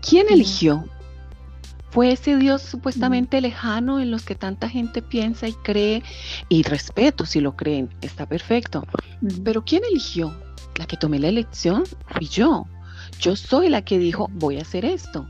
¿Quién 0.00 0.26
eligió? 0.30 0.84
fue 1.94 2.10
ese 2.10 2.36
Dios 2.36 2.60
supuestamente 2.60 3.40
lejano 3.40 4.00
en 4.00 4.10
los 4.10 4.24
que 4.24 4.34
tanta 4.34 4.68
gente 4.68 5.00
piensa 5.00 5.46
y 5.46 5.52
cree 5.52 6.02
y 6.48 6.64
respeto 6.64 7.24
si 7.24 7.40
lo 7.40 7.54
creen, 7.54 7.88
está 8.02 8.26
perfecto. 8.26 8.84
Pero 9.44 9.64
¿quién 9.64 9.84
eligió? 9.88 10.34
La 10.74 10.86
que 10.86 10.96
tomé 10.96 11.20
la 11.20 11.28
elección 11.28 11.84
fui 12.08 12.26
yo. 12.26 12.66
Yo 13.20 13.36
soy 13.36 13.68
la 13.68 13.82
que 13.82 14.00
dijo 14.00 14.28
voy 14.32 14.58
a 14.58 14.62
hacer 14.62 14.84
esto, 14.84 15.28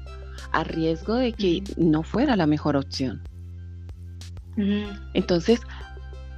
a 0.53 0.65
riesgo 0.65 1.17
de 1.17 1.35
que 1.35 1.63
no 1.77 2.03
fuera 2.03 2.35
la 2.35 2.47
mejor 2.47 2.77
opción. 2.77 3.23
Entonces, 5.15 5.61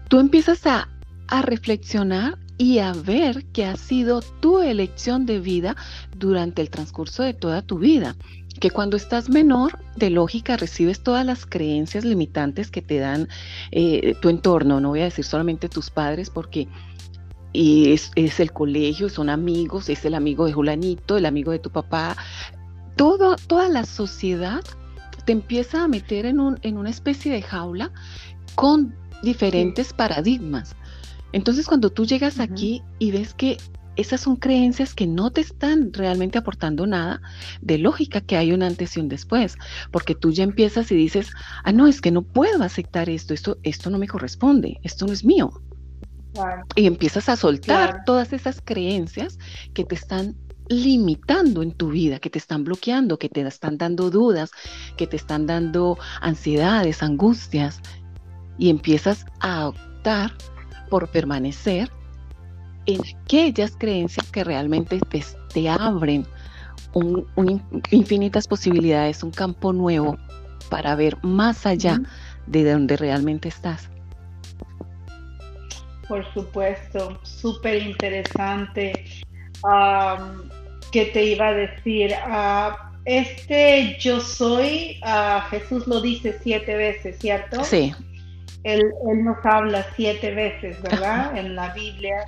tú 0.08 0.20
empiezas 0.20 0.66
a, 0.66 0.88
a 1.28 1.42
reflexionar 1.42 2.38
y 2.58 2.78
a 2.78 2.92
ver 2.92 3.44
que 3.46 3.66
ha 3.66 3.76
sido 3.76 4.22
tu 4.40 4.60
elección 4.60 5.26
de 5.26 5.40
vida 5.40 5.76
durante 6.16 6.62
el 6.62 6.70
transcurso 6.70 7.22
de 7.22 7.34
toda 7.34 7.62
tu 7.62 7.78
vida. 7.78 8.16
Que 8.60 8.70
cuando 8.70 8.96
estás 8.96 9.28
menor, 9.28 9.78
de 9.96 10.08
lógica, 10.08 10.56
recibes 10.56 11.02
todas 11.02 11.26
las 11.26 11.44
creencias 11.44 12.04
limitantes 12.04 12.70
que 12.70 12.80
te 12.80 12.98
dan 12.98 13.28
eh, 13.70 14.14
tu 14.22 14.30
entorno, 14.30 14.80
no 14.80 14.90
voy 14.90 15.00
a 15.00 15.04
decir 15.04 15.26
solamente 15.26 15.68
tus 15.68 15.90
padres, 15.90 16.30
porque 16.30 16.66
es, 17.52 18.40
el 18.40 18.52
colegio, 18.52 19.08
son 19.08 19.30
amigos, 19.30 19.88
es 19.88 20.04
el 20.04 20.14
amigo 20.14 20.46
de 20.46 20.52
Julanito, 20.52 21.16
el 21.16 21.26
amigo 21.26 21.52
de 21.52 21.58
tu 21.58 21.70
papá, 21.70 22.16
todo, 22.96 23.36
toda 23.36 23.68
la 23.68 23.84
sociedad 23.84 24.62
te 25.26 25.32
empieza 25.32 25.84
a 25.84 25.88
meter 25.88 26.24
en, 26.24 26.40
un, 26.40 26.58
en 26.62 26.78
una 26.78 26.88
especie 26.88 27.30
de 27.30 27.42
jaula 27.42 27.92
con 28.54 28.94
diferentes 29.22 29.92
paradigmas. 29.92 30.74
Entonces 31.32 31.66
cuando 31.66 31.90
tú 31.90 32.06
llegas 32.06 32.40
aquí 32.40 32.82
y 32.98 33.10
ves 33.10 33.34
que 33.34 33.58
esas 33.96 34.20
son 34.20 34.36
creencias 34.36 34.94
que 34.94 35.06
no 35.06 35.30
te 35.30 35.40
están 35.40 35.92
realmente 35.92 36.38
aportando 36.38 36.86
nada 36.86 37.20
de 37.60 37.78
lógica 37.78 38.20
que 38.20 38.36
hay 38.36 38.52
un 38.52 38.62
antes 38.62 38.96
y 38.96 39.00
un 39.00 39.08
después, 39.08 39.56
porque 39.90 40.14
tú 40.14 40.30
ya 40.30 40.44
empiezas 40.44 40.92
y 40.92 40.94
dices, 40.94 41.30
ah, 41.64 41.72
no, 41.72 41.86
es 41.86 42.00
que 42.00 42.10
no 42.10 42.22
puedo 42.22 42.62
aceptar 42.62 43.08
esto, 43.08 43.34
esto, 43.34 43.58
esto 43.62 43.90
no 43.90 43.98
me 43.98 44.06
corresponde, 44.06 44.78
esto 44.82 45.06
no 45.06 45.12
es 45.12 45.24
mío. 45.24 45.50
Y 46.74 46.86
empiezas 46.86 47.30
a 47.30 47.36
soltar 47.36 48.04
todas 48.04 48.34
esas 48.34 48.60
creencias 48.62 49.38
que 49.72 49.84
te 49.84 49.94
están 49.94 50.36
limitando 50.68 51.62
en 51.62 51.72
tu 51.72 51.90
vida, 51.90 52.18
que 52.18 52.30
te 52.30 52.38
están 52.38 52.64
bloqueando, 52.64 53.18
que 53.18 53.28
te 53.28 53.42
están 53.42 53.78
dando 53.78 54.10
dudas, 54.10 54.50
que 54.96 55.06
te 55.06 55.16
están 55.16 55.46
dando 55.46 55.98
ansiedades, 56.20 57.02
angustias, 57.02 57.80
y 58.58 58.70
empiezas 58.70 59.26
a 59.40 59.68
optar 59.68 60.32
por 60.88 61.10
permanecer 61.10 61.90
en 62.86 63.00
aquellas 63.24 63.76
creencias 63.76 64.30
que 64.30 64.44
realmente 64.44 65.00
te, 65.52 65.68
abren 65.68 66.26
infinitas 67.90 68.46
posibilidades, 68.46 69.22
un 69.22 69.30
campo 69.30 69.72
nuevo 69.72 70.16
para 70.70 70.94
ver 70.94 71.18
más 71.22 71.66
allá 71.66 72.00
de 72.46 72.70
donde 72.70 72.96
realmente 72.96 73.48
estás. 73.48 73.90
Por 76.08 76.24
supuesto, 76.32 77.18
súper 77.24 77.82
interesante. 77.82 79.04
¿Qué 80.92 81.06
te 81.06 81.24
iba 81.24 81.48
a 81.48 81.54
decir? 81.54 82.14
Ah, 82.24 82.92
este 83.04 83.96
yo 84.00 84.20
soy, 84.20 85.00
ah, 85.02 85.46
Jesús 85.50 85.86
lo 85.86 86.00
dice 86.00 86.38
siete 86.42 86.76
veces, 86.76 87.18
¿cierto? 87.18 87.64
Sí. 87.64 87.94
Él, 88.64 88.82
él 89.08 89.24
nos 89.24 89.44
habla 89.44 89.86
siete 89.94 90.34
veces, 90.34 90.80
¿verdad? 90.82 91.36
En 91.36 91.54
la 91.54 91.72
Biblia. 91.72 92.26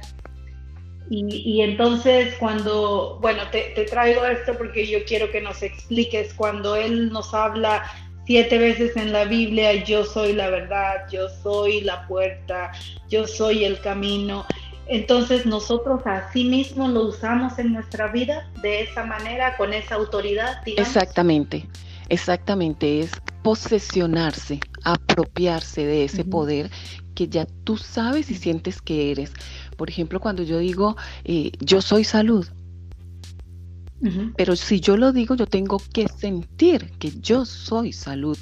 Y, 1.10 1.62
entonces 1.62 2.34
cuando, 2.38 3.18
bueno, 3.20 3.42
te, 3.50 3.72
traigo 3.90 4.26
esto 4.26 4.56
porque 4.58 4.86
yo 4.86 4.98
quiero 5.06 5.30
que 5.30 5.40
nos 5.40 5.62
expliques, 5.62 6.34
cuando 6.34 6.76
Él 6.76 7.10
nos 7.10 7.32
habla 7.32 7.84
siete 8.26 8.58
veces 8.58 8.94
en 8.96 9.12
la 9.12 9.24
Biblia, 9.24 9.82
yo 9.84 10.04
soy 10.04 10.34
la 10.34 10.50
verdad, 10.50 11.06
yo 11.10 11.30
soy 11.42 11.80
la 11.80 12.06
puerta, 12.06 12.72
yo 13.08 13.26
soy 13.26 13.64
el 13.64 13.80
camino. 13.80 14.44
Entonces 14.88 15.44
nosotros 15.44 16.00
así 16.06 16.44
mismo 16.44 16.88
lo 16.88 17.08
usamos 17.08 17.58
en 17.58 17.74
nuestra 17.74 18.08
vida 18.08 18.50
de 18.62 18.82
esa 18.82 19.04
manera, 19.04 19.56
con 19.56 19.74
esa 19.74 19.96
autoridad. 19.96 20.62
Exactamente, 20.64 21.68
exactamente, 22.08 23.00
es 23.00 23.12
posesionarse, 23.42 24.60
apropiarse 24.84 25.84
de 25.84 26.04
ese 26.04 26.24
poder 26.24 26.70
que 27.14 27.28
ya 27.28 27.46
tú 27.64 27.76
sabes 27.76 28.30
y 28.30 28.34
sientes 28.34 28.80
que 28.80 29.10
eres. 29.10 29.32
Por 29.76 29.90
ejemplo, 29.90 30.20
cuando 30.20 30.42
yo 30.42 30.58
digo, 30.58 30.96
eh, 31.24 31.52
yo 31.60 31.82
soy 31.82 32.04
salud, 32.04 32.46
pero 34.36 34.54
si 34.54 34.80
yo 34.80 34.96
lo 34.96 35.12
digo, 35.12 35.34
yo 35.34 35.46
tengo 35.46 35.82
que 35.92 36.06
sentir 36.08 36.92
que 36.98 37.10
yo 37.20 37.44
soy 37.44 37.92
salud, 37.92 38.38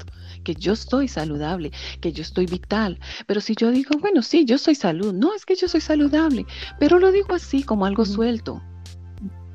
que 0.46 0.54
yo 0.54 0.74
estoy 0.74 1.08
saludable, 1.08 1.72
que 2.00 2.12
yo 2.12 2.22
estoy 2.22 2.46
vital. 2.46 3.00
Pero 3.26 3.40
si 3.40 3.56
yo 3.56 3.72
digo, 3.72 3.98
bueno, 3.98 4.22
sí, 4.22 4.44
yo 4.44 4.58
soy 4.58 4.76
salud, 4.76 5.12
no 5.12 5.34
es 5.34 5.44
que 5.44 5.56
yo 5.56 5.66
soy 5.66 5.80
saludable, 5.80 6.46
pero 6.78 7.00
lo 7.00 7.10
digo 7.10 7.34
así 7.34 7.64
como 7.64 7.84
algo 7.84 8.04
suelto. 8.04 8.62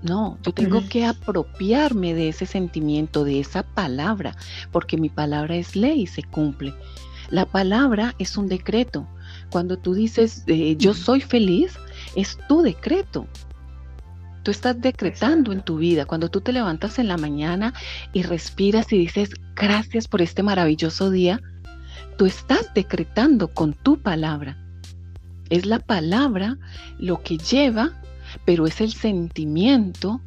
No, 0.03 0.37
yo 0.43 0.51
tengo 0.51 0.83
que 0.89 1.05
apropiarme 1.05 2.13
de 2.13 2.27
ese 2.27 2.45
sentimiento, 2.45 3.23
de 3.23 3.39
esa 3.39 3.63
palabra, 3.63 4.35
porque 4.73 4.97
mi 4.97 5.07
palabra 5.07 5.55
es 5.55 5.77
ley 5.77 6.01
y 6.01 6.07
se 6.07 6.23
cumple. 6.23 6.73
La 7.29 7.45
palabra 7.45 8.13
es 8.19 8.35
un 8.35 8.47
decreto. 8.47 9.07
Cuando 9.49 9.77
tú 9.77 9.93
dices 9.93 10.43
eh, 10.47 10.75
yo 10.77 10.93
soy 10.93 11.21
feliz, 11.21 11.77
es 12.17 12.37
tu 12.49 12.63
decreto. 12.63 13.27
Tú 14.43 14.51
estás 14.51 14.79
decretando 14.81 15.51
en 15.51 15.61
tu 15.61 15.77
vida. 15.77 16.05
Cuando 16.05 16.29
tú 16.29 16.41
te 16.41 16.51
levantas 16.51 16.99
en 16.99 17.07
la 17.07 17.17
mañana 17.17 17.73
y 18.13 18.23
respiras 18.23 18.91
y 18.91 18.97
dices 18.97 19.31
gracias 19.55 20.07
por 20.07 20.21
este 20.21 20.43
maravilloso 20.43 21.11
día, 21.11 21.41
tú 22.17 22.25
estás 22.25 22.73
decretando 22.73 23.49
con 23.49 23.73
tu 23.73 24.01
palabra. 24.01 24.57
Es 25.49 25.65
la 25.65 25.79
palabra 25.79 26.57
lo 26.97 27.21
que 27.21 27.37
lleva 27.37 28.01
pero 28.45 28.65
es 28.65 28.81
el 28.81 28.93
sentimiento 28.93 30.21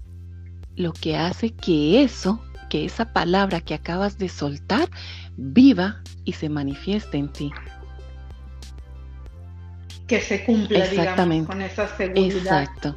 lo 0.77 0.93
que 0.93 1.17
hace 1.17 1.51
que 1.51 2.03
eso, 2.03 2.43
que 2.69 2.85
esa 2.85 3.13
palabra 3.13 3.61
que 3.61 3.75
acabas 3.75 4.19
de 4.19 4.29
soltar, 4.29 4.89
viva 5.37 6.03
y 6.25 6.33
se 6.33 6.49
manifieste 6.49 7.17
en 7.17 7.33
ti. 7.33 7.53
Que 10.09 10.21
se 10.21 10.45
cumpla, 10.45 10.81
Exactamente. 10.81 11.47
con 11.47 11.63
esa 11.63 11.87
seguridad. 11.97 12.37
Exacto. 12.37 12.97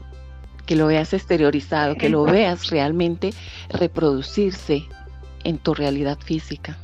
Que 0.67 0.75
lo 0.75 0.87
veas 0.87 1.13
exteriorizado, 1.13 1.95
que 1.95 2.09
lo 2.09 2.23
veas 2.23 2.69
realmente 2.69 3.31
reproducirse 3.69 4.83
en 5.43 5.57
tu 5.57 5.73
realidad 5.73 6.19
física. 6.19 6.77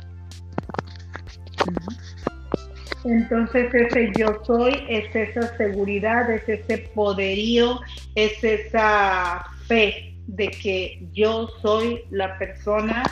Entonces 3.04 3.72
ese 3.74 4.10
yo 4.16 4.40
soy 4.46 4.84
es 4.88 5.14
esa 5.14 5.54
seguridad, 5.56 6.30
es 6.30 6.48
ese 6.48 6.78
poderío, 6.94 7.80
es 8.14 8.42
esa 8.42 9.44
fe 9.66 10.14
de 10.26 10.48
que 10.48 11.06
yo 11.12 11.48
soy 11.60 12.04
la 12.10 12.38
persona, 12.38 13.02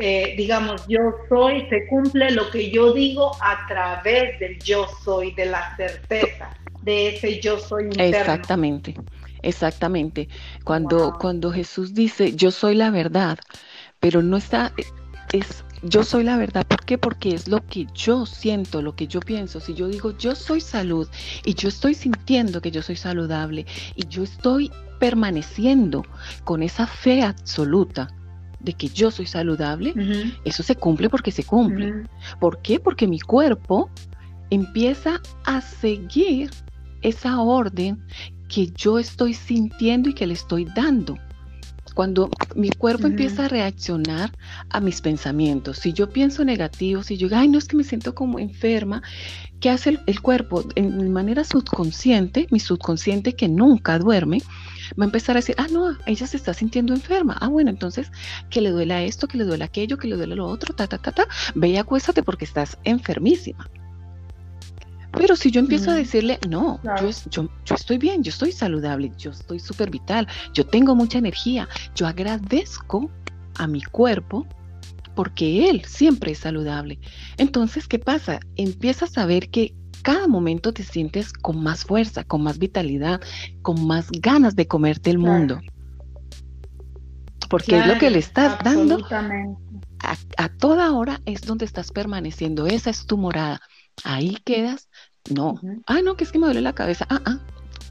eh, 0.00 0.34
digamos, 0.36 0.84
yo 0.88 1.14
soy, 1.28 1.66
se 1.68 1.86
cumple 1.86 2.32
lo 2.32 2.50
que 2.50 2.70
yo 2.70 2.92
digo 2.92 3.30
a 3.40 3.66
través 3.68 4.38
del 4.40 4.58
yo 4.58 4.88
soy, 5.04 5.32
de 5.32 5.46
la 5.46 5.76
certeza 5.76 6.50
de 6.82 7.08
ese 7.08 7.40
yo 7.40 7.58
soy 7.58 7.84
interno. 7.84 8.06
Exactamente, 8.06 8.94
exactamente. 9.46 10.28
Cuando, 10.64 11.16
cuando 11.18 11.52
Jesús 11.52 11.94
dice 11.94 12.34
yo 12.34 12.50
soy 12.50 12.74
la 12.74 12.90
verdad, 12.90 13.38
pero 14.00 14.22
no 14.22 14.36
está, 14.36 14.72
es 15.32 15.64
yo 15.82 16.02
soy 16.02 16.24
la 16.24 16.36
verdad. 16.36 16.66
¿Por 16.66 16.84
qué? 16.84 16.98
Porque 16.98 17.34
es 17.34 17.48
lo 17.48 17.64
que 17.64 17.86
yo 17.94 18.26
siento, 18.26 18.82
lo 18.82 18.96
que 18.96 19.06
yo 19.06 19.20
pienso. 19.20 19.60
Si 19.60 19.74
yo 19.74 19.88
digo 19.88 20.16
yo 20.18 20.34
soy 20.34 20.60
salud 20.60 21.08
y 21.44 21.54
yo 21.54 21.68
estoy 21.68 21.94
sintiendo 21.94 22.60
que 22.60 22.70
yo 22.70 22.82
soy 22.82 22.96
saludable 22.96 23.66
y 23.94 24.06
yo 24.08 24.24
estoy 24.24 24.70
permaneciendo 24.98 26.04
con 26.44 26.62
esa 26.62 26.86
fe 26.86 27.22
absoluta 27.22 28.08
de 28.60 28.72
que 28.72 28.88
yo 28.88 29.10
soy 29.10 29.26
saludable, 29.26 29.94
eso 30.44 30.62
se 30.62 30.74
cumple 30.74 31.08
porque 31.08 31.30
se 31.30 31.44
cumple. 31.44 32.04
¿Por 32.40 32.62
qué? 32.62 32.80
Porque 32.80 33.06
mi 33.06 33.20
cuerpo 33.20 33.90
empieza 34.50 35.20
a 35.44 35.60
seguir 35.60 36.50
esa 37.02 37.40
orden 37.40 38.02
que 38.48 38.70
yo 38.76 38.98
estoy 38.98 39.34
sintiendo 39.34 40.08
y 40.08 40.14
que 40.14 40.26
le 40.26 40.34
estoy 40.34 40.66
dando 40.76 41.18
cuando 41.96 42.28
mi 42.54 42.68
cuerpo 42.68 43.06
empieza 43.06 43.46
a 43.46 43.48
reaccionar 43.48 44.30
a 44.68 44.80
mis 44.80 45.00
pensamientos. 45.00 45.78
Si 45.78 45.94
yo 45.94 46.10
pienso 46.10 46.44
negativo, 46.44 47.02
si 47.02 47.16
yo 47.16 47.26
digo, 47.26 47.40
ay, 47.40 47.48
no 47.48 47.56
es 47.56 47.66
que 47.66 47.76
me 47.78 47.84
siento 47.84 48.14
como 48.14 48.38
enferma, 48.38 49.02
¿qué 49.60 49.70
hace 49.70 49.98
el, 50.04 50.20
cuerpo? 50.20 50.62
En 50.74 51.10
manera 51.10 51.42
subconsciente, 51.42 52.48
mi 52.50 52.60
subconsciente 52.60 53.34
que 53.34 53.48
nunca 53.48 53.98
duerme, 53.98 54.42
va 55.00 55.04
a 55.04 55.06
empezar 55.06 55.36
a 55.36 55.40
decir, 55.40 55.54
ah, 55.56 55.68
no, 55.72 55.96
ella 56.04 56.26
se 56.26 56.36
está 56.36 56.52
sintiendo 56.52 56.92
enferma. 56.92 57.38
Ah, 57.40 57.48
bueno, 57.48 57.70
entonces 57.70 58.12
que 58.50 58.60
le 58.60 58.72
duela 58.72 59.02
esto, 59.02 59.26
que 59.26 59.38
le 59.38 59.44
duela 59.44 59.64
aquello, 59.64 59.96
que 59.96 60.08
le 60.08 60.16
duela 60.16 60.34
lo 60.34 60.46
otro, 60.46 60.74
ta, 60.74 60.86
ta, 60.86 60.98
ta, 60.98 61.12
ta. 61.12 61.26
Ve 61.54 61.68
y 61.70 61.76
acuéstate 61.78 62.22
porque 62.22 62.44
estás 62.44 62.76
enfermísima. 62.84 63.70
Pero 65.12 65.36
si 65.36 65.50
yo 65.50 65.60
empiezo 65.60 65.90
a 65.90 65.94
decirle, 65.94 66.38
no, 66.48 66.80
yo, 66.94 67.08
estoy 67.74 67.98
bien, 67.98 68.22
yo 68.22 68.30
estoy 68.30 68.52
saludable, 68.52 69.12
yo 69.16 69.30
estoy 69.30 69.60
súper 69.60 69.90
vital, 69.90 70.26
yo 70.52 70.66
tengo 70.66 70.94
mucha 70.94 71.18
energía, 71.18 71.68
yo 71.94 72.06
agradezco 72.06 73.10
a 73.54 73.66
mi 73.66 73.82
cuerpo 73.82 74.46
porque 75.14 75.70
él 75.70 75.84
siempre 75.86 76.32
es 76.32 76.40
saludable. 76.40 77.00
Entonces, 77.38 77.88
¿qué 77.88 77.98
pasa? 77.98 78.40
Empiezas 78.56 79.16
a 79.16 79.26
ver 79.26 79.50
que 79.50 79.74
cada 80.02 80.28
momento 80.28 80.72
te 80.72 80.84
sientes 80.84 81.32
con 81.32 81.62
más 81.62 81.84
fuerza, 81.84 82.22
con 82.24 82.42
más 82.42 82.58
vitalidad, 82.58 83.20
con 83.62 83.86
más 83.86 84.08
ganas 84.10 84.54
de 84.54 84.68
comerte 84.68 85.10
el 85.10 85.18
mundo. 85.18 85.60
Porque 87.48 87.78
es 87.78 87.86
lo 87.86 87.96
que 87.98 88.10
le 88.10 88.18
estás 88.18 88.62
dando. 88.62 88.98
A, 90.00 90.16
a 90.36 90.48
toda 90.50 90.92
hora 90.92 91.20
es 91.24 91.40
donde 91.42 91.64
estás 91.64 91.90
permaneciendo. 91.90 92.66
Esa 92.66 92.90
es 92.90 93.06
tu 93.06 93.16
morada. 93.16 93.60
Ahí 94.04 94.36
quedas. 94.44 94.88
No. 95.30 95.60
Ah, 95.86 96.00
no, 96.02 96.16
que 96.16 96.24
es 96.24 96.32
que 96.32 96.38
me 96.38 96.46
duele 96.46 96.60
la 96.60 96.74
cabeza. 96.74 97.06
Ah, 97.10 97.20
ah. 97.24 97.38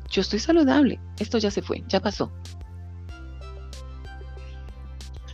Yo 0.09 0.21
estoy 0.21 0.39
saludable. 0.39 0.99
Esto 1.19 1.37
ya 1.37 1.51
se 1.51 1.61
fue, 1.61 1.83
ya 1.87 1.99
pasó. 1.99 2.31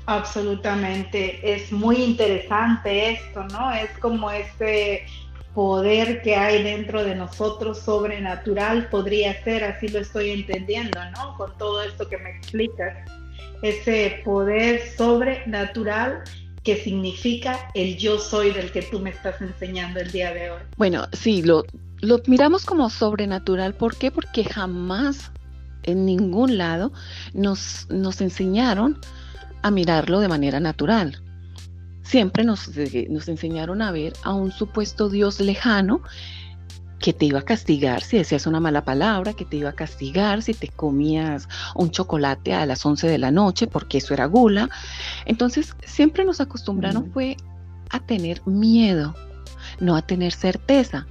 Absolutamente. 0.06 1.54
Es 1.54 1.72
muy 1.72 1.98
interesante 1.98 3.12
esto, 3.12 3.44
¿no? 3.46 3.72
Es 3.72 3.92
como 4.00 4.32
ese 4.32 5.06
poder 5.54 6.22
que 6.22 6.36
hay 6.36 6.64
dentro 6.64 7.04
de 7.04 7.14
nosotros 7.16 7.80
sobrenatural 7.80 8.88
podría 8.90 9.44
ser, 9.44 9.66
así 9.66 9.90
lo 9.90 10.00
estoy 10.00 10.32
entendiendo, 10.32 11.00
¿no? 11.12 11.36
Con 11.38 11.58
todo 11.58 11.84
esto 11.84 12.08
que 12.08 12.18
me 12.18 12.38
explicas. 12.38 12.98
Ese 13.62 14.22
poder 14.26 14.82
sobrenatural 14.98 16.24
que 16.64 16.76
significa 16.78 17.72
el 17.74 17.98
yo 17.98 18.20
soy 18.20 18.52
del 18.52 18.72
que 18.72 18.84
tú 18.84 19.00
me 19.00 19.10
estás 19.10 19.42
enseñando 19.42 20.00
el 20.00 20.12
día 20.12 20.34
de 20.34 20.52
hoy. 20.52 20.62
Bueno, 20.78 21.08
sí, 21.12 21.42
lo, 21.42 21.66
lo 22.02 22.22
miramos 22.28 22.66
como 22.66 22.90
sobrenatural. 22.90 23.74
¿Por 23.74 23.96
qué? 23.96 24.12
Porque 24.12 24.44
jamás 24.44 25.32
en 25.84 26.06
ningún 26.06 26.58
lado 26.58 26.92
nos, 27.34 27.88
nos 27.90 28.22
enseñaron 28.22 29.00
a 29.62 29.72
mirarlo 29.72 30.20
de 30.20 30.28
manera 30.28 30.60
natural. 30.60 31.22
Siempre 32.04 32.44
nos, 32.44 32.70
nos 33.10 33.28
enseñaron 33.28 33.82
a 33.82 33.92
ver 33.92 34.14
a 34.24 34.34
un 34.34 34.52
supuesto 34.52 35.10
Dios 35.10 35.40
lejano 35.40 36.02
que 37.02 37.14
te 37.14 37.26
iba 37.26 37.40
a 37.40 37.42
castigar 37.42 38.04
si 38.04 38.18
decías 38.18 38.46
una 38.46 38.60
mala 38.60 38.86
palabra, 38.86 39.34
que 39.34 39.44
te 39.44 39.58
iba 39.58 39.70
a 39.70 39.74
castigar 39.74 40.42
si 40.44 40.54
te 40.54 40.68
comías 40.70 41.50
un 41.76 41.90
chocolate 41.90 42.54
a 42.54 42.66
las 42.66 42.86
11 42.86 43.08
de 43.08 43.18
la 43.18 43.32
noche, 43.32 43.68
porque 43.68 43.98
eso 43.98 44.14
era 44.14 44.26
gula. 44.26 44.70
Entonces, 45.26 45.76
siempre 45.84 46.24
nos 46.24 46.40
acostumbraron 46.40 47.12
fue 47.12 47.36
a 47.90 48.00
tener 48.00 48.46
miedo, 48.46 49.16
no 49.80 49.96
a 49.96 50.04
tener 50.04 50.32
certeza. 50.32 51.08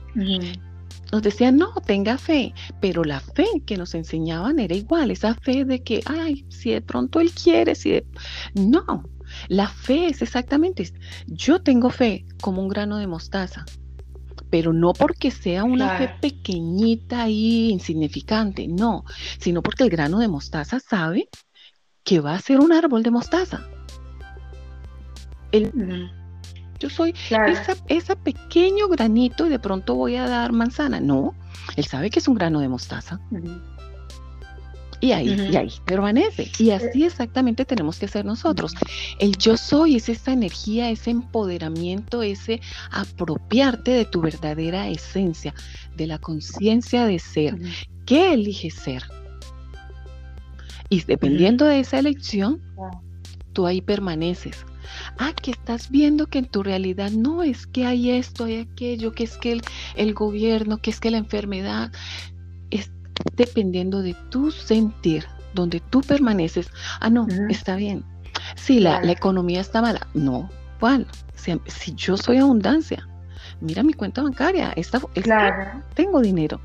Nos 1.13 1.23
decían, 1.23 1.57
no, 1.57 1.73
tenga 1.85 2.19
fe, 2.19 2.55
pero 2.81 3.03
la 3.03 3.19
fe 3.19 3.47
que 3.67 3.77
nos 3.77 3.95
enseñaban 3.95 4.61
era 4.61 4.77
igual, 4.77 5.11
esa 5.11 5.35
fe 5.35 5.65
de 5.65 5.83
que, 5.83 6.03
ay, 6.07 6.47
si 6.49 6.71
de 6.71 6.81
pronto 6.81 7.21
él 7.21 7.33
quiere, 7.33 7.75
si 7.75 7.91
de... 7.91 8.07
No, 8.55 9.03
la 9.49 9.67
fe 9.67 10.07
es 10.07 10.23
exactamente, 10.23 10.93
yo 11.27 11.61
tengo 11.61 11.91
fe 11.91 12.27
como 12.41 12.63
un 12.63 12.69
grano 12.69 12.97
de 12.99 13.09
mostaza, 13.09 13.65
pero 14.51 14.73
no 14.73 14.93
porque 14.93 15.31
sea 15.31 15.65
una 15.65 15.97
fe 15.97 16.11
pequeñita 16.21 17.29
y 17.29 17.71
insignificante, 17.71 18.67
no, 18.69 19.05
sino 19.39 19.63
porque 19.63 19.85
el 19.85 19.91
grano 19.91 20.19
de 20.19 20.29
mostaza 20.29 20.81
sabe 20.81 21.29
que 22.03 22.21
va 22.21 22.35
a 22.35 22.41
ser 22.41 22.61
un 22.61 22.73
árbol 22.73 23.03
de 23.03 23.11
mostaza. 23.11 23.67
Yo 26.81 26.89
soy 26.89 27.15
ese 27.31 27.77
esa, 27.89 28.17
pequeño 28.17 28.89
granito 28.89 29.47
y 29.47 29.51
de 29.51 29.59
pronto 29.59 29.95
voy 29.95 30.17
a 30.17 30.27
dar 30.27 30.53
manzana. 30.53 30.99
No, 31.01 31.35
él 31.77 31.85
sabe 31.85 32.11
que 32.11 32.19
es 32.19 32.29
un 32.29 32.35
grano 32.35 32.61
de 32.61 32.69
mostaza. 32.69 33.21
Y 35.01 35.13
ahí, 35.13 35.49
y 35.51 35.57
ahí 35.57 35.73
permanece. 35.87 36.51
Y 36.59 36.71
así 36.71 37.05
exactamente 37.05 37.65
tenemos 37.65 37.99
que 37.99 38.07
ser 38.07 38.25
nosotros. 38.25 38.75
El 39.19 39.37
yo 39.39 39.57
soy 39.57 39.97
es 39.97 40.09
esa 40.11 40.33
energía, 40.33 40.91
ese 40.91 41.11
empoderamiento, 41.11 42.23
ese 42.23 42.61
apropiarte 42.91 43.93
de 43.93 44.05
tu 44.05 44.21
verdadera 44.21 44.89
esencia, 44.89 45.55
de 45.97 46.07
la 46.07 46.19
conciencia 46.19 47.07
de 47.07 47.19
ser. 47.19 47.59
¿Qué 48.05 48.35
eliges 48.35 48.75
ser? 48.75 49.03
Y 50.91 51.03
dependiendo 51.03 51.65
de 51.65 51.81
esa 51.81 51.99
elección, 51.99 52.61
tú 53.55 53.67
ahí 53.67 53.81
permaneces. 53.81 54.67
Ah, 55.19 55.33
que 55.33 55.53
estás 55.53 55.91
viendo 55.91 56.27
que 56.27 56.39
en 56.39 56.47
tu 56.47 56.63
realidad 56.63 57.11
no 57.11 57.43
es 57.43 57.67
que 57.67 57.87
hay 57.87 58.11
esto, 58.11 58.45
hay 58.45 58.57
aquello, 58.57 59.13
que 59.13 59.25
es 59.25 59.39
que 59.39 59.53
el, 59.53 59.63
el 59.95 60.15
gobierno, 60.15 60.79
que 60.79 60.91
es 60.91 60.99
que 60.99 61.13
la 61.13 61.19
enfermedad 61.19 61.93
dependiendo 63.37 64.03
de 64.03 64.15
tu 64.31 64.51
sentir, 64.51 65.27
donde 65.55 65.81
tú 65.81 66.01
permaneces. 66.01 66.71
Ah, 67.01 67.11
no, 67.11 67.27
está 67.49 67.77
bien. 67.77 68.05
Si 68.57 68.81
la, 68.81 69.01
economía 69.11 69.61
está 69.61 69.83
mala, 69.83 70.07
no, 70.15 70.49
¿cuál? 70.79 71.07
Si, 71.35 71.95
yo 71.95 72.17
soy 72.17 72.39
abundancia, 72.39 73.09
mira 73.61 73.83
mi 73.83 73.93
cuenta 73.93 74.23
bancaria, 74.23 74.73
esta, 74.77 75.01
tengo 75.95 76.21
dinero. 76.21 76.61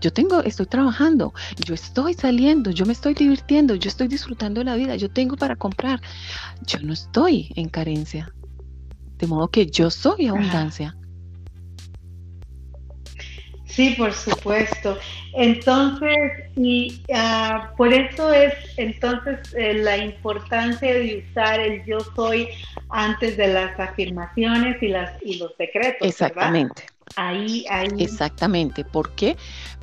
Yo 0.00 0.12
tengo, 0.12 0.42
estoy 0.42 0.66
trabajando, 0.66 1.32
yo 1.64 1.74
estoy 1.74 2.14
saliendo, 2.14 2.70
yo 2.70 2.86
me 2.86 2.92
estoy 2.92 3.14
divirtiendo, 3.14 3.74
yo 3.74 3.88
estoy 3.88 4.06
disfrutando 4.06 4.60
de 4.60 4.64
la 4.64 4.76
vida, 4.76 4.96
yo 4.96 5.10
tengo 5.10 5.36
para 5.36 5.56
comprar. 5.56 6.00
Yo 6.66 6.78
no 6.80 6.92
estoy 6.92 7.50
en 7.56 7.68
carencia. 7.68 8.32
De 9.18 9.26
modo 9.26 9.48
que 9.48 9.66
yo 9.66 9.90
soy 9.90 10.28
abundancia. 10.28 10.97
Sí, 13.68 13.94
por 13.96 14.12
supuesto. 14.12 14.98
Entonces, 15.34 16.32
y 16.56 17.02
uh, 17.08 17.76
por 17.76 17.92
eso 17.92 18.32
es 18.32 18.54
entonces 18.76 19.38
eh, 19.54 19.74
la 19.74 19.98
importancia 19.98 20.94
de 20.94 21.24
usar 21.30 21.60
el 21.60 21.84
yo 21.84 21.98
soy 22.16 22.48
antes 22.88 23.36
de 23.36 23.48
las 23.48 23.78
afirmaciones 23.78 24.82
y 24.82 24.88
las 24.88 25.22
y 25.22 25.38
los 25.38 25.56
decretos. 25.58 26.08
Exactamente. 26.08 26.86
Ahí, 27.16 27.66
ahí. 27.70 27.88
Exactamente. 27.98 28.84
¿Por 28.84 29.14
qué? 29.14 29.36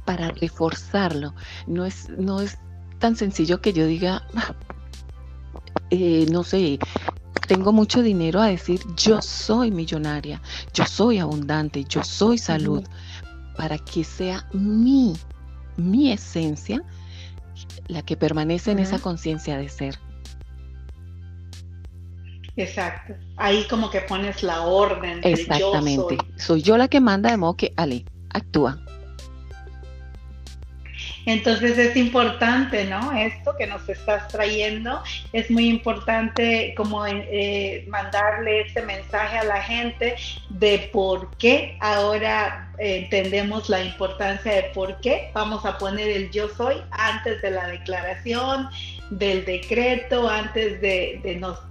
Para 0.04 0.30
reforzarlo. 0.32 1.34
No 1.68 1.86
es, 1.86 2.10
no 2.10 2.42
es 2.42 2.58
tan 3.00 3.16
sencillo 3.16 3.62
que 3.62 3.72
yo 3.72 3.86
diga, 3.86 4.28
eh, 5.92 6.26
no 6.32 6.44
sé, 6.44 6.80
tengo 7.48 7.72
mucho 7.72 8.02
dinero 8.02 8.42
a 8.42 8.48
decir 8.48 8.82
yo 8.96 9.22
soy 9.22 9.72
millonaria, 9.72 10.42
yo 10.74 10.86
soy 10.86 11.20
abundante, 11.20 11.84
yo 11.84 12.04
soy 12.04 12.38
salud 12.38 12.84
para 13.56 13.78
que 13.78 14.04
sea 14.04 14.48
mi, 14.54 15.16
mi 15.78 16.12
esencia 16.12 16.82
la 17.88 18.02
que 18.02 18.18
permanece 18.18 18.72
en 18.72 18.80
esa 18.80 19.00
conciencia 19.00 19.58
de 19.58 19.70
ser. 19.70 20.00
Exacto. 22.58 23.14
Ahí 23.38 23.66
como 23.70 23.90
que 23.90 24.02
pones 24.02 24.44
la 24.44 24.62
orden. 24.62 25.20
Exactamente. 25.24 26.18
soy. 26.18 26.34
soy. 26.38 26.62
yo 26.62 26.78
la 26.78 26.88
que 26.88 27.02
manda 27.02 27.32
de 27.32 27.38
modo 27.38 27.58
que, 27.58 27.74
Ale, 27.76 28.06
actúa. 28.30 28.85
Entonces 31.26 31.78
es 31.78 31.96
importante, 31.96 32.86
¿no? 32.86 33.12
Esto 33.18 33.56
que 33.58 33.68
nos 33.68 33.88
estás 33.90 34.28
trayendo, 34.28 35.02
es 35.34 35.50
muy 35.50 35.68
importante 35.68 36.74
como 36.78 37.06
eh, 37.06 37.86
mandarle 37.88 38.62
este 38.62 38.82
mensaje 38.84 39.38
a 39.38 39.44
la 39.44 39.62
gente 39.62 40.16
de 40.50 40.90
por 40.92 41.36
qué 41.38 41.78
ahora 41.82 42.72
eh, 42.78 42.98
entendemos 43.04 43.70
la 43.70 43.84
importancia 43.84 44.54
de 44.54 44.64
por 44.74 45.00
qué 45.02 45.32
vamos 45.34 45.66
a 45.66 45.78
poner 45.78 46.10
el 46.10 46.32
yo 46.32 46.50
soy 46.50 46.76
antes 46.92 47.42
de 47.42 47.52
la 47.52 47.68
declaración, 47.68 48.70
del 49.10 49.46
decreto, 49.46 50.28
antes 50.28 50.82
de, 50.82 51.20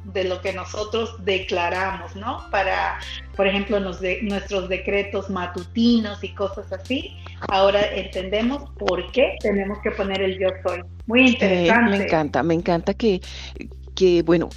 de, 0.05 0.25
lo 0.25 0.41
que 0.41 0.53
nosotros 0.53 1.17
declaramos, 1.25 2.15
¿no? 2.17 2.45
Para, 2.51 2.99
por 3.37 3.47
ejemplo, 3.47 3.81
nuestros 3.81 4.69
decretos 4.69 5.31
matutinos 5.31 6.23
y 6.23 6.29
cosas 6.35 6.73
así. 6.73 7.17
Ahora 7.49 7.81
entendemos 7.95 8.71
por 8.79 9.11
qué 9.13 9.37
tenemos 9.41 9.79
que 9.83 9.91
poner 9.91 10.23
el 10.23 10.39
yo 10.39 10.49
soy. 10.67 10.83
Muy 11.07 11.21
eh, 11.21 11.31
interesante. 11.31 11.99
me 11.99 12.05
encanta, 12.05 12.43
me 12.43 12.55
encanta 12.55 12.95
que, 12.95 13.21
que 13.95 14.23
bueno, 14.23 14.49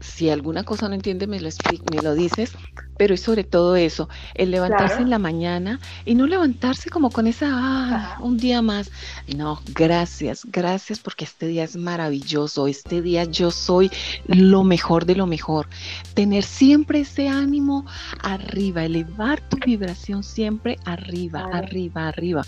si 0.00 0.30
alguna 0.30 0.64
cosa 0.64 0.88
no 0.88 0.94
entiende, 0.94 1.26
me 1.26 1.40
lo, 1.40 1.48
me 1.92 2.02
lo 2.02 2.14
dices, 2.14 2.52
pero 2.96 3.14
es 3.14 3.20
sobre 3.20 3.44
todo 3.44 3.76
eso, 3.76 4.08
el 4.34 4.50
levantarse 4.50 5.02
en 5.02 5.10
la 5.10 5.18
mañana 5.18 5.80
y 6.04 6.14
no 6.14 6.26
levantarse 6.26 6.90
como 6.90 7.10
con 7.10 7.26
esa, 7.26 7.48
ah, 7.50 8.18
un 8.20 8.36
día 8.36 8.62
más. 8.62 8.90
No, 9.36 9.60
gracias, 9.74 10.44
gracias 10.46 10.98
porque 10.98 11.24
este 11.24 11.46
día 11.46 11.64
es 11.64 11.76
maravilloso, 11.76 12.66
este 12.66 13.02
día 13.02 13.24
yo 13.24 13.50
soy 13.50 13.90
lo 14.26 14.64
mejor 14.64 15.04
de 15.04 15.16
lo 15.16 15.26
mejor. 15.26 15.68
Tener 16.14 16.44
siempre 16.44 17.00
ese 17.00 17.28
ánimo 17.28 17.84
arriba, 18.22 18.84
elevar 18.84 19.40
tu 19.48 19.56
vibración 19.64 20.22
siempre 20.22 20.78
arriba, 20.84 21.48
arriba, 21.52 22.08
arriba. 22.08 22.44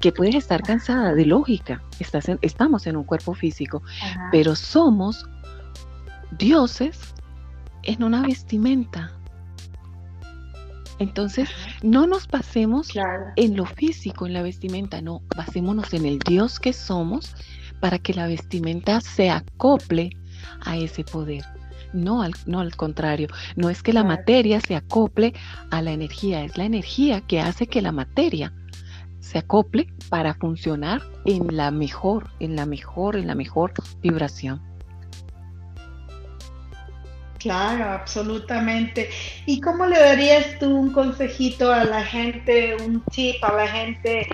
Que 0.00 0.12
puedes 0.12 0.34
estar 0.34 0.62
cansada 0.62 1.14
de 1.14 1.26
lógica, 1.26 1.82
estás 1.98 2.30
estamos 2.40 2.86
en 2.86 2.96
un 2.96 3.04
cuerpo 3.04 3.34
físico, 3.34 3.82
pero 4.30 4.54
somos 4.54 5.26
dioses 6.38 7.14
en 7.82 8.02
una 8.02 8.22
vestimenta. 8.22 9.12
Entonces, 10.98 11.48
no 11.82 12.06
nos 12.06 12.28
basemos 12.28 12.88
en 13.36 13.56
lo 13.56 13.66
físico, 13.66 14.26
en 14.26 14.34
la 14.34 14.42
vestimenta, 14.42 15.00
no, 15.00 15.22
basémonos 15.36 15.92
en 15.94 16.06
el 16.06 16.18
Dios 16.20 16.60
que 16.60 16.72
somos 16.72 17.34
para 17.80 17.98
que 17.98 18.14
la 18.14 18.28
vestimenta 18.28 19.00
se 19.00 19.30
acople 19.30 20.10
a 20.60 20.76
ese 20.76 21.02
poder. 21.02 21.44
No 21.92 22.22
al, 22.22 22.32
no 22.46 22.60
al 22.60 22.76
contrario, 22.76 23.28
no 23.56 23.68
es 23.68 23.82
que 23.82 23.92
la 23.92 24.04
materia 24.04 24.60
se 24.60 24.76
acople 24.76 25.34
a 25.70 25.82
la 25.82 25.92
energía, 25.92 26.44
es 26.44 26.56
la 26.56 26.64
energía 26.64 27.20
que 27.20 27.40
hace 27.40 27.66
que 27.66 27.82
la 27.82 27.92
materia 27.92 28.52
se 29.20 29.38
acople 29.38 29.92
para 30.08 30.34
funcionar 30.34 31.02
en 31.24 31.56
la 31.56 31.70
mejor, 31.70 32.30
en 32.40 32.56
la 32.56 32.66
mejor, 32.66 33.16
en 33.16 33.26
la 33.26 33.34
mejor 33.34 33.72
vibración. 34.00 34.60
Claro, 37.42 37.84
absolutamente. 37.90 39.10
¿Y 39.46 39.60
cómo 39.60 39.84
le 39.86 39.98
darías 39.98 40.58
tú 40.60 40.76
un 40.78 40.92
consejito 40.92 41.72
a 41.72 41.84
la 41.84 42.04
gente, 42.04 42.76
un 42.76 43.02
tip 43.06 43.42
a 43.42 43.52
la 43.52 43.66
gente 43.66 44.28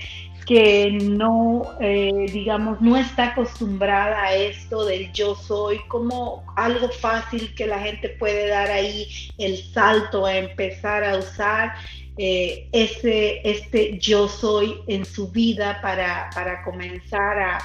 que 0.47 0.99
no, 1.03 1.63
eh, 1.81 2.27
digamos, 2.31 2.83
no 2.83 2.99
está 2.99 3.29
acostumbrada 3.29 4.25
a 4.25 4.35
esto 4.35 4.85
del 4.85 5.11
yo 5.13 5.35
soy? 5.35 5.79
como 5.89 6.45
algo 6.57 6.91
fácil 6.91 7.55
que 7.55 7.67
la 7.67 7.79
gente 7.81 8.11
puede 8.11 8.49
dar 8.49 8.71
ahí 8.71 9.07
el 9.39 9.57
salto 9.57 10.27
a 10.27 10.37
empezar 10.37 11.03
a 11.03 11.17
usar 11.17 11.75
eh, 12.19 12.69
ese, 12.73 13.41
este 13.49 13.99
yo 13.99 14.29
soy 14.29 14.83
en 14.87 15.07
su 15.07 15.31
vida 15.31 15.81
para, 15.81 16.29
para 16.35 16.63
comenzar 16.63 17.39
a, 17.39 17.59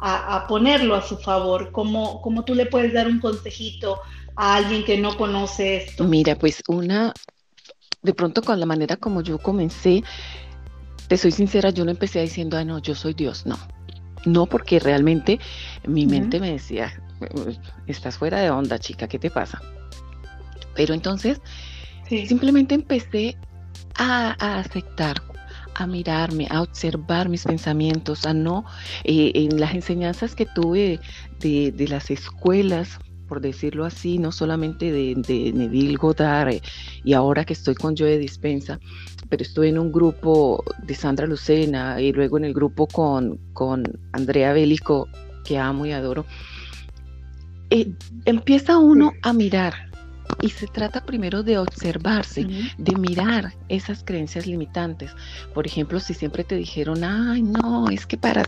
a, 0.00 0.46
ponerlo 0.48 0.94
a 0.94 1.02
su 1.02 1.18
favor? 1.18 1.70
¿Cómo, 1.72 2.20
¿Cómo 2.20 2.44
tú 2.44 2.54
le 2.54 2.66
puedes 2.66 2.92
dar 2.92 3.06
un 3.06 3.20
consejito? 3.20 4.00
A 4.38 4.54
alguien 4.54 4.84
que 4.84 4.96
no 4.96 5.16
conoce 5.16 5.78
esto? 5.78 6.04
Mira, 6.04 6.36
pues 6.36 6.62
una, 6.68 7.12
de 8.02 8.14
pronto 8.14 8.40
con 8.40 8.58
la 8.58 8.66
manera 8.66 8.96
como 8.96 9.20
yo 9.20 9.38
comencé, 9.38 10.04
te 11.08 11.16
soy 11.18 11.32
sincera, 11.32 11.70
yo 11.70 11.84
no 11.84 11.90
empecé 11.90 12.20
diciendo, 12.20 12.56
ah, 12.56 12.64
no, 12.64 12.78
yo 12.78 12.94
soy 12.94 13.14
Dios, 13.14 13.44
no. 13.44 13.58
No, 14.24 14.46
porque 14.46 14.78
realmente 14.78 15.40
mi 15.86 16.06
mente 16.06 16.38
me 16.38 16.52
decía, 16.52 17.02
estás 17.86 18.16
fuera 18.16 18.38
de 18.40 18.50
onda, 18.50 18.78
chica, 18.78 19.08
¿qué 19.08 19.18
te 19.18 19.30
pasa? 19.30 19.60
Pero 20.74 20.94
entonces, 20.94 21.40
simplemente 22.08 22.76
empecé 22.76 23.36
a, 23.96 24.58
aceptar, 24.58 25.20
a 25.74 25.86
mirarme, 25.86 26.46
a 26.50 26.62
observar 26.62 27.28
mis 27.28 27.44
pensamientos, 27.44 28.24
a 28.24 28.34
no, 28.34 28.64
eh, 29.02 29.32
en 29.34 29.58
las 29.58 29.74
enseñanzas 29.74 30.36
que 30.36 30.46
tuve 30.46 31.00
de, 31.40 31.72
de 31.72 31.88
las 31.88 32.10
escuelas 32.10 32.98
por 33.28 33.40
decirlo 33.40 33.84
así, 33.84 34.18
no 34.18 34.32
solamente 34.32 34.90
de, 34.90 35.14
de 35.14 35.52
Neville 35.52 35.96
Goddard 35.96 36.48
eh, 36.48 36.62
y 37.04 37.12
ahora 37.12 37.44
que 37.44 37.52
estoy 37.52 37.74
con 37.74 37.96
Joe 37.96 38.18
Dispensa, 38.18 38.80
pero 39.28 39.42
estoy 39.42 39.68
en 39.68 39.78
un 39.78 39.92
grupo 39.92 40.64
de 40.82 40.94
Sandra 40.94 41.26
Lucena 41.26 42.00
y 42.00 42.12
luego 42.12 42.38
en 42.38 42.44
el 42.44 42.54
grupo 42.54 42.86
con, 42.86 43.38
con 43.52 43.84
Andrea 44.12 44.52
Bélico, 44.52 45.06
que 45.44 45.58
amo 45.58 45.86
y 45.86 45.92
adoro. 45.92 46.24
Eh, 47.70 47.92
empieza 48.24 48.78
uno 48.78 49.12
a 49.22 49.32
mirar 49.32 49.88
y 50.40 50.50
se 50.50 50.66
trata 50.66 51.04
primero 51.04 51.42
de 51.42 51.58
observarse, 51.58 52.46
de 52.78 52.96
mirar 52.96 53.52
esas 53.68 54.04
creencias 54.04 54.46
limitantes. 54.46 55.10
Por 55.52 55.66
ejemplo, 55.66 56.00
si 56.00 56.14
siempre 56.14 56.44
te 56.44 56.54
dijeron, 56.54 57.04
ay, 57.04 57.42
no, 57.42 57.88
es 57.90 58.06
que 58.06 58.16
para, 58.16 58.44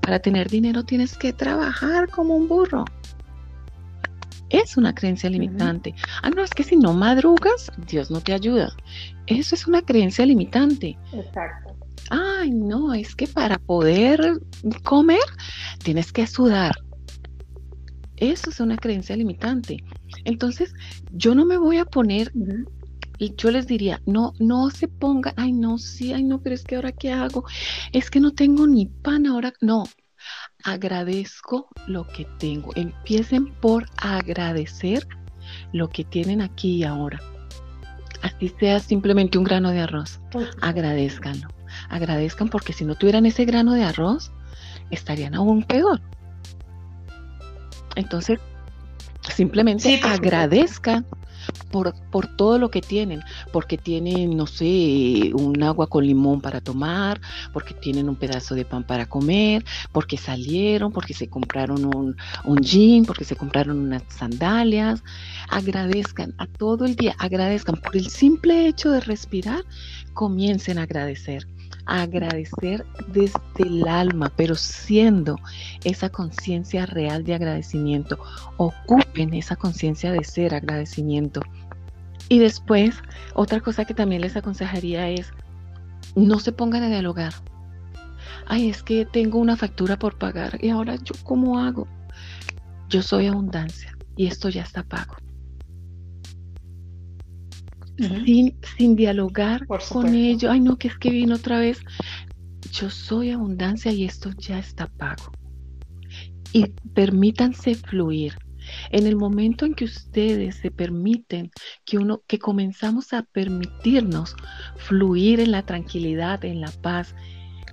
para 0.00 0.18
tener 0.18 0.48
dinero 0.48 0.84
tienes 0.84 1.16
que 1.16 1.32
trabajar 1.32 2.08
como 2.08 2.36
un 2.36 2.48
burro 2.48 2.84
es 4.50 4.76
una 4.76 4.94
creencia 4.94 5.30
limitante. 5.30 5.94
Ah, 6.22 6.30
no, 6.30 6.42
es 6.42 6.50
que 6.50 6.62
si 6.62 6.76
no 6.76 6.94
madrugas, 6.94 7.70
Dios 7.88 8.10
no 8.10 8.20
te 8.20 8.32
ayuda. 8.32 8.74
Eso 9.26 9.54
es 9.54 9.66
una 9.66 9.82
creencia 9.82 10.24
limitante. 10.24 10.98
Exacto. 11.12 11.76
Ay, 12.10 12.50
no, 12.50 12.94
es 12.94 13.14
que 13.14 13.26
para 13.26 13.58
poder 13.58 14.40
comer 14.84 15.18
tienes 15.82 16.12
que 16.12 16.26
sudar. 16.26 16.74
Eso 18.16 18.50
es 18.50 18.60
una 18.60 18.76
creencia 18.76 19.16
limitante. 19.16 19.84
Entonces, 20.24 20.72
yo 21.12 21.34
no 21.34 21.44
me 21.44 21.58
voy 21.58 21.78
a 21.78 21.84
poner, 21.84 22.32
y 23.18 23.34
yo 23.36 23.50
les 23.50 23.66
diría, 23.66 24.00
no, 24.06 24.32
no 24.38 24.70
se 24.70 24.88
ponga, 24.88 25.34
ay, 25.36 25.52
no, 25.52 25.78
sí, 25.78 26.12
ay, 26.12 26.22
no, 26.22 26.40
pero 26.40 26.54
es 26.54 26.64
que 26.64 26.76
ahora 26.76 26.92
qué 26.92 27.12
hago, 27.12 27.44
es 27.92 28.10
que 28.10 28.20
no 28.20 28.32
tengo 28.32 28.66
ni 28.66 28.86
pan 28.86 29.26
ahora, 29.26 29.52
no, 29.60 29.84
agradezco 30.66 31.68
lo 31.86 32.06
que 32.08 32.26
tengo. 32.38 32.72
Empiecen 32.74 33.54
por 33.54 33.86
agradecer 33.96 35.06
lo 35.72 35.88
que 35.88 36.04
tienen 36.04 36.42
aquí 36.42 36.78
y 36.78 36.84
ahora. 36.84 37.20
Así 38.22 38.52
sea 38.58 38.80
simplemente 38.80 39.38
un 39.38 39.44
grano 39.44 39.70
de 39.70 39.80
arroz. 39.80 40.20
Agradezcanlo. 40.60 41.48
Agradezcan 41.88 42.48
porque 42.48 42.72
si 42.72 42.84
no 42.84 42.96
tuvieran 42.96 43.26
ese 43.26 43.44
grano 43.44 43.74
de 43.74 43.84
arroz, 43.84 44.32
estarían 44.90 45.36
aún 45.36 45.62
peor. 45.62 46.00
Entonces, 47.94 48.40
simplemente 49.34 50.00
agradezcan 50.02 51.06
por, 51.70 51.94
por 52.10 52.36
todo 52.36 52.58
lo 52.58 52.70
que 52.70 52.80
tienen, 52.80 53.20
porque 53.52 53.78
tienen, 53.78 54.36
no 54.36 54.46
sé, 54.46 55.32
un 55.34 55.62
agua 55.62 55.86
con 55.86 56.06
limón 56.06 56.40
para 56.40 56.60
tomar, 56.60 57.20
porque 57.52 57.74
tienen 57.74 58.08
un 58.08 58.16
pedazo 58.16 58.54
de 58.54 58.64
pan 58.64 58.84
para 58.84 59.06
comer, 59.06 59.64
porque 59.92 60.16
salieron, 60.16 60.92
porque 60.92 61.14
se 61.14 61.28
compraron 61.28 61.84
un, 61.84 62.16
un 62.44 62.58
jean, 62.58 63.04
porque 63.04 63.24
se 63.24 63.36
compraron 63.36 63.78
unas 63.78 64.02
sandalias. 64.08 65.02
Agradezcan 65.48 66.34
a 66.38 66.46
todo 66.46 66.84
el 66.84 66.96
día, 66.96 67.14
agradezcan 67.18 67.76
por 67.76 67.96
el 67.96 68.08
simple 68.08 68.66
hecho 68.68 68.90
de 68.90 69.00
respirar, 69.00 69.64
comiencen 70.14 70.78
a 70.78 70.82
agradecer 70.82 71.46
agradecer 71.86 72.84
desde 73.08 73.40
el 73.58 73.86
alma, 73.88 74.30
pero 74.36 74.54
siendo 74.54 75.38
esa 75.84 76.10
conciencia 76.10 76.84
real 76.86 77.24
de 77.24 77.34
agradecimiento. 77.34 78.18
Ocupen 78.56 79.34
esa 79.34 79.56
conciencia 79.56 80.12
de 80.12 80.24
ser 80.24 80.54
agradecimiento. 80.54 81.40
Y 82.28 82.40
después, 82.40 82.96
otra 83.34 83.60
cosa 83.60 83.84
que 83.84 83.94
también 83.94 84.20
les 84.20 84.36
aconsejaría 84.36 85.08
es, 85.08 85.32
no 86.16 86.40
se 86.40 86.52
pongan 86.52 86.82
a 86.82 86.88
dialogar. 86.88 87.32
Ay, 88.46 88.68
es 88.68 88.82
que 88.82 89.06
tengo 89.06 89.38
una 89.38 89.56
factura 89.56 89.98
por 89.98 90.18
pagar 90.18 90.58
y 90.62 90.70
ahora 90.70 90.96
yo 90.96 91.14
cómo 91.24 91.58
hago. 91.58 91.86
Yo 92.88 93.02
soy 93.02 93.26
abundancia 93.26 93.96
y 94.16 94.26
esto 94.26 94.48
ya 94.48 94.62
está 94.62 94.82
pago 94.82 95.16
sin, 97.98 98.96
dialogar 98.96 99.66
con 99.66 100.14
ellos. 100.14 100.50
Ay, 100.50 100.60
no, 100.60 100.76
que 100.76 100.88
es 100.88 100.98
que 100.98 101.10
vino 101.10 101.36
otra 101.36 101.58
vez. 101.58 101.80
Yo 102.72 102.90
soy 102.90 103.30
abundancia 103.30 103.92
y 103.92 104.04
esto 104.04 104.30
ya 104.38 104.58
está 104.58 104.86
pago. 104.86 105.32
Y 106.52 106.66
permítanse 106.94 107.74
fluir. 107.74 108.36
En 108.90 109.06
el 109.06 109.16
momento 109.16 109.64
en 109.64 109.74
que 109.74 109.84
ustedes 109.84 110.56
se 110.56 110.70
permiten, 110.70 111.50
que 111.84 111.98
uno, 111.98 112.22
que 112.26 112.38
comenzamos 112.38 113.12
a 113.12 113.22
permitirnos 113.22 114.34
fluir 114.76 115.38
en 115.38 115.52
la 115.52 115.62
tranquilidad, 115.64 116.44
en 116.44 116.60
la 116.60 116.72
paz, 116.82 117.14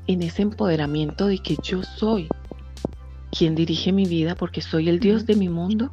en 0.06 0.22
ese 0.22 0.44
empoderamiento 0.44 1.28
de 1.28 1.40
que 1.40 1.58
yo 1.64 1.82
soy 1.82 2.28
quien 3.32 3.56
dirige 3.56 3.92
mi 3.92 4.06
vida 4.06 4.36
porque 4.36 4.62
soy 4.62 4.90
el 4.90 5.00
Dios 5.00 5.26
de 5.26 5.36
mi 5.36 5.50
mundo, 5.50 5.90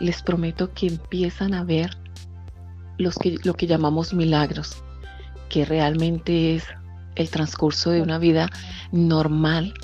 les 0.00 0.22
prometo 0.22 0.72
que 0.72 0.88
empiezan 0.88 1.54
a 1.54 1.62
ver 1.62 1.96
los 2.98 3.16
que, 3.16 3.36
lo 3.44 3.54
que 3.54 3.66
llamamos 3.66 4.14
milagros, 4.14 4.82
que 5.48 5.64
realmente 5.64 6.56
es 6.56 6.64
el 7.16 7.28
transcurso 7.30 7.90
de 7.90 8.02
una 8.02 8.18
vida 8.18 8.50
normal, 8.92 9.74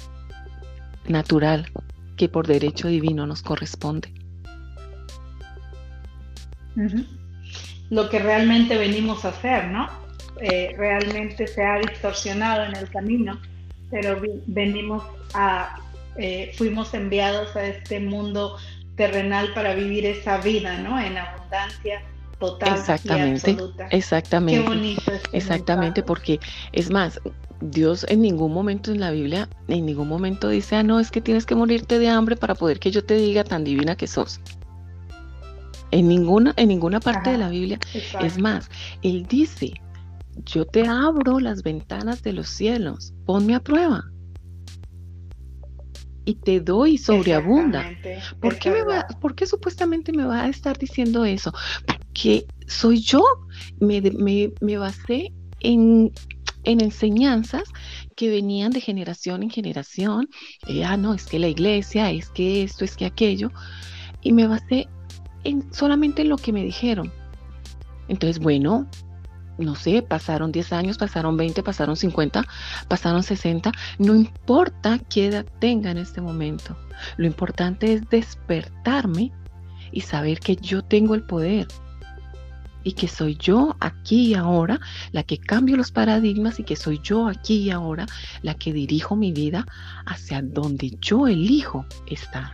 natural, 1.07 1.71
que 2.17 2.29
por 2.29 2.47
derecho 2.47 2.89
divino 2.89 3.27
nos 3.27 3.43
corresponde. 3.43 4.13
Lo 7.91 8.09
que 8.09 8.19
realmente 8.19 8.77
venimos 8.79 9.25
a 9.25 9.29
hacer, 9.29 9.67
¿no? 9.69 9.89
Eh, 10.41 10.75
realmente 10.79 11.47
se 11.47 11.63
ha 11.63 11.79
distorsionado 11.79 12.65
en 12.65 12.77
el 12.77 12.89
camino, 12.89 13.39
pero 13.91 14.21
venimos 14.47 15.03
a, 15.35 15.79
eh, 16.17 16.53
fuimos 16.57 16.95
enviados 16.95 17.55
a 17.57 17.67
este 17.67 18.01
mundo 18.01 18.57
terrenal 18.97 19.53
para 19.55 19.75
vivir 19.75 20.07
esa 20.07 20.39
vida, 20.39 20.79
¿no? 20.79 20.99
En 20.99 21.19
abundancia, 21.19 22.03
exactamente, 22.61 23.57
Exactamente. 23.91 24.62
Qué 24.62 24.68
bonito 24.68 25.12
exactamente, 25.32 26.03
porque 26.03 26.41
es 26.72 26.91
más, 26.91 27.20
Dios 27.61 28.07
en 28.09 28.22
ningún 28.22 28.53
momento 28.53 28.91
en 28.91 29.01
la 29.01 29.11
Biblia, 29.11 29.49
en 29.68 29.86
ningún 29.86 30.09
momento 30.09 30.49
dice, 30.49 30.76
ah, 30.76 30.82
no, 30.82 31.01
es 31.01 31.11
que 31.11 31.20
tienes 31.20 31.47
que 31.47 31.55
morirte 31.55 31.99
de 31.99 32.09
hambre 32.09 32.36
para 32.36 32.55
poder 32.55 32.78
que 32.78 32.91
yo 32.91 33.05
te 33.05 33.14
diga 33.14 33.45
tan 33.45 33.64
divina 33.64 33.97
que 33.97 34.07
sos. 34.07 34.41
En 35.91 36.09
ninguna, 36.09 36.55
en 36.57 36.68
ninguna 36.68 37.01
parte 37.01 37.30
de 37.30 37.38
la 37.38 37.49
Biblia. 37.49 37.78
Es 38.20 38.38
más, 38.38 38.68
Él 39.03 39.26
dice, 39.26 39.72
yo 40.45 40.64
te 40.64 40.86
abro 40.86 41.41
las 41.41 41.62
ventanas 41.62 42.22
de 42.22 42.32
los 42.32 42.49
cielos, 42.49 43.12
ponme 43.26 43.55
a 43.55 43.61
prueba 43.61 44.05
y 46.24 46.34
te 46.34 46.61
doy 46.61 46.97
sobreabunda. 46.97 47.84
¿Por 48.41 48.59
qué, 48.59 48.70
me 48.70 48.82
va, 48.84 49.07
¿Por 49.20 49.34
qué 49.34 49.47
supuestamente 49.47 50.12
me 50.12 50.24
va 50.24 50.43
a 50.43 50.49
estar 50.49 50.78
diciendo 50.78 51.24
eso? 51.24 51.53
Porque 52.11 52.45
soy 52.67 53.01
yo. 53.01 53.23
Me, 53.79 54.01
me, 54.61 54.79
basé 54.79 55.33
en, 55.61 56.13
enseñanzas 56.65 57.65
que 58.17 58.29
venían 58.29 58.73
de 58.73 58.81
generación 58.81 59.43
en 59.43 59.51
generación. 59.51 60.29
Eh, 60.67 60.85
ah, 60.85 60.97
no, 60.97 61.15
es 61.15 61.27
que 61.27 61.39
la 61.39 61.49
iglesia, 61.49 62.11
es 62.11 62.29
que 62.31 62.63
esto, 62.63 62.85
es 62.85 62.97
que 62.97 63.07
aquello. 63.07 63.51
Y 64.23 64.33
me 64.33 64.47
basé 64.47 64.89
en 65.45 65.73
solamente 65.73 66.23
en 66.23 66.31
lo 66.31 66.37
que 66.37 66.53
me 66.53 66.65
dijeron. 66.65 67.13
Entonces, 68.09 68.41
bueno, 68.41 68.89
no 69.57 69.77
sé, 69.77 70.03
pasaron 70.03 70.51
10 70.51 70.73
años, 70.73 70.99
pasaron 70.99 71.37
20, 71.37 71.63
pasaron 71.63 71.97
50, 71.97 72.45
pasaron 72.89 73.23
60, 73.23 73.71
no 73.99 74.17
importa 74.17 74.99
qué 74.99 75.27
edad 75.27 75.47
tenga 75.61 75.93
en 75.93 75.99
este 75.99 76.21
momento. 76.21 76.77
Lo 77.19 77.27
importante 77.27 77.93
es 77.93 78.09
despertarme 78.09 79.33
y 79.93 80.01
saber 80.01 80.41
que 80.41 80.57
yo 80.57 80.83
tengo 80.83 81.15
el 81.15 81.23
poder 81.23 81.69
y 82.83 82.93
que 82.93 83.09
soy 83.09 83.37
yo 83.37 83.76
aquí 83.81 84.28
y 84.28 84.35
ahora 84.35 84.81
la 85.12 85.22
que 85.22 85.39
cambio 85.39 85.76
los 85.76 85.91
paradigmas 85.93 86.59
y 86.61 86.64
que 86.64 86.76
soy 86.76 87.01
yo 87.03 87.28
aquí 87.28 87.57
y 87.57 87.70
ahora 87.70 88.07
la 88.43 88.55
que 88.55 88.72
dirijo 88.72 89.16
mi 89.16 89.33
vida 89.33 89.66
hacia 90.07 90.43
donde 90.43 90.97
yo 91.01 91.26
elijo 91.26 91.85
estar. 92.07 92.53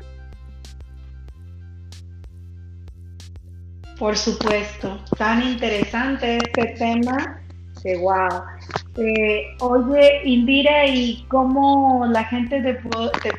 Por 3.99 4.17
supuesto, 4.17 5.03
tan 5.17 5.43
interesante 5.43 6.37
este 6.37 6.75
tema 6.79 7.46
que 7.83 7.97
wow. 7.97 8.43
Eh, 8.99 9.57
oye, 9.61 10.21
Indira, 10.25 10.87
¿y 10.87 11.25
cómo 11.29 12.07
la 12.11 12.25
gente 12.25 12.63
te, 12.63 12.75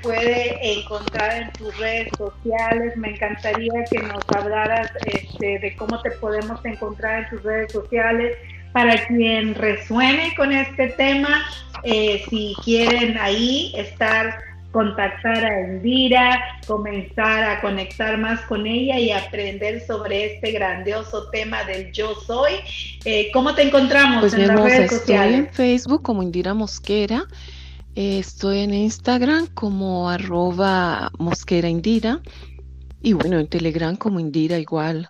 puede 0.04 0.80
encontrar 0.80 1.42
en 1.42 1.52
tus 1.54 1.76
redes 1.78 2.10
sociales? 2.18 2.96
Me 2.96 3.12
encantaría 3.12 3.84
que 3.90 4.00
nos 4.00 4.24
hablaras 4.36 4.92
este, 5.06 5.60
de 5.60 5.76
cómo 5.76 6.00
te 6.02 6.12
podemos 6.12 6.64
encontrar 6.64 7.24
en 7.24 7.30
tus 7.30 7.44
redes 7.44 7.72
sociales 7.72 8.38
para 8.72 9.08
quien 9.08 9.56
resuene 9.56 10.36
con 10.36 10.52
este 10.52 10.90
tema, 10.90 11.44
eh, 11.84 12.24
si 12.30 12.54
quieren 12.64 13.18
ahí 13.18 13.74
estar 13.76 14.38
contactar 14.78 15.44
a 15.44 15.60
Elvira, 15.62 16.40
comenzar 16.68 17.44
a 17.44 17.62
conectar 17.62 18.16
más 18.20 18.42
con 18.42 18.68
ella 18.68 19.00
y 19.00 19.10
aprender 19.10 19.84
sobre 19.88 20.36
este 20.36 20.52
grandioso 20.52 21.32
tema 21.32 21.64
del 21.64 21.92
yo 21.92 22.14
soy. 22.14 22.54
Eh, 23.04 23.32
¿Cómo 23.34 23.56
te 23.56 23.64
encontramos 23.64 24.20
pues 24.20 24.36
en 24.36 24.46
las 24.46 24.60
redes 24.60 24.92
sociales? 24.92 25.40
Estoy 25.40 25.48
en 25.48 25.54
Facebook 25.80 26.04
como 26.04 26.22
Indira 26.22 26.54
Mosquera. 26.54 27.26
Eh, 27.96 28.20
estoy 28.20 28.60
en 28.60 28.76
Instagram 28.76 29.48
como 29.48 30.12
arroba 30.12 31.10
mosquera 31.18 31.68
indira. 31.68 32.22
Y 33.02 33.14
bueno, 33.14 33.40
en 33.40 33.48
Telegram 33.48 33.96
como 33.96 34.20
Indira 34.20 34.60
igual. 34.60 35.10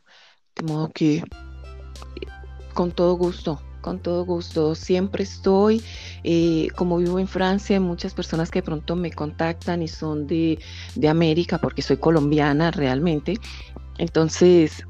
De 0.55 0.63
modo 0.63 0.89
que 0.93 1.25
con 2.73 2.91
todo 2.91 3.15
gusto 3.15 3.61
con 3.87 3.99
todo 3.99 4.25
gusto. 4.25 4.75
Siempre 4.75 5.23
estoy, 5.23 5.81
eh, 6.25 6.67
como 6.75 6.97
vivo 6.97 7.19
en 7.19 7.27
Francia, 7.29 7.77
hay 7.77 7.79
muchas 7.79 8.13
personas 8.13 8.51
que 8.51 8.59
de 8.59 8.63
pronto 8.63 8.97
me 8.97 9.13
contactan 9.13 9.81
y 9.81 9.87
son 9.87 10.27
de, 10.27 10.59
América, 11.09 11.57
porque 11.57 11.81
soy 11.81 11.95
colombiana 11.95 12.69
realmente. 12.69 13.35
Entonces, 13.97 14.85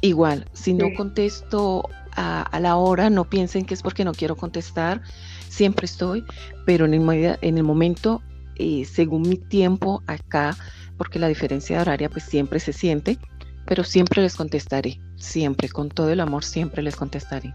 igual, 0.00 0.46
si 0.52 0.74
no 0.74 0.86
contesto 0.96 1.88
a, 2.16 2.58
la 2.60 2.74
hora, 2.74 3.08
no 3.08 3.22
piensen 3.22 3.64
que 3.64 3.74
es 3.74 3.82
porque 3.82 4.04
no 4.04 4.12
quiero 4.12 4.34
contestar, 4.34 5.00
siempre 5.48 5.86
estoy, 5.86 6.24
pero 6.66 6.86
en 6.86 6.94
el, 6.94 7.38
en 7.40 7.56
el 7.56 7.62
momento, 7.62 8.20
eh, 8.56 8.84
según 8.84 9.22
mi 9.22 9.36
tiempo 9.36 10.02
acá, 10.08 10.56
porque 10.96 11.20
la 11.20 11.28
diferencia 11.28 11.80
horaria 11.80 12.10
pues 12.10 12.24
siempre 12.24 12.58
se 12.58 12.72
siente, 12.72 13.16
pero 13.64 13.84
siempre 13.84 14.22
les 14.22 14.34
contestaré, 14.34 14.98
siempre, 15.14 15.68
con 15.68 15.88
todo 15.88 16.10
el 16.10 16.18
amor, 16.18 16.42
siempre 16.42 16.82
les 16.82 16.96
contestaré. 16.96 17.52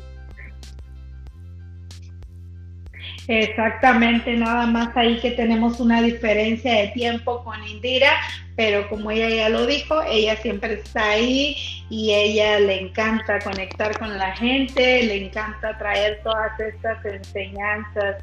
Exactamente, 3.27 4.33
nada 4.33 4.65
más 4.65 4.95
ahí 4.97 5.17
que 5.19 5.31
tenemos 5.31 5.79
una 5.79 6.01
diferencia 6.01 6.73
de 6.73 6.87
tiempo 6.89 7.41
con 7.45 7.65
Indira, 7.65 8.11
pero 8.57 8.89
como 8.89 9.11
ella 9.11 9.29
ya 9.29 9.49
lo 9.49 9.65
dijo, 9.65 10.01
ella 10.03 10.35
siempre 10.35 10.73
está 10.73 11.11
ahí 11.11 11.55
y 11.89 12.13
ella 12.13 12.59
le 12.59 12.81
encanta 12.81 13.39
conectar 13.39 13.97
con 13.97 14.17
la 14.17 14.35
gente, 14.35 15.03
le 15.03 15.25
encanta 15.25 15.77
traer 15.77 16.19
todas 16.23 16.59
estas 16.59 17.03
enseñanzas. 17.05 18.17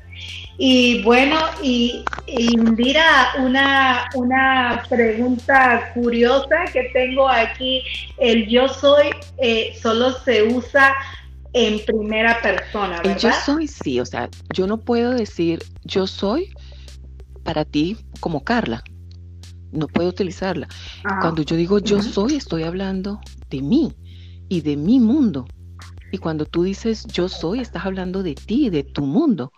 Y 0.58 1.02
bueno, 1.02 1.36
y, 1.62 2.04
Indira, 2.26 3.32
una, 3.38 4.06
una 4.14 4.82
pregunta 4.88 5.92
curiosa 5.94 6.66
que 6.72 6.90
tengo 6.92 7.26
aquí, 7.26 7.82
el 8.18 8.46
yo 8.48 8.68
soy 8.68 9.10
eh, 9.38 9.74
solo 9.80 10.12
se 10.12 10.42
usa 10.42 10.94
en 11.52 11.84
primera 11.84 12.40
persona, 12.40 13.00
¿verdad? 13.02 13.18
yo 13.18 13.30
soy, 13.44 13.66
sí, 13.66 14.00
o 14.00 14.06
sea, 14.06 14.28
yo 14.54 14.66
no 14.66 14.78
puedo 14.78 15.10
decir 15.12 15.62
yo 15.84 16.06
soy 16.06 16.52
para 17.42 17.64
ti 17.64 17.96
como 18.20 18.44
Carla. 18.44 18.82
No 19.72 19.86
puedo 19.86 20.08
utilizarla. 20.08 20.68
Cuando 21.20 21.42
yo 21.42 21.56
digo 21.56 21.78
yo 21.78 22.02
soy, 22.02 22.34
estoy 22.34 22.64
hablando 22.64 23.20
de 23.48 23.62
mí. 23.62 23.94
y 24.48 24.62
de 24.62 24.76
mi 24.76 24.98
mundo. 24.98 25.46
Y 26.10 26.18
cuando 26.18 26.44
tú 26.44 26.64
dices 26.64 27.06
yo 27.06 27.28
soy, 27.28 27.60
estás 27.60 27.86
hablando 27.86 28.24
de 28.24 28.34
ti, 28.34 28.68
de 28.68 28.82
tu 28.82 29.02
mundo. 29.02 29.52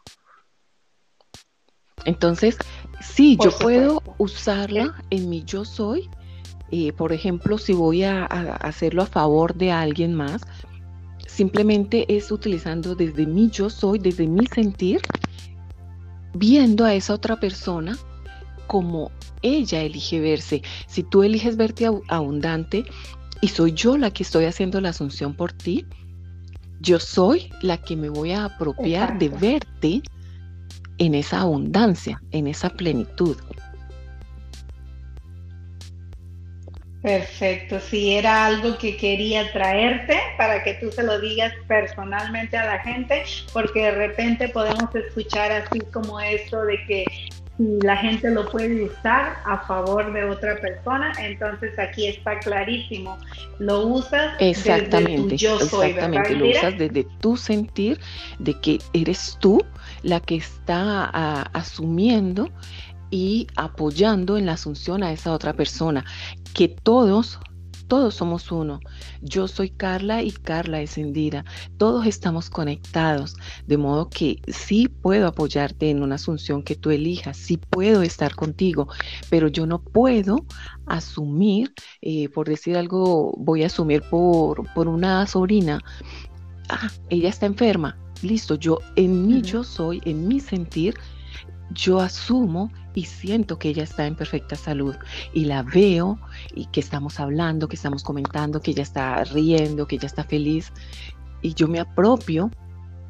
Entonces, 2.05 2.59
sí, 3.01 3.39
yo 3.43 3.51
puedo 3.59 4.03
usarla 4.19 4.95
en 5.11 5.31
mi 5.31 5.45
yo 5.45 5.65
soy. 5.65 6.11
Eh, 6.71 6.93
por 6.93 7.13
ejemplo, 7.13 7.59
si 7.59 7.73
voy 7.73 8.03
a, 8.03 8.25
hacerlo 8.25 9.03
a 9.03 9.07
favor 9.07 9.55
de 9.55 9.73
alguien 9.73 10.15
más, 10.15 10.43
simplemente 11.35 12.05
es 12.15 12.31
utilizando 12.31 12.95
desde 12.95 13.27
mi 13.27 13.49
yo 13.49 13.71
soy, 13.71 13.99
desde 13.99 14.27
mi 14.27 14.47
sentir, 14.47 15.01
viendo 16.35 16.85
a 16.85 16.95
esa 16.95 17.15
otra 17.15 17.41
persona 17.41 17.97
como 18.67 19.11
ella 19.41 19.81
elige 19.81 20.21
verse. 20.21 20.63
Si 20.87 21.03
tú 21.03 21.23
eliges 21.23 21.57
verte 21.57 21.89
abundante 22.09 22.85
y 23.41 23.49
soy 23.49 23.73
yo 23.73 23.97
la 23.97 24.11
que 24.11 24.23
estoy 24.23 24.45
haciendo 24.45 24.81
la 24.81 24.91
asunción 24.91 25.35
por 25.35 25.53
ti, 25.53 25.87
yo 26.81 26.99
soy 26.99 27.51
la 27.63 27.79
que 27.79 27.97
me 27.97 28.09
voy 28.09 28.33
a 28.33 28.45
apropiar 28.45 29.19
de 29.19 29.29
verte 29.29 30.03
en 30.99 31.15
esa 31.15 31.41
abundancia, 31.41 32.23
en 32.31 32.47
esa 32.47 32.71
plenitud. 32.71 33.37
Perfecto, 37.03 37.81
sí, 37.81 38.13
era 38.13 38.47
algo 38.47 38.79
que 38.79 38.97
quería 38.97 39.53
traerte 39.53 40.17
para 40.39 40.63
que 40.63 40.75
tú 40.75 40.93
se 40.93 41.03
lo 41.03 41.21
digas 41.21 41.53
personalmente 41.67 42.57
a 42.57 42.65
la 42.65 42.79
gente, 42.79 43.25
porque 43.53 43.83
de 43.83 43.91
repente 43.91 44.49
podemos 44.49 44.95
escuchar 44.95 45.51
así 45.51 45.81
como 45.93 46.21
esto 46.21 46.65
de 46.65 46.79
que 46.87 47.05
si 47.59 47.79
la 47.83 47.97
gente 47.97 48.31
lo 48.31 48.49
puede 48.49 48.85
usar 48.85 49.37
a 49.45 49.65
favor 49.67 50.13
de 50.13 50.25
otra 50.25 50.61
persona, 50.61 51.13
entonces 51.19 51.77
aquí 51.77 52.07
está 52.07 52.39
clarísimo, 52.39 53.19
lo 53.59 53.81
usas 53.81 54.35
exactamente, 54.39 55.11
desde 55.11 55.29
tu 55.29 55.37
yo 55.37 55.59
soy, 55.59 55.91
exactamente, 55.91 56.37
lo 56.37 56.51
usas 56.51 56.79
desde 56.79 57.05
tu 57.19 57.37
sentir 57.37 57.99
de 58.39 58.61
que 58.61 58.79
eres 58.93 59.37
tú 59.41 59.61
la 60.03 60.21
que 60.21 60.37
está 60.37 61.11
ah, 61.13 61.51
asumiendo 61.53 62.49
y 63.11 63.47
apoyando 63.57 64.39
en 64.39 64.47
la 64.47 64.53
asunción 64.53 65.03
a 65.03 65.13
esa 65.13 65.33
otra 65.33 65.53
persona, 65.53 66.05
que 66.55 66.69
todos 66.69 67.39
todos 67.93 68.15
somos 68.15 68.51
uno. 68.51 68.81
Yo 69.21 69.47
soy 69.47 69.69
Carla 69.69 70.23
y 70.23 70.31
Carla 70.31 70.81
es 70.81 70.97
Indira. 70.97 71.45
Todos 71.77 72.07
estamos 72.07 72.49
conectados, 72.49 73.37
de 73.67 73.77
modo 73.77 74.09
que 74.09 74.41
sí 74.49 74.89
puedo 74.89 75.27
apoyarte 75.27 75.91
en 75.91 76.03
una 76.03 76.15
asunción 76.15 76.63
que 76.63 76.75
tú 76.75 76.91
elijas, 76.91 77.37
sí 77.37 77.59
puedo 77.59 78.01
estar 78.01 78.35
contigo, 78.35 78.89
pero 79.29 79.49
yo 79.49 79.67
no 79.67 79.83
puedo 79.83 80.47
asumir, 80.87 81.75
eh, 82.01 82.31
por 82.31 82.49
decir 82.49 82.79
algo, 82.79 83.35
voy 83.37 83.63
a 83.63 83.67
asumir 83.67 84.01
por, 84.09 84.73
por 84.73 84.89
una 84.89 85.27
sobrina, 85.27 85.79
ah, 86.71 86.89
ella 87.11 87.29
está 87.29 87.45
enferma, 87.45 87.99
listo, 88.23 88.55
yo 88.55 88.79
en 88.97 89.27
mí 89.27 89.43
yo 89.43 89.65
soy, 89.65 90.01
en 90.07 90.27
mi 90.29 90.41
sentir, 90.41 90.95
yo 91.71 92.01
asumo 92.01 92.71
y 92.95 93.05
siento 93.05 93.59
que 93.59 93.71
ella 93.71 93.85
está 93.85 94.07
en 94.07 94.15
perfecta 94.15 94.57
salud 94.57 94.95
y 95.33 95.45
la 95.47 95.63
veo 95.63 96.19
y 96.55 96.67
que 96.67 96.81
estamos 96.81 97.19
hablando, 97.21 97.69
que 97.69 97.77
estamos 97.77 98.03
comentando, 98.03 98.61
que 98.61 98.73
ella 98.73 98.83
está 98.83 99.25
riendo, 99.25 99.87
que 99.87 99.97
ella 99.97 100.07
está 100.07 100.25
feliz 100.25 100.73
y 101.41 101.55
yo 101.55 101.69
me 101.69 101.81
apropio 101.81 102.51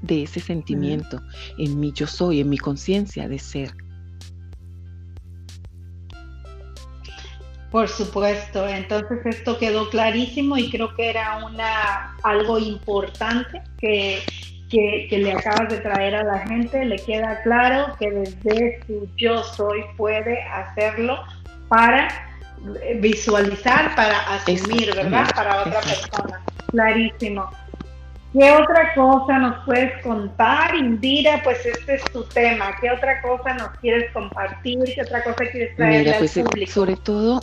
de 0.03 0.25
ese 0.25 0.41
sentimiento 0.41 1.21
en 1.59 1.79
mí 1.79 1.93
yo 1.95 2.07
soy, 2.07 2.41
en 2.41 2.49
mi 2.49 2.59
conciencia 2.59 3.29
de 3.29 3.39
ser. 3.39 3.73
Por 7.71 7.89
supuesto, 7.89 8.69
entonces 8.69 9.25
esto 9.25 9.59
quedó 9.59 9.89
clarísimo 9.89 10.59
y 10.59 10.71
creo 10.71 10.95
que 10.95 11.09
era 11.09 11.43
una 11.43 12.19
algo 12.23 12.59
importante 12.59 13.63
que 13.79 14.19
que, 14.73 15.19
le 15.19 15.33
acabas 15.33 15.69
de 15.69 15.79
traer 15.79 16.15
a 16.15 16.25
la 16.25 16.39
gente, 16.39 16.85
le 16.85 16.97
queda 16.97 17.43
claro 17.43 17.95
que 17.99 18.11
desde 18.11 18.81
su 18.87 19.07
yo 19.17 19.43
soy 19.45 19.85
puede 19.97 20.43
hacerlo 20.43 21.23
para 21.69 22.09
visualizar, 23.01 23.95
para 23.95 24.19
asumir, 24.35 24.95
¿verdad? 24.95 25.31
Para 25.35 25.61
otra 25.61 25.81
persona. 25.81 26.41
Clarísimo. 26.71 27.51
¿Qué 28.33 28.51
otra 28.51 28.95
cosa 28.95 29.39
nos 29.39 29.65
puedes 29.67 30.03
contar, 30.03 30.75
Indira? 30.75 31.43
Pues 31.45 31.67
este 31.67 31.97
es 31.97 32.05
tu 32.05 32.25
tema. 32.25 32.75
¿Qué 32.81 32.91
otra 32.91 33.21
cosa 33.21 33.53
nos 33.55 33.69
quieres 33.81 34.11
compartir? 34.13 34.79
¿Qué 34.95 35.03
otra 35.03 35.23
cosa 35.23 35.45
quieres 35.51 35.77
traer 35.77 36.15
al 36.15 36.19
pues, 36.19 36.37
eh, 36.39 36.45
público? 36.45 36.73
Sobre 36.73 36.97
todo, 36.97 37.43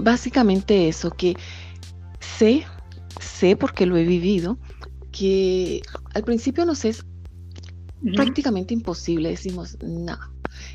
básicamente 0.00 0.88
eso, 0.88 1.10
que 1.12 1.36
sé, 2.18 2.66
sé 3.20 3.54
porque 3.54 3.86
lo 3.86 3.96
he 3.96 4.02
vivido, 4.02 4.58
que 5.12 5.82
al 6.14 6.24
principio 6.24 6.64
nos 6.64 6.84
es 6.84 7.04
prácticamente 8.14 8.74
imposible. 8.74 9.30
Decimos, 9.30 9.76
no, 9.82 10.16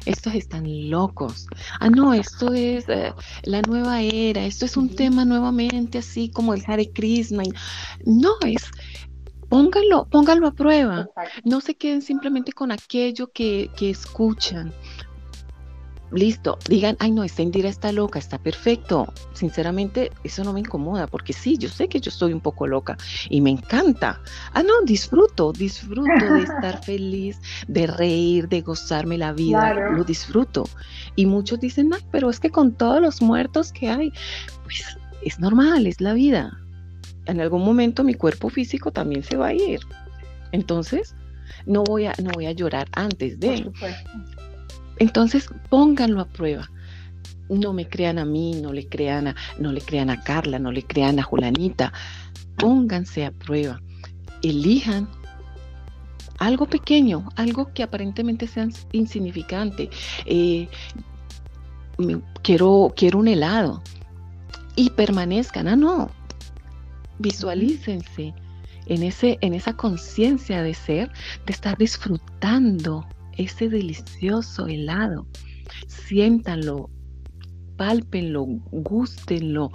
estos 0.06 0.34
están 0.36 0.90
locos. 0.90 1.48
Ah, 1.80 1.90
no, 1.90 2.14
esto 2.14 2.54
es 2.54 2.88
eh, 2.90 3.14
la 3.44 3.62
nueva 3.62 4.02
era, 4.02 4.46
esto 4.46 4.66
es 4.66 4.78
un 4.78 4.96
tema 4.96 5.26
nuevamente 5.26 6.00
así 6.00 6.30
como 6.30 6.54
el 6.54 6.64
Hare 6.66 6.92
Krishna. 6.92 7.44
No, 8.06 8.32
es, 8.46 8.64
pónganlo, 9.50 10.06
pónganlo 10.10 10.48
a 10.48 10.54
prueba. 10.54 11.10
No 11.44 11.62
se 11.62 11.76
queden 11.76 12.02
simplemente 12.02 12.52
con 12.52 12.72
aquello 12.72 13.32
que, 13.32 13.70
que 13.76 13.90
escuchan 13.90 14.74
listo, 16.14 16.57
digan, 16.69 16.95
ay 16.99 17.11
no, 17.11 17.23
esta 17.23 17.41
Indira 17.41 17.69
está 17.69 17.91
loca, 17.91 18.19
está 18.19 18.38
perfecto. 18.38 19.11
Sinceramente, 19.34 20.11
eso 20.23 20.44
no 20.44 20.53
me 20.53 20.60
incomoda, 20.60 21.07
porque 21.07 21.34
sí, 21.34 21.57
yo 21.57 21.69
sé 21.69 21.88
que 21.88 21.99
yo 21.99 22.10
estoy 22.10 22.34
un 22.34 22.41
poco 22.41 22.68
loca 22.68 22.98
y 23.30 23.41
me 23.41 23.49
encanta. 23.49 24.22
Ah, 24.53 24.64
no, 24.64 24.81
disfruto, 24.85 25.52
disfruto 25.52 26.34
de 26.34 26.44
estar 26.44 26.84
feliz, 26.84 27.40
de 27.68 27.88
reír, 27.88 28.48
de 28.48 28.61
gozarme 28.61 29.18
la 29.18 29.34
vida, 29.34 29.73
lo 29.91 30.03
disfruto. 30.03 30.68
Y 31.15 31.26
muchos 31.26 31.60
dicen, 31.60 31.91
ay, 31.94 32.02
pero 32.11 32.30
es 32.30 32.40
que 32.40 32.49
con 32.49 32.73
todos 32.73 33.02
los 33.02 33.22
muertos 33.22 33.72
que 33.72 33.90
hay, 33.90 34.14
pues 34.64 34.84
es 35.23 35.40
normal, 35.40 35.88
es 35.88 36.02
la 36.02 36.14
vida. 36.14 36.60
En 37.26 37.40
algún 37.40 37.64
momento 37.64 38.03
mi 38.03 38.14
cuerpo 38.14 38.49
físico 38.49 38.91
también 38.91 39.23
se 39.23 39.38
va 39.38 39.48
a 39.48 39.53
ir. 39.53 39.80
Entonces, 40.52 41.15
no 41.65 41.84
voy 41.84 42.06
a, 42.06 42.14
no 42.22 42.31
voy 42.31 42.45
a 42.45 42.52
llorar 42.52 42.88
antes 42.94 43.40
de. 43.40 43.72
Entonces, 44.98 45.49
pónganlo 45.70 46.22
a 46.22 46.26
prueba. 46.26 46.70
No 47.49 47.74
me 47.74 47.88
crean 47.88 48.20
a 48.20 48.26
mí, 48.26 48.60
no 48.61 48.74
le 48.74 48.88
crean 48.88 49.28
a, 49.28 49.36
no 49.60 49.72
le 49.72 49.82
crean 49.82 50.10
a 50.10 50.22
Carla, 50.22 50.60
no 50.60 50.72
le 50.72 50.84
crean 50.84 51.20
a 51.20 51.24
Julanita. 51.24 51.91
Pónganse 52.57 53.26
a 53.26 53.32
prueba. 53.32 53.82
Elijan 54.41 55.07
algo 56.40 56.65
pequeño, 56.65 57.30
algo 57.36 57.72
que 57.74 57.84
aparentemente 57.84 58.48
sea 58.48 58.68
insignificante. 58.91 59.90
Eh, 60.26 60.68
quiero, 62.41 62.94
quiero 62.95 63.20
un 63.20 63.28
helado. 63.28 63.82
Y 64.76 64.90
permanezcan. 64.90 65.68
Ah, 65.68 65.76
no. 65.76 66.10
Visualícense 67.20 68.34
en, 68.88 69.03
ese, 69.03 69.38
en 69.41 69.53
esa 69.53 69.74
conciencia 69.74 70.64
de 70.64 70.74
ser, 70.74 71.11
de 71.45 71.53
estar 71.53 71.78
disfrutando 71.78 73.06
ese 73.38 73.70
delicioso 73.70 74.68
helado. 74.68 75.28
Siéntanlo, 75.88 76.90
pálpenlo, 77.78 78.46
gústenlo, 78.72 79.72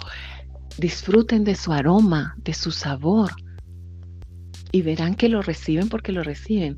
disfruten 0.77 1.43
de 1.43 1.55
su 1.55 1.73
aroma, 1.73 2.35
de 2.37 2.53
su 2.53 2.71
sabor 2.71 3.31
y 4.71 4.81
verán 4.81 5.15
que 5.15 5.29
lo 5.29 5.41
reciben 5.41 5.89
porque 5.89 6.11
lo 6.11 6.23
reciben. 6.23 6.75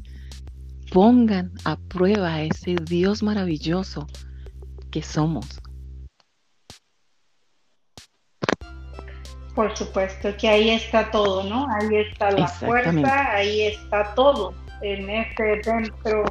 Pongan 0.91 1.51
a 1.63 1.77
prueba 1.77 2.33
a 2.33 2.43
ese 2.43 2.75
Dios 2.83 3.23
maravilloso 3.23 4.07
que 4.91 5.01
somos. 5.01 5.61
Por 9.55 9.75
supuesto 9.75 10.35
que 10.37 10.47
ahí 10.47 10.69
está 10.69 11.11
todo, 11.11 11.43
¿no? 11.43 11.67
Ahí 11.69 11.97
está 11.97 12.31
la 12.31 12.47
fuerza, 12.47 13.31
ahí 13.35 13.61
está 13.63 14.13
todo 14.15 14.53
en 14.81 15.09
ese 15.09 15.61
dentro 15.63 16.23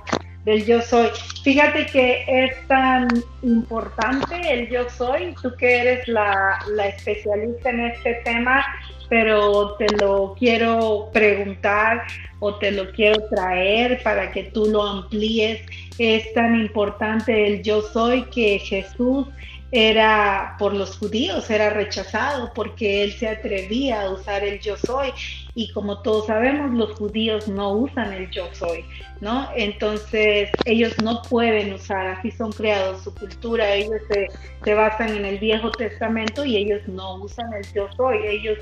del 0.45 0.65
yo 0.65 0.81
soy. 0.81 1.09
Fíjate 1.43 1.87
que 1.87 2.25
es 2.27 2.67
tan 2.67 3.09
importante 3.43 4.37
el 4.53 4.69
yo 4.69 4.89
soy, 4.91 5.35
tú 5.43 5.55
que 5.57 5.81
eres 5.81 6.09
la, 6.09 6.59
especialista 6.87 7.71
en 7.71 7.81
este 7.81 8.15
tema, 8.25 8.65
pero 9.09 9.75
te 9.77 9.87
lo 9.97 10.35
quiero 10.39 11.11
preguntar 11.12 12.07
o 12.39 12.55
te 12.55 12.71
lo 12.71 12.91
quiero 12.93 13.29
traer 13.29 14.03
para 14.03 14.31
que 14.31 14.45
tú 14.45 14.67
lo 14.67 14.83
amplíes. 14.83 15.61
Es 15.99 16.33
tan 16.33 16.55
importante 16.61 17.47
el 17.47 17.62
yo 17.62 17.83
soy 17.83 18.25
que 18.25 18.59
Jesús 18.59 19.27
era 19.73 20.57
por 20.59 20.75
los 20.75 20.99
judíos, 20.99 21.49
era 21.49 21.71
rechazado 21.71 22.53
porque 22.55 23.05
él 23.05 23.13
se 23.13 23.29
atrevía 23.29 24.03
a 24.03 24.11
usar 24.11 24.43
el 24.43 24.59
yo 24.61 24.77
soy 24.77 25.13
y 25.55 25.71
como 25.73 26.03
todos 26.03 26.27
sabemos 26.27 26.73
los 26.73 26.99
judíos 26.99 27.47
no 27.47 27.73
usan 27.73 28.13
el 28.13 28.31
yo 28.31 28.49
soy, 28.53 28.85
¿no? 29.21 29.49
Entonces 29.55 30.51
ellos 30.65 30.95
no 31.03 31.23
pueden 31.23 31.73
usar, 31.73 32.09
así 32.09 32.33
son 32.33 32.51
creados 32.51 33.05
su 33.05 33.15
cultura, 33.15 33.75
ellos 33.75 34.01
se, 34.11 34.27
se 34.65 34.75
basan 34.75 35.17
en 35.17 35.25
el 35.25 35.39
Viejo 35.39 35.71
Testamento 35.71 36.45
y 36.45 36.57
ellos 36.57 36.81
no 36.89 37.17
usan 37.17 37.53
el 37.53 37.73
yo 37.73 37.89
soy, 37.97 38.19
ellos 38.27 38.59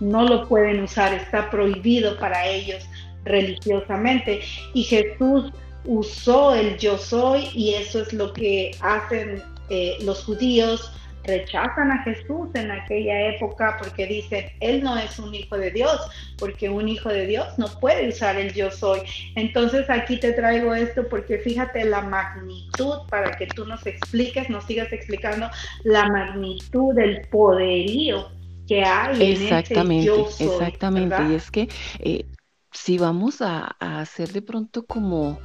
no 0.00 0.24
lo 0.24 0.48
pueden 0.48 0.82
usar, 0.82 1.14
está 1.14 1.50
prohibido 1.50 2.18
para 2.18 2.46
ellos 2.46 2.84
religiosamente 3.24 4.40
y 4.74 4.82
Jesús 4.82 5.52
usó 5.84 6.54
el 6.54 6.76
yo 6.78 6.98
soy 6.98 7.48
y 7.54 7.74
eso 7.74 8.02
es 8.02 8.12
lo 8.12 8.32
que 8.32 8.72
hacen 8.80 9.42
eh, 9.70 9.96
los 10.02 10.24
judíos 10.24 10.92
rechazan 11.28 11.92
a 11.92 12.02
Jesús 12.02 12.48
en 12.54 12.70
aquella 12.70 13.28
época 13.28 13.76
porque 13.78 14.06
dicen, 14.06 14.46
Él 14.60 14.82
no 14.82 14.96
es 14.96 15.18
un 15.18 15.34
hijo 15.34 15.56
de 15.56 15.70
Dios, 15.70 16.00
porque 16.38 16.68
un 16.68 16.88
hijo 16.88 17.10
de 17.10 17.26
Dios 17.26 17.46
no 17.58 17.68
puede 17.80 18.08
usar 18.08 18.36
el 18.36 18.52
yo 18.54 18.70
soy. 18.70 19.00
Entonces 19.36 19.88
aquí 19.90 20.18
te 20.18 20.32
traigo 20.32 20.74
esto 20.74 21.06
porque 21.08 21.38
fíjate 21.38 21.84
la 21.84 22.00
magnitud 22.00 23.06
para 23.08 23.36
que 23.36 23.46
tú 23.46 23.66
nos 23.66 23.86
expliques, 23.86 24.48
nos 24.48 24.64
sigas 24.64 24.92
explicando 24.92 25.48
la 25.84 26.08
magnitud 26.08 26.94
del 26.94 27.20
poderío 27.28 28.30
que 28.66 28.82
hay 28.84 29.32
exactamente, 29.32 30.14
en 30.14 30.20
ese 30.20 30.40
yo 30.40 30.54
Exactamente, 30.54 31.16
y 31.30 31.34
es 31.34 31.50
que 31.50 31.68
eh, 32.00 32.26
si 32.72 32.98
vamos 32.98 33.40
a 33.40 33.76
hacer 33.80 34.30
de 34.32 34.42
pronto 34.42 34.84
como 34.84 35.40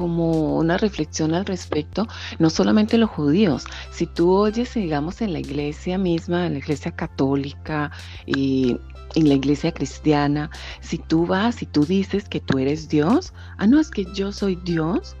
como 0.00 0.56
una 0.56 0.78
reflexión 0.78 1.34
al 1.34 1.44
respecto, 1.44 2.08
no 2.38 2.48
solamente 2.48 2.96
los 2.96 3.10
judíos, 3.10 3.66
si 3.92 4.06
tú 4.06 4.32
oyes, 4.32 4.72
digamos, 4.72 5.20
en 5.20 5.34
la 5.34 5.40
iglesia 5.40 5.98
misma, 5.98 6.46
en 6.46 6.54
la 6.54 6.60
iglesia 6.60 6.90
católica 6.90 7.90
y 8.24 8.78
en 9.14 9.28
la 9.28 9.34
iglesia 9.34 9.72
cristiana, 9.72 10.48
si 10.80 10.96
tú 10.96 11.26
vas 11.26 11.60
y 11.60 11.66
tú 11.66 11.84
dices 11.84 12.30
que 12.30 12.40
tú 12.40 12.56
eres 12.56 12.88
Dios, 12.88 13.34
ah, 13.58 13.66
no, 13.66 13.78
es 13.78 13.90
que 13.90 14.06
yo 14.14 14.32
soy 14.32 14.56
Dios, 14.64 15.16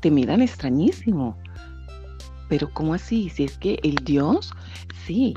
te 0.00 0.10
miran 0.10 0.40
extrañísimo. 0.40 1.36
Pero 2.48 2.70
¿cómo 2.72 2.94
así? 2.94 3.28
Si 3.28 3.44
es 3.44 3.58
que 3.58 3.80
el 3.82 3.96
Dios, 3.96 4.54
sí, 5.04 5.34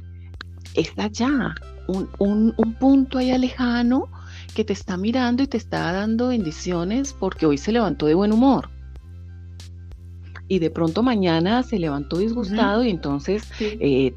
está 0.74 1.04
allá, 1.04 1.54
un, 1.90 2.08
un, 2.18 2.54
un 2.56 2.74
punto 2.76 3.18
ahí 3.18 3.38
lejano, 3.38 4.08
que 4.56 4.64
te 4.64 4.74
está 4.74 4.98
mirando 4.98 5.44
y 5.44 5.48
te 5.48 5.58
está 5.58 5.92
dando 5.92 6.30
bendiciones 6.30 7.14
porque 7.14 7.46
hoy 7.46 7.60
se 7.60 7.72
levantó 7.72 8.08
de 8.08 8.16
buen 8.16 8.32
humor. 8.32 8.70
Y 10.48 10.60
de 10.60 10.72
pronto 10.72 11.04
mañana 11.04 11.62
se 11.62 11.78
levantó 11.78 12.18
disgustado 12.18 12.84
y 12.84 12.90
entonces 12.90 13.48
eh, 13.60 14.16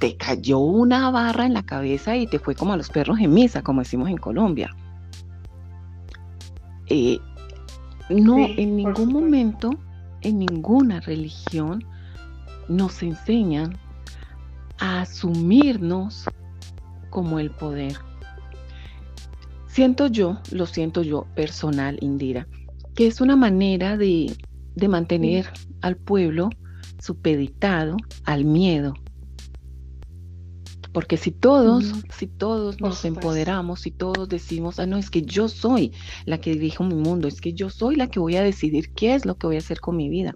te 0.00 0.16
cayó 0.16 0.58
una 0.58 1.10
barra 1.10 1.46
en 1.46 1.54
la 1.54 1.62
cabeza 1.62 2.16
y 2.16 2.26
te 2.26 2.38
fue 2.38 2.54
como 2.54 2.72
a 2.72 2.76
los 2.76 2.90
perros 2.90 3.18
en 3.20 3.32
misa, 3.32 3.62
como 3.62 3.80
decimos 3.80 4.10
en 4.10 4.16
Colombia. 4.16 4.74
Eh, 6.88 7.18
no, 8.10 8.38
en 8.38 8.76
ningún 8.76 9.12
momento, 9.12 9.70
en 10.22 10.38
ninguna 10.40 11.00
religión, 11.00 11.84
nos 12.68 13.02
enseñan 13.02 13.78
a 14.78 15.02
asumirnos 15.02 16.24
como 17.10 17.38
el 17.38 17.50
poder. 17.50 17.96
Siento 19.76 20.06
yo, 20.06 20.38
lo 20.52 20.64
siento 20.64 21.02
yo 21.02 21.26
personal, 21.34 21.98
Indira, 22.00 22.48
que 22.94 23.06
es 23.06 23.20
una 23.20 23.36
manera 23.36 23.98
de, 23.98 24.34
mantener 24.88 25.52
al 25.82 25.98
pueblo 25.98 26.48
supeditado 26.98 27.98
al 28.24 28.46
miedo. 28.46 28.94
Porque 30.94 31.18
si 31.18 31.30
todos, 31.30 31.92
si 32.08 32.26
todos 32.26 32.80
nos 32.80 33.04
empoderamos, 33.04 33.80
si 33.80 33.90
todos 33.90 34.30
decimos, 34.30 34.80
ah, 34.80 34.86
no, 34.86 34.96
es 34.96 35.10
que 35.10 35.20
yo 35.20 35.46
soy 35.46 35.92
la 36.24 36.38
que 36.38 36.54
dirijo 36.54 36.82
mi 36.82 36.94
mundo, 36.94 37.28
es 37.28 37.42
que 37.42 37.52
yo 37.52 37.68
soy 37.68 37.96
la 37.96 38.06
que 38.06 38.18
voy 38.18 38.36
a 38.36 38.42
decidir 38.42 38.94
qué 38.94 39.14
es 39.14 39.26
lo 39.26 39.36
que 39.36 39.46
voy 39.46 39.56
a 39.56 39.58
hacer 39.58 39.80
con 39.80 39.94
mi 39.94 40.08
vida, 40.08 40.32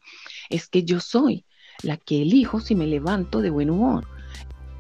es 0.51 0.69
que 0.69 0.85
yo 0.85 1.01
soy 1.01 1.47
la 1.83 1.97
que 1.97 2.21
elijo 2.21 2.61
si 2.61 2.75
me 2.75 2.87
levanto 2.87 3.41
de 3.41 3.49
buen 3.49 3.71
humor, 3.71 4.07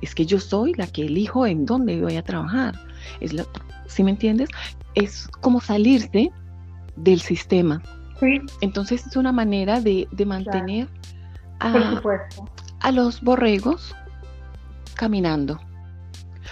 es 0.02 0.14
que 0.14 0.26
yo 0.26 0.38
soy 0.38 0.74
la 0.74 0.86
que 0.86 1.06
elijo 1.06 1.46
en 1.46 1.64
dónde 1.64 1.98
voy 1.98 2.16
a 2.16 2.24
trabajar, 2.24 2.78
es 3.20 3.32
la, 3.32 3.46
¿sí 3.90 4.04
me 4.04 4.12
entiendes? 4.12 4.48
Es 4.94 5.28
como 5.40 5.60
salirse 5.60 6.30
del 6.96 7.20
sistema. 7.20 7.82
Entonces 8.60 9.06
es 9.06 9.16
una 9.16 9.32
manera 9.32 9.80
de, 9.80 10.06
mantener 10.26 10.88
a, 11.58 12.90
los 12.92 13.20
borregos 13.22 13.94
caminando. 14.94 15.58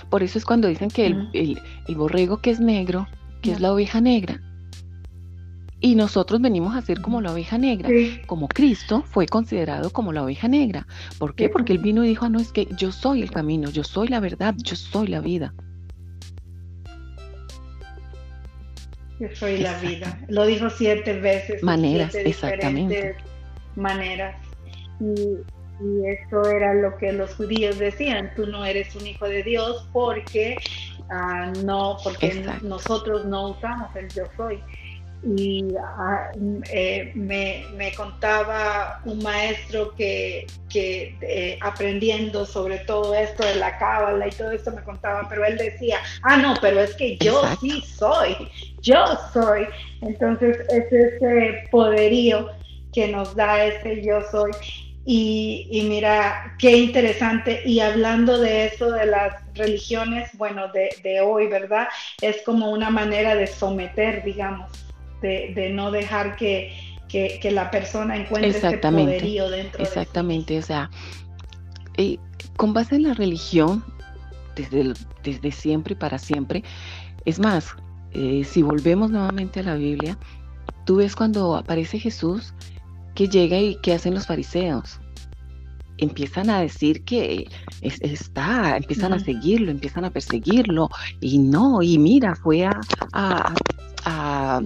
Por 0.09 0.23
eso 0.23 0.39
es 0.39 0.45
cuando 0.45 0.69
dicen 0.69 0.89
que 0.89 1.07
el, 1.07 1.61
borrego 1.95 2.39
que 2.39 2.51
es 2.51 2.61
negro, 2.61 3.07
que 3.43 3.53
es 3.53 3.61
la 3.61 3.73
oveja 3.73 4.01
negra. 4.01 4.41
Y 5.81 5.95
nosotros 5.95 6.41
venimos 6.41 6.75
a 6.75 6.83
ser 6.83 7.01
como 7.01 7.21
la 7.21 7.33
oveja 7.33 7.57
negra, 7.57 7.89
como 8.27 8.49
Cristo 8.49 9.05
fue 9.07 9.27
considerado 9.27 9.91
como 9.91 10.13
la 10.13 10.25
oveja 10.25 10.49
negra. 10.49 10.87
¿Por 11.19 11.35
qué? 11.35 11.49
Porque 11.49 11.73
él 11.73 11.79
vino 11.79 12.05
y 12.05 12.09
dijo, 12.09 12.25
ah, 12.25 12.31
no, 12.31 12.41
es 12.41 12.51
que 12.51 12.67
yo 12.77 12.91
soy 12.91 13.23
el 13.23 13.31
camino, 13.31 13.71
yo 13.71 13.85
soy 13.85 14.09
la 14.09 14.19
verdad, 14.19 14.55
yo 14.57 14.75
soy 14.75 15.09
la 15.09 15.21
vida. 15.21 15.55
Yo 19.19 19.29
soy 19.35 19.59
la 19.59 19.79
vida. 19.79 20.19
Lo 20.29 20.47
dijo 20.47 20.71
siete 20.71 21.19
veces. 21.19 21.63
Maneras, 21.63 22.15
exactamente. 22.15 23.17
Maneras. 23.77 24.37
Y, 25.01 25.39
eso 26.05 26.43
era 26.51 26.75
lo 26.75 26.99
que 26.99 27.13
los 27.13 27.35
judíos 27.37 27.79
decían. 27.79 28.33
Tú 28.35 28.47
no 28.47 28.65
eres 28.65 28.97
un 28.97 29.07
hijo 29.07 29.29
de 29.29 29.45
Dios 29.45 29.89
porque 29.93 30.57
ah, 31.09 31.53
no, 31.65 31.99
porque 32.03 32.45
nosotros 32.63 33.25
no 33.27 33.51
usamos 33.51 33.95
el 33.95 34.09
yo 34.09 34.25
soy 34.37 34.61
y 35.25 35.75
ah, 35.83 36.31
eh, 36.71 37.13
me, 37.15 37.93
contaba 37.97 39.01
un 39.05 39.23
maestro 39.23 39.95
que, 39.95 40.47
eh, 40.75 41.59
aprendiendo 41.61 42.47
sobre 42.47 42.79
todo 42.79 43.15
esto 43.15 43.45
de 43.45 43.57
la 43.57 43.77
cábala 43.79 44.29
y 44.29 44.31
todo 44.31 44.53
esto 44.53 44.71
me 44.71 44.83
contaba, 44.83 45.29
pero 45.29 45.45
él 45.45 45.59
decía, 45.59 45.99
ah, 46.23 46.37
no, 46.37 46.55
pero 46.61 46.81
es 46.81 46.95
que 46.95 47.17
yo 47.19 47.43
sí 47.61 47.83
soy, 47.83 48.37
yo 48.83 49.05
soy. 49.33 49.67
Entonces 50.01 50.59
es 50.71 50.93
ese 50.93 51.69
poderío 51.71 52.49
que 52.93 53.09
nos 53.09 53.35
da 53.35 53.65
ese 53.65 54.03
yo 54.03 54.21
soy. 54.31 54.53
Y, 55.11 55.87
mira, 55.89 56.55
qué 56.59 56.77
interesante. 56.77 57.63
Y 57.65 57.81
hablando 57.81 58.39
de 58.39 58.67
eso, 58.67 58.91
de 58.91 59.07
las 59.07 59.43
religiones, 59.55 60.29
bueno, 60.35 60.69
de, 60.69 60.91
de 61.03 61.23
hoy, 61.23 61.47
¿verdad? 61.47 61.89
Es 62.21 62.43
como 62.43 62.71
una 62.71 62.91
manera 62.91 63.35
de 63.35 63.47
someter, 63.47 64.23
digamos 64.23 64.71
de, 65.23 65.71
no 65.73 65.91
dejar 65.91 66.37
que, 66.37 66.73
la 67.51 67.71
persona 67.71 68.17
encuentre 68.17 68.51
ese 68.51 68.79
poderío 68.79 69.49
dentro 69.51 69.83
exactamente, 69.83 70.55
de 70.55 70.61
o 70.61 70.63
sea, 70.63 70.91
eh, 71.97 72.19
con 72.57 72.73
base 72.75 72.97
en 72.97 73.05
la 73.05 73.15
religión, 73.15 73.85
desde, 74.57 74.93
desde 75.23 75.51
siempre 75.53 75.95
y 75.95 75.97
para 75.97 76.19
siempre, 76.19 76.63
es 77.25 77.39
más, 77.39 77.75
eh, 78.21 78.43
si 78.43 78.63
volvemos 78.63 79.13
nuevamente 79.13 79.61
a 79.61 79.63
la 79.63 79.77
Biblia, 79.77 80.19
tú 80.87 80.97
ves 80.97 81.15
cuando 81.15 81.55
aparece 81.55 82.01
Jesús 82.01 82.53
que 83.15 83.29
llega 83.29 83.57
y 83.61 83.77
que 83.77 83.93
hacen 83.93 84.15
los 84.15 84.27
fariseos. 84.27 84.99
Empiezan 85.99 86.51
a 86.51 86.61
decir 86.61 87.05
que 87.05 87.49
está, 87.81 88.77
empiezan 88.77 89.13
a 89.13 89.21
seguirlo, 89.21 89.71
empiezan 89.71 90.05
a 90.05 90.11
perseguirlo, 90.11 90.89
y 91.21 91.39
no, 91.39 91.81
y 91.81 91.97
mira, 91.97 92.35
fue 92.35 92.67
a, 92.67 92.81
a, 94.05 94.63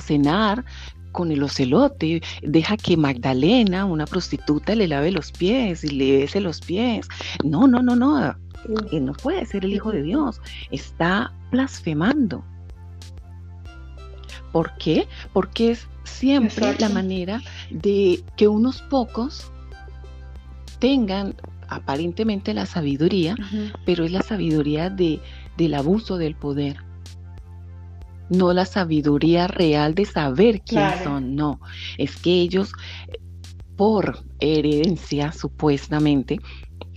cenar 0.00 0.64
con 1.12 1.30
el 1.30 1.42
ocelote, 1.42 2.22
deja 2.42 2.78
que 2.78 2.96
Magdalena, 2.96 3.84
una 3.84 4.06
prostituta, 4.06 4.74
le 4.74 4.88
lave 4.88 5.10
los 5.10 5.30
pies 5.30 5.84
y 5.84 5.88
le 5.88 6.20
bese 6.20 6.40
los 6.40 6.62
pies. 6.62 7.06
No, 7.44 7.66
no, 7.66 7.82
no, 7.82 7.96
no. 7.96 8.34
Él 8.92 9.04
no 9.04 9.12
puede 9.12 9.44
ser 9.44 9.66
el 9.66 9.74
Hijo 9.74 9.92
de 9.92 10.02
Dios. 10.02 10.40
Está 10.70 11.32
blasfemando. 11.50 12.42
¿Por 14.52 14.76
qué? 14.76 15.08
Porque 15.32 15.72
es 15.72 15.88
siempre 16.04 16.76
la 16.78 16.88
manera 16.88 17.42
de 17.70 18.22
que 18.36 18.48
unos 18.48 18.82
pocos 18.82 19.50
tengan 20.78 21.34
aparentemente 21.68 22.54
la 22.54 22.66
sabiduría, 22.66 23.36
pero 23.84 24.04
es 24.04 24.12
la 24.12 24.22
sabiduría 24.22 24.90
de, 24.90 25.20
del 25.56 25.74
abuso 25.74 26.18
del 26.18 26.34
poder. 26.34 26.76
No 28.30 28.52
la 28.52 28.64
sabiduría 28.64 29.46
real 29.46 29.94
de 29.94 30.04
saber 30.04 30.62
quiénes 30.62 31.02
son, 31.02 31.34
no, 31.34 31.60
es 31.98 32.16
que 32.16 32.40
ellos 32.40 32.72
por 33.76 34.24
herencia 34.40 35.32
supuestamente 35.32 36.38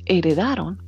heredaron 0.05 0.81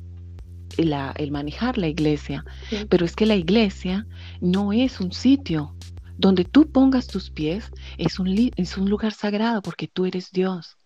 el 0.76 1.30
manejar 1.30 1.76
la 1.78 1.88
iglesia, 1.88 2.44
pero 2.88 3.04
es 3.04 3.14
que 3.14 3.26
la 3.26 3.34
iglesia 3.34 4.06
no 4.40 4.72
es 4.72 5.00
un 5.00 5.12
sitio 5.12 5.74
donde 6.20 6.44
tú 6.44 6.70
pongas 6.70 7.06
tus 7.06 7.30
pies, 7.30 7.70
es 7.96 8.18
un, 8.18 8.52
es 8.54 8.76
un 8.76 8.90
lugar 8.90 9.12
sagrado 9.12 9.62
porque 9.62 9.88
tú 9.88 10.04
eres 10.04 10.30
Dios. 10.30 10.76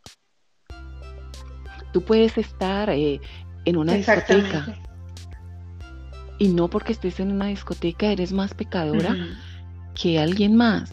Tú 1.93 2.03
puedes 2.03 2.39
estar 2.39 2.89
eh, 2.91 3.21
en 3.65 3.77
una 3.77 3.95
discoteca 3.95 4.79
y 6.39 6.49
no 6.49 6.69
porque 6.69 6.93
estés 6.93 7.19
en 7.19 7.33
una 7.33 7.47
discoteca 7.47 8.07
eres 8.07 8.33
más 8.33 8.55
pecadora 8.55 9.17
que 9.95 10.21
alguien 10.21 10.55
más. 10.55 10.93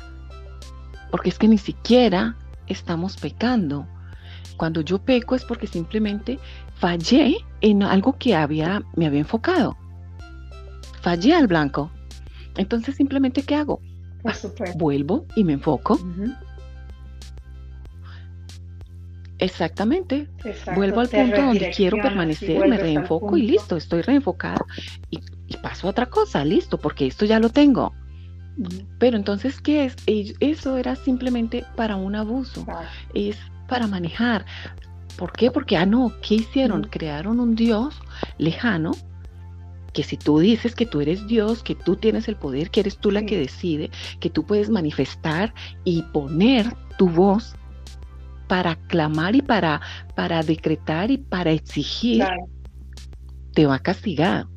Porque 1.12 1.30
es 1.30 1.38
que 1.38 1.48
ni 1.48 1.58
siquiera 1.58 2.36
estamos 2.66 3.18
pecando. 3.18 3.88
Cuando 4.58 4.82
yo 4.82 5.00
peco 5.00 5.36
es 5.36 5.46
porque 5.46 5.68
simplemente 5.68 6.40
fallé 6.76 7.38
en 7.62 7.84
algo 7.84 8.18
que 8.18 8.36
había, 8.36 8.82
me 8.96 9.06
había 9.06 9.20
enfocado. 9.20 9.78
Fallé 11.02 11.36
al 11.36 11.48
blanco. 11.48 11.92
Entonces 12.58 12.96
simplemente 12.96 13.44
¿qué 13.44 13.56
hago? 13.56 13.82
Vuelvo 14.76 15.26
y 15.36 15.44
me 15.44 15.54
enfoco. 15.54 16.00
Exactamente. 19.42 20.28
Vuelvo 20.76 21.02
al 21.02 21.10
punto 21.10 21.42
donde 21.42 21.72
quiero 21.72 21.98
permanecer, 21.98 22.68
me 22.68 22.78
reenfoco 22.78 23.38
y 23.38 23.42
listo, 23.42 23.76
estoy 23.76 24.04
reenfocada 24.04 24.64
y, 25.10 25.20
paso 25.62 25.88
a 25.88 25.90
otra 25.90 26.06
cosa, 26.06 26.46
listo, 26.46 26.78
porque 26.78 27.08
esto 27.08 27.26
ya 27.26 27.40
lo 27.40 27.50
tengo. 27.50 27.94
Pero 29.00 29.18
entonces, 29.18 29.60
¿qué 29.60 29.86
es? 29.86 29.96
Eso 30.40 30.78
era 30.78 30.96
simplemente 30.96 31.66
para 31.76 31.96
un 31.96 32.16
abuso, 32.16 32.66
es 33.16 33.38
para 33.68 33.88
manejar. 33.88 34.46
¿Por 35.18 35.32
qué? 35.34 35.50
Porque, 35.50 35.76
ah, 35.76 35.86
no, 35.88 36.14
¿qué 36.22 36.36
hicieron? 36.36 36.84
Crearon 36.84 37.40
un 37.40 37.56
Dios 37.56 38.00
lejano, 38.38 38.92
que 39.94 40.04
si 40.04 40.18
tú 40.18 40.40
dices 40.40 40.76
que 40.76 40.86
tú 40.86 41.02
eres 41.02 41.28
Dios, 41.28 41.64
que 41.64 41.76
tú 41.76 41.96
tienes 41.96 42.28
el 42.28 42.36
poder, 42.36 42.70
que 42.70 42.82
eres 42.82 42.98
tú 42.98 43.12
la 43.12 43.26
que 43.26 43.38
decide, 43.38 43.92
que 44.20 44.30
tú 44.30 44.46
puedes 44.46 44.70
manifestar 44.70 45.54
y 45.84 46.04
poner 46.14 46.74
tu 46.98 47.10
voz 47.10 47.56
para 48.48 48.76
clamar 48.76 49.36
y 49.36 49.42
para, 49.42 49.82
para 50.16 50.44
decretar 50.44 51.12
y 51.12 51.18
para 51.18 51.52
exigir, 51.52 52.24
te 53.54 53.66
va 53.66 53.76
a 53.76 53.80
castigar. 53.80 54.48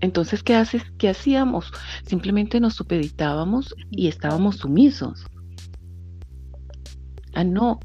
Entonces, 0.00 0.42
¿qué 0.42 0.54
haces? 0.54 0.82
¿Qué 0.98 1.08
hacíamos? 1.08 1.72
Simplemente 2.04 2.60
nos 2.60 2.74
supeditábamos 2.74 3.74
y 3.90 4.08
estábamos 4.08 4.56
sumisos. 4.56 5.26
Ah, 7.34 7.44
no, 7.44 7.80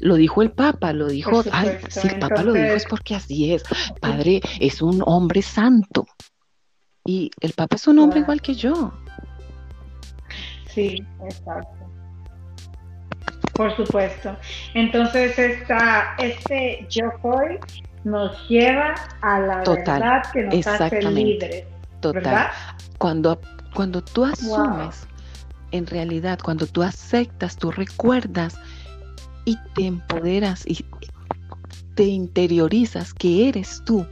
lo 0.00 0.16
dijo 0.16 0.42
el 0.42 0.52
Papa, 0.52 0.92
lo 0.92 1.08
dijo, 1.08 1.42
ay, 1.52 1.78
si 1.88 2.08
el 2.08 2.18
Papa 2.18 2.42
lo 2.42 2.52
dijo 2.52 2.74
es 2.74 2.86
porque 2.86 3.14
así 3.14 3.52
es. 3.52 3.62
Padre 4.00 4.40
es 4.60 4.82
un 4.82 5.02
hombre 5.06 5.42
santo. 5.42 6.06
Y 7.06 7.30
el 7.40 7.52
Papa 7.52 7.76
es 7.76 7.86
un 7.86 7.98
hombre 7.98 8.20
igual 8.20 8.40
que 8.40 8.54
yo. 8.54 8.92
Sí, 10.66 11.04
exacto. 11.24 11.68
Por 13.52 13.76
supuesto. 13.76 14.36
Entonces, 14.72 15.38
esta, 15.38 16.16
este 16.18 16.86
yo 16.88 17.04
soy 17.22 17.58
nos 18.04 18.48
lleva 18.48 18.94
a 19.22 19.38
la 19.40 19.62
verdad 19.62 20.22
que 20.32 20.42
nos 20.44 20.66
hace 20.66 21.02
libres. 21.02 21.64
Total. 22.00 22.48
Cuando, 22.98 23.40
cuando 23.74 24.02
tú 24.02 24.24
asumes, 24.24 25.06
en 25.72 25.86
realidad, 25.86 26.38
cuando 26.42 26.66
tú 26.66 26.82
aceptas, 26.82 27.56
tú 27.56 27.70
recuerdas 27.70 28.58
y 29.44 29.56
te 29.74 29.86
empoderas 29.86 30.66
y 30.66 30.84
te 31.94 32.04
interiorizas 32.04 33.14
que 33.14 33.48
eres 33.48 33.82
tú 33.84 34.06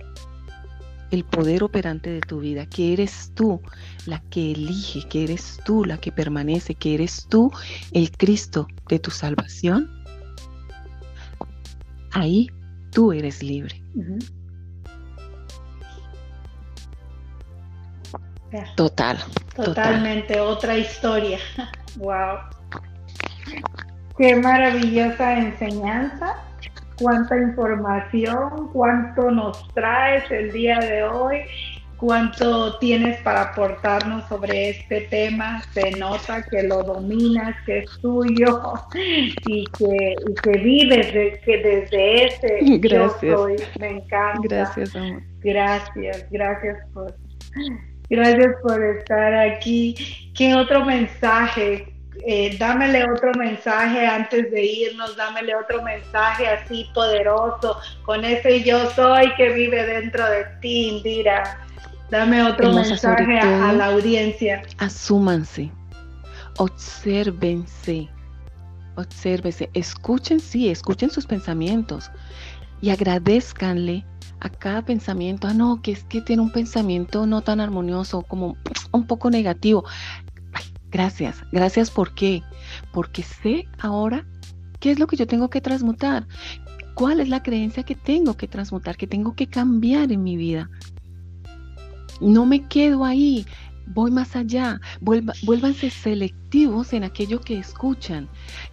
el 1.13 1.25
poder 1.25 1.63
operante 1.63 2.11
de 2.11 2.21
tu 2.21 2.41
vida, 2.41 2.67
que 2.67 2.95
eres 2.95 3.31
tú 3.35 3.61
la 4.07 4.21
que 4.31 4.53
elige, 4.53 5.07
que 5.09 5.25
eres 5.25 5.61
tú 5.65 5.85
la 5.85 5.99
que 5.99 6.11
permanece, 6.11 6.75
que 6.75 6.95
eres 6.95 7.27
tú 7.29 7.53
el 7.93 8.11
Cristo 8.11 8.67
de 8.89 8.99
tu 8.99 9.11
salvación, 9.11 9.91
ahí 12.13 12.49
tú 12.91 13.13
eres 13.13 13.43
libre. 13.43 13.83
Total. 18.77 19.19
Totalmente 19.55 20.41
otra 20.41 20.77
historia. 20.79 21.39
wow. 21.97 22.39
Qué 24.17 24.37
maravillosa 24.37 25.39
enseñanza 25.39 26.52
cuánta 26.97 27.37
información, 27.37 28.69
cuánto 28.73 29.31
nos 29.31 29.69
traes 29.75 30.31
el 30.31 30.53
día 30.53 30.79
de 30.79 31.05
hoy, 31.05 31.41
cuánto 31.97 32.79
tienes 32.79 33.21
para 33.23 33.43
aportarnos 33.43 34.27
sobre 34.29 34.71
este 34.71 35.03
tema. 35.03 35.63
Se 35.73 35.93
nota 35.93 36.43
que 36.43 36.65
lo 36.65 36.83
dominas, 36.83 37.55
que 37.65 37.79
es 37.79 37.91
tuyo 38.01 38.61
y 39.47 39.65
que, 39.67 40.17
que 40.43 40.59
vives 40.59 41.07
que 41.45 41.59
desde 41.59 42.25
ese 42.27 42.59
gracias. 42.79 43.21
yo 43.23 43.39
soy. 43.39 43.57
Me 43.79 43.91
encanta. 43.91 44.41
Gracias, 44.43 44.97
amor. 44.97 45.23
Gracias, 45.41 46.27
gracias 46.31 46.79
por, 46.93 47.15
gracias 48.11 48.57
por 48.63 48.83
estar 48.83 49.35
aquí. 49.35 49.95
¿Qué 50.35 50.55
otro 50.55 50.85
mensaje 50.85 51.92
eh, 52.27 52.57
dámele 52.59 53.11
otro 53.11 53.33
mensaje 53.35 54.07
antes 54.07 54.51
de 54.51 54.65
irnos, 54.65 55.17
dámele 55.17 55.55
otro 55.57 55.83
mensaje 55.83 56.47
así 56.47 56.89
poderoso, 56.95 57.79
con 58.05 58.25
ese 58.25 58.63
yo 58.63 58.91
soy 58.91 59.35
que 59.35 59.51
vive 59.51 59.85
dentro 59.85 60.25
de 60.29 60.45
ti, 60.61 60.89
Indira. 60.89 61.59
Dame 62.11 62.43
otro 62.43 62.73
mensaje 62.73 63.39
a, 63.39 63.73
la 63.73 63.87
audiencia. 63.87 64.63
Asúmanse, 64.77 65.73
obsérvense, 66.59 68.07
obsérvense, 68.97 69.71
escuchen, 69.73 70.39
sí, 70.39 70.69
escuchen 70.69 71.09
sus 71.09 71.27
pensamientos 71.27 72.11
y 72.83 72.91
agradezcanle 72.91 74.05
a 74.41 74.51
cada 74.51 74.83
pensamiento, 74.83 75.47
ah, 75.47 75.55
no, 75.55 75.81
que 75.81 75.93
es 75.93 76.05
que 76.05 76.21
tiene 76.21 76.43
un 76.43 76.51
pensamiento 76.51 77.27
no 77.27 77.41
tan 77.43 77.61
armonioso, 77.61 78.23
como 78.23 78.57
un 78.91 79.07
poco 79.07 79.31
negativo. 79.31 79.85
Gracias, 80.93 81.43
gracias 81.51 81.91
por 81.91 82.15
qué. 82.15 82.43
Porque 82.93 83.23
sé 83.23 83.67
ahora 83.79 84.27
qué 84.79 84.91
es 84.91 84.99
lo 84.99 85.07
que 85.07 85.17
yo 85.17 85.27
tengo 85.27 85.49
que 85.49 85.61
transmutar, 85.61 86.27
cuál 86.95 87.21
es 87.21 87.29
la 87.29 87.43
creencia 87.43 87.83
que 87.83 87.95
tengo 87.95 88.37
que 88.37 88.47
transmutar, 88.47 88.97
que 88.97 89.07
tengo 89.07 89.35
que 89.35 89.47
cambiar 89.47 90.13
en 90.13 90.23
mi 90.23 90.37
vida. 90.37 90.69
No 92.21 92.45
me 92.45 92.67
quedo 92.69 93.05
ahí, 93.05 93.47
voy 93.87 94.11
más 94.11 94.37
allá, 94.37 94.81
vuélvanse 95.01 95.91
selectivos 95.91 96.93
en 96.93 97.05
aquello 97.05 97.41
que 97.41 97.59
escuchan. 97.59 98.29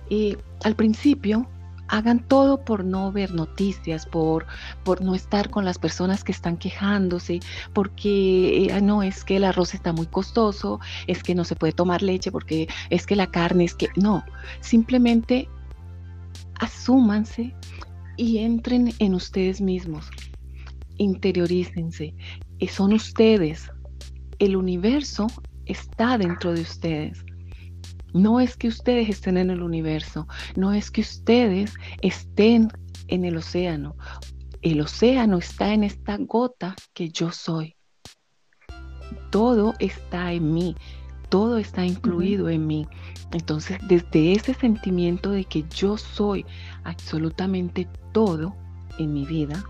Eh, 0.09 0.37
al 0.63 0.75
principio 0.75 1.49
hagan 1.89 2.19
todo 2.19 2.63
por 2.63 2.85
no 2.85 3.11
ver 3.11 3.33
noticias, 3.33 4.05
por, 4.05 4.45
por 4.83 5.01
no 5.01 5.15
estar 5.15 5.49
con 5.49 5.65
las 5.65 5.77
personas 5.77 6.23
que 6.23 6.31
están 6.31 6.57
quejándose, 6.57 7.39
porque 7.73 8.65
eh, 8.65 8.81
no 8.81 9.03
es 9.03 9.23
que 9.23 9.37
el 9.37 9.43
arroz 9.43 9.73
está 9.73 9.91
muy 9.91 10.05
costoso, 10.05 10.79
es 11.07 11.23
que 11.23 11.35
no 11.35 11.43
se 11.43 11.55
puede 11.55 11.73
tomar 11.73 12.01
leche, 12.01 12.31
porque 12.31 12.67
es 12.89 13.05
que 13.05 13.15
la 13.15 13.27
carne 13.27 13.65
es 13.65 13.75
que 13.75 13.89
no, 13.95 14.23
simplemente 14.61 15.49
asúmanse 16.59 17.53
y 18.17 18.39
entren 18.39 18.93
en 18.99 19.15
ustedes 19.15 19.59
mismos, 19.59 20.09
interiorícense, 20.97 22.13
son 22.67 22.93
ustedes, 22.93 23.71
el 24.39 24.55
universo 24.55 25.27
está 25.65 26.17
dentro 26.17 26.53
de 26.53 26.61
ustedes. 26.61 27.23
No 28.13 28.39
es 28.39 28.57
que 28.57 28.67
ustedes 28.67 29.09
estén 29.09 29.37
en 29.37 29.49
el 29.49 29.61
universo, 29.61 30.27
no 30.55 30.73
es 30.73 30.91
que 30.91 31.01
ustedes 31.01 31.73
estén 32.01 32.69
en 33.07 33.25
el 33.25 33.37
océano. 33.37 33.95
El 34.61 34.81
océano 34.81 35.37
está 35.37 35.73
en 35.73 35.83
esta 35.83 36.17
gota 36.17 36.75
que 36.93 37.09
yo 37.09 37.31
soy. 37.31 37.75
Todo 39.31 39.73
está 39.79 40.33
en 40.33 40.53
mí, 40.53 40.75
todo 41.29 41.57
está 41.57 41.85
incluido 41.85 42.49
en 42.49 42.67
mí. 42.67 42.87
Entonces, 43.31 43.77
desde 43.87 44.33
ese 44.33 44.53
sentimiento 44.53 45.31
de 45.31 45.45
que 45.45 45.63
yo 45.69 45.97
soy 45.97 46.45
absolutamente 46.83 47.87
todo 48.11 48.55
en 48.97 49.13
mi 49.13 49.25
vida, 49.25 49.63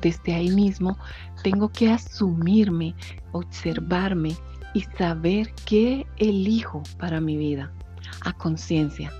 desde 0.00 0.34
ahí 0.34 0.50
mismo 0.50 0.96
tengo 1.42 1.70
que 1.70 1.90
asumirme, 1.90 2.94
observarme, 3.32 4.36
y 4.74 4.82
saber 4.98 5.52
qué 5.64 6.06
elijo 6.18 6.82
para 6.98 7.20
mi 7.20 7.36
vida 7.36 7.72
a 8.22 8.32
conciencia. 8.32 9.12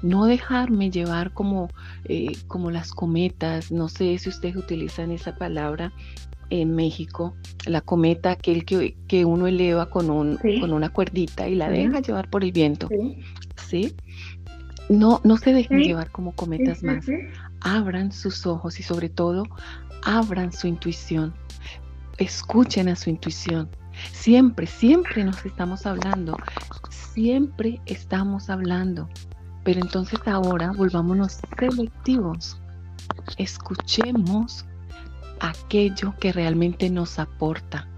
No 0.00 0.24
dejarme 0.24 0.90
llevar 0.90 1.32
como, 1.32 1.68
eh, 2.06 2.32
como 2.48 2.70
las 2.70 2.90
cometas, 2.90 3.70
no 3.70 3.88
sé 3.88 4.18
si 4.18 4.30
ustedes 4.30 4.56
utilizan 4.56 5.12
esa 5.12 5.36
palabra 5.36 5.92
en 6.50 6.74
México, 6.74 7.34
la 7.66 7.80
cometa, 7.80 8.32
aquel 8.32 8.64
que, 8.64 8.96
que 9.06 9.24
uno 9.24 9.46
eleva 9.46 9.88
con, 9.90 10.10
un, 10.10 10.38
con 10.60 10.72
una 10.72 10.90
cuerdita 10.90 11.48
y 11.48 11.54
la 11.54 11.70
deja 11.70 12.00
llevar 12.00 12.28
por 12.30 12.42
el 12.42 12.52
viento. 12.52 12.88
Sí. 13.68 13.94
No, 14.88 15.20
no 15.24 15.36
se 15.36 15.52
dejen 15.52 15.80
llevar 15.80 16.10
como 16.10 16.32
cometas 16.32 16.82
más. 16.82 17.06
Abran 17.60 18.12
sus 18.12 18.46
ojos 18.46 18.80
y 18.80 18.82
sobre 18.82 19.08
todo 19.08 19.44
abran 20.02 20.52
su 20.52 20.66
intuición. 20.66 21.32
Escuchen 22.18 22.88
a 22.88 22.96
su 22.96 23.08
intuición 23.08 23.70
Siempre, 24.10 24.66
siempre 24.66 25.24
nos 25.24 25.44
estamos 25.44 25.86
hablando. 25.86 26.36
Siempre 26.90 27.80
estamos 27.86 28.50
hablando. 28.50 29.08
Pero 29.64 29.80
entonces 29.80 30.20
ahora 30.26 30.72
volvámonos 30.72 31.38
selectivos. 31.58 32.56
Escuchemos 33.38 34.64
aquello 35.40 36.14
que 36.20 36.32
realmente 36.32 36.88
nos 36.88 37.18
aporta, 37.18 37.88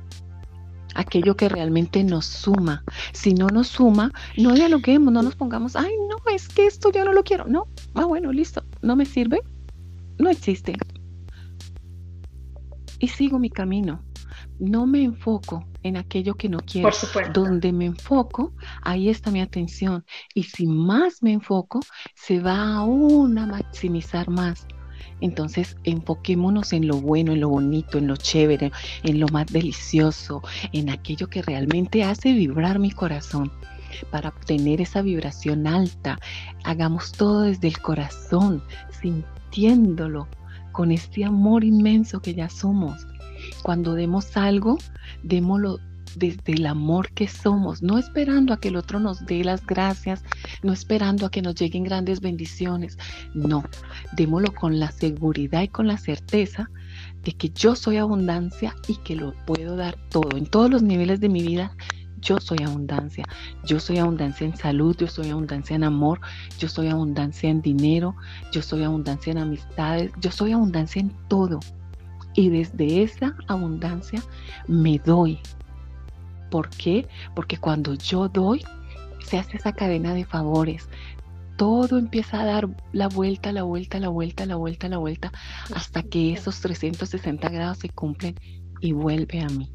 aquello 0.95 1.37
que 1.37 1.49
realmente 1.49 2.03
nos 2.03 2.25
suma. 2.25 2.83
Si 3.13 3.35
no 3.35 3.49
nos 3.49 3.69
suma, 3.69 4.13
no 4.37 4.53
dialoguemos, 4.55 5.13
no 5.13 5.23
nos 5.23 5.37
pongamos, 5.37 5.77
ay, 5.77 5.93
no, 6.09 6.17
es 6.33 6.49
que 6.49 6.67
esto 6.67 6.91
yo 6.91 7.05
no 7.05 7.13
lo 7.13 7.23
quiero. 7.23 7.47
No, 7.47 7.69
ah, 7.95 8.05
bueno, 8.07 8.33
listo, 8.33 8.65
no 8.83 8.97
me 8.97 9.05
sirve, 9.05 9.43
no 10.19 10.31
existe. 10.31 10.75
Y 12.99 13.09
sigo 13.09 13.39
mi 13.39 13.51
camino. 13.51 14.03
No 14.59 14.87
me 14.87 15.03
enfoco 15.03 15.67
en 15.83 15.97
aquello 15.97 16.35
que 16.35 16.49
no 16.49 16.59
quiero. 16.59 16.89
Por 16.89 16.95
supuesto. 16.95 17.43
Donde 17.43 17.73
me 17.73 17.87
enfoco, 17.87 18.53
ahí 18.83 19.09
está 19.09 19.31
mi 19.31 19.41
atención. 19.41 20.05
Y 20.35 20.45
si 20.45 20.67
más 20.67 21.23
me 21.23 21.33
enfoco, 21.33 21.81
se 22.15 22.41
va 22.41 22.77
aún 22.77 23.37
a 23.39 23.47
maximizar 23.47 24.29
más. 24.29 24.67
Entonces, 25.21 25.77
enfoquémonos 25.85 26.73
en 26.73 26.87
lo 26.87 27.01
bueno, 27.01 27.33
en 27.33 27.41
lo 27.41 27.49
bonito, 27.49 27.99
en 27.99 28.07
lo 28.07 28.17
chévere, 28.17 28.73
en 29.03 29.21
lo 29.21 29.29
más 29.29 29.47
delicioso, 29.47 30.43
en 30.73 30.91
aquello 30.91 31.29
que 31.29 31.43
realmente 31.43 32.05
hace 32.05 32.33
vibrar 32.33 32.79
mi 32.79 32.91
corazón. 32.91 33.53
Para 34.11 34.31
obtener 34.31 34.81
esa 34.81 35.03
vibración 35.03 35.67
alta, 35.67 36.19
hagamos 36.65 37.13
todo 37.13 37.43
desde 37.43 37.69
el 37.69 37.79
corazón, 37.79 38.63
sintiéndolo, 39.01 40.29
con 40.73 40.91
este 40.91 41.25
amor 41.25 41.63
inmenso 41.63 42.21
que 42.21 42.35
ya 42.35 42.49
somos. 42.49 43.07
Cuando 43.63 43.95
demos 43.95 44.37
algo, 44.37 44.79
démoslo 45.23 45.79
desde 46.17 46.53
el 46.53 46.67
amor 46.67 47.11
que 47.11 47.29
somos, 47.29 47.83
no 47.83 47.99
esperando 47.99 48.53
a 48.53 48.61
que 48.61 48.69
el 48.69 48.77
otro 48.77 49.01
nos 49.01 49.25
dé 49.27 49.45
las 49.45 49.67
gracias, 49.67 50.23
no 50.63 50.73
esperando 50.73 51.27
a 51.27 51.31
que 51.31 51.43
nos 51.43 51.55
lleguen 51.55 51.85
grandes 51.85 52.21
bendiciones, 52.21 52.99
no, 53.35 53.65
démoslo 54.13 54.53
con 54.55 54.79
la 54.79 54.91
seguridad 54.93 55.63
y 55.63 55.69
con 55.69 55.87
la 55.87 55.99
certeza 55.99 56.71
de 57.23 57.33
que 57.33 57.51
yo 57.51 57.75
soy 57.75 57.97
abundancia 57.97 58.75
y 58.87 58.97
que 58.97 59.17
lo 59.17 59.35
puedo 59.47 59.77
dar 59.77 59.97
todo, 60.11 60.37
en 60.37 60.47
todos 60.47 60.71
los 60.71 60.83
niveles 60.83 61.21
de 61.21 61.29
mi 61.29 61.43
vida. 61.43 61.73
Yo 62.21 62.41
soy 62.41 62.59
abundancia, 62.65 63.27
yo 63.67 63.79
soy 63.79 63.99
abundancia 63.99 64.47
en 64.47 64.57
salud, 64.57 64.97
yo 64.97 65.07
soy 65.09 65.29
abundancia 65.29 65.77
en 65.77 65.85
amor, 65.85 66.21
yo 66.59 66.71
soy 66.71 66.89
abundancia 66.89 67.51
en 67.51 67.61
dinero, 67.61 68.17
yo 68.51 68.63
soy 68.63 68.83
abundancia 68.83 69.31
en 69.33 69.39
amistades, 69.39 70.11
yo 70.21 70.31
soy 70.31 70.53
abundancia 70.53 71.01
en 71.01 71.13
todo. 71.29 71.61
Y 72.35 72.49
desde 72.49 73.03
esa 73.03 73.37
abundancia 73.49 74.23
me 74.67 74.99
doy, 74.99 75.41
¿Por 76.55 76.71
qué? 76.71 77.09
Porque 77.35 77.57
cuando 77.57 77.95
yo 77.95 78.29
doy, 78.29 78.63
se 79.27 79.39
hace 79.39 79.57
esa 79.57 79.73
cadena 79.73 80.15
de 80.15 80.25
favores. 80.25 80.89
Todo 81.57 81.99
empieza 81.99 82.41
a 82.41 82.45
dar 82.45 82.69
la 82.93 83.09
vuelta, 83.09 83.51
la 83.51 83.65
vuelta, 83.65 83.99
la 83.99 84.09
vuelta, 84.09 84.47
la 84.47 84.55
vuelta, 84.55 84.89
la 84.89 84.99
vuelta, 84.99 85.33
hasta 85.75 86.05
que 86.05 86.33
esos 86.33 86.61
360 86.61 87.49
grados 87.49 87.79
se 87.79 87.89
cumplen 87.89 88.37
y 88.81 88.93
vuelve 88.93 89.41
a 89.41 89.49
mí. 89.49 89.73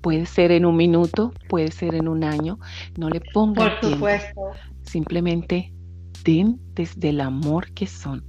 Puede 0.00 0.26
ser 0.26 0.50
en 0.50 0.66
un 0.66 0.74
minuto, 0.74 1.32
puede 1.48 1.70
ser 1.70 1.94
en 1.94 2.08
un 2.08 2.24
año, 2.24 2.58
no 2.98 3.08
le 3.08 3.20
pongan 3.32 3.78
Por 3.80 3.92
supuesto. 3.92 4.40
Simplemente 4.82 5.72
den 6.24 6.58
desde 6.74 7.10
el 7.10 7.20
amor 7.20 7.72
que 7.74 7.86
son. 7.86 8.24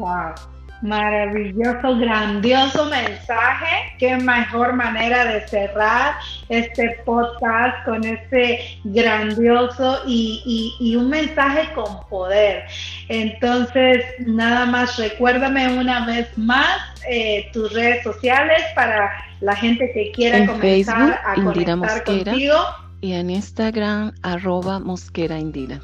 Wow. 0.00 0.32
Maravilloso, 0.80 1.98
grandioso 1.98 2.86
mensaje. 2.86 3.92
Qué 3.98 4.16
mejor 4.16 4.72
manera 4.72 5.26
de 5.26 5.46
cerrar 5.46 6.14
este 6.48 6.96
podcast 7.04 7.84
con 7.84 8.02
este 8.02 8.78
grandioso 8.84 9.98
y, 10.06 10.96
un 10.96 11.10
mensaje 11.10 11.70
con 11.74 12.00
poder. 12.08 12.64
Entonces, 13.10 14.02
nada 14.26 14.64
más 14.64 14.96
recuérdame 14.96 15.78
una 15.78 16.06
vez 16.06 16.26
más 16.38 16.78
eh, 17.06 17.50
tus 17.52 17.70
redes 17.74 18.02
sociales 18.02 18.62
para 18.74 19.12
la 19.42 19.54
gente 19.54 19.90
que 19.92 20.12
quiera 20.12 20.38
en 20.38 20.46
comenzar 20.46 20.96
Facebook, 20.96 21.18
a 21.26 21.36
Indira 21.36 21.52
conectar 21.52 21.76
Mosquera, 21.76 22.30
contigo. 22.32 22.56
Y 23.02 23.12
en 23.12 23.28
Instagram, 23.28 24.14
arroba 24.22 24.78
Mosquera 24.78 25.38
Indira. 25.38 25.78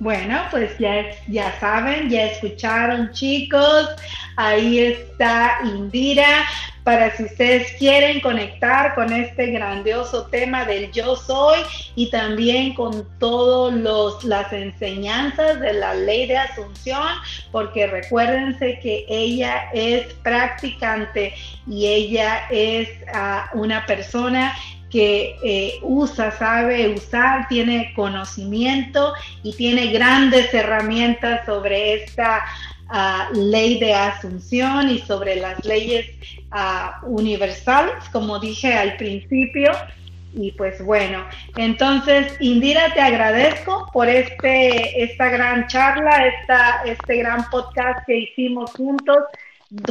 Bueno, 0.00 0.42
pues 0.50 0.76
ya, 0.78 1.06
ya 1.28 1.58
saben, 1.60 2.10
ya 2.10 2.26
escucharon 2.26 3.12
chicos, 3.12 3.88
ahí 4.36 4.80
está 4.80 5.58
Indira, 5.64 6.44
para 6.84 7.16
si 7.16 7.24
ustedes 7.24 7.72
quieren 7.78 8.20
conectar 8.20 8.94
con 8.94 9.10
este 9.12 9.46
grandioso 9.46 10.26
tema 10.26 10.66
del 10.66 10.92
yo 10.92 11.16
soy 11.16 11.60
y 11.94 12.10
también 12.10 12.74
con 12.74 13.08
todas 13.18 14.24
las 14.24 14.52
enseñanzas 14.52 15.60
de 15.60 15.72
la 15.72 15.94
ley 15.94 16.26
de 16.26 16.36
asunción, 16.36 17.08
porque 17.50 17.86
recuérdense 17.86 18.78
que 18.80 19.06
ella 19.08 19.70
es 19.72 20.12
practicante 20.22 21.34
y 21.66 21.86
ella 21.86 22.46
es 22.50 22.90
ah, 23.14 23.48
una 23.54 23.86
persona 23.86 24.54
que 24.94 25.36
eh, 25.42 25.80
usa, 25.82 26.30
sabe 26.30 26.88
usar, 26.90 27.48
tiene 27.48 27.92
conocimiento 27.96 29.12
y 29.42 29.52
tiene 29.56 29.88
grandes 29.88 30.54
herramientas 30.54 31.44
sobre 31.46 31.94
esta 31.94 32.44
ah, 32.90 33.28
ley 33.34 33.80
de 33.80 33.92
asunción 33.92 34.88
y 34.88 35.00
sobre 35.00 35.34
las 35.34 35.64
leyes 35.64 36.06
ah, 36.52 37.00
universales, 37.02 38.08
como 38.12 38.38
dije 38.38 38.72
al 38.72 38.96
principio. 38.96 39.72
Y 40.32 40.52
pues 40.52 40.80
bueno, 40.84 41.24
entonces 41.56 42.36
Indira, 42.38 42.94
te 42.94 43.00
agradezco 43.00 43.90
por 43.92 44.08
este, 44.08 45.02
esta 45.02 45.28
gran 45.28 45.66
charla, 45.66 46.24
esta, 46.24 46.82
este 46.84 47.16
gran 47.16 47.50
podcast 47.50 48.06
que 48.06 48.16
hicimos 48.18 48.70
juntos 48.70 49.24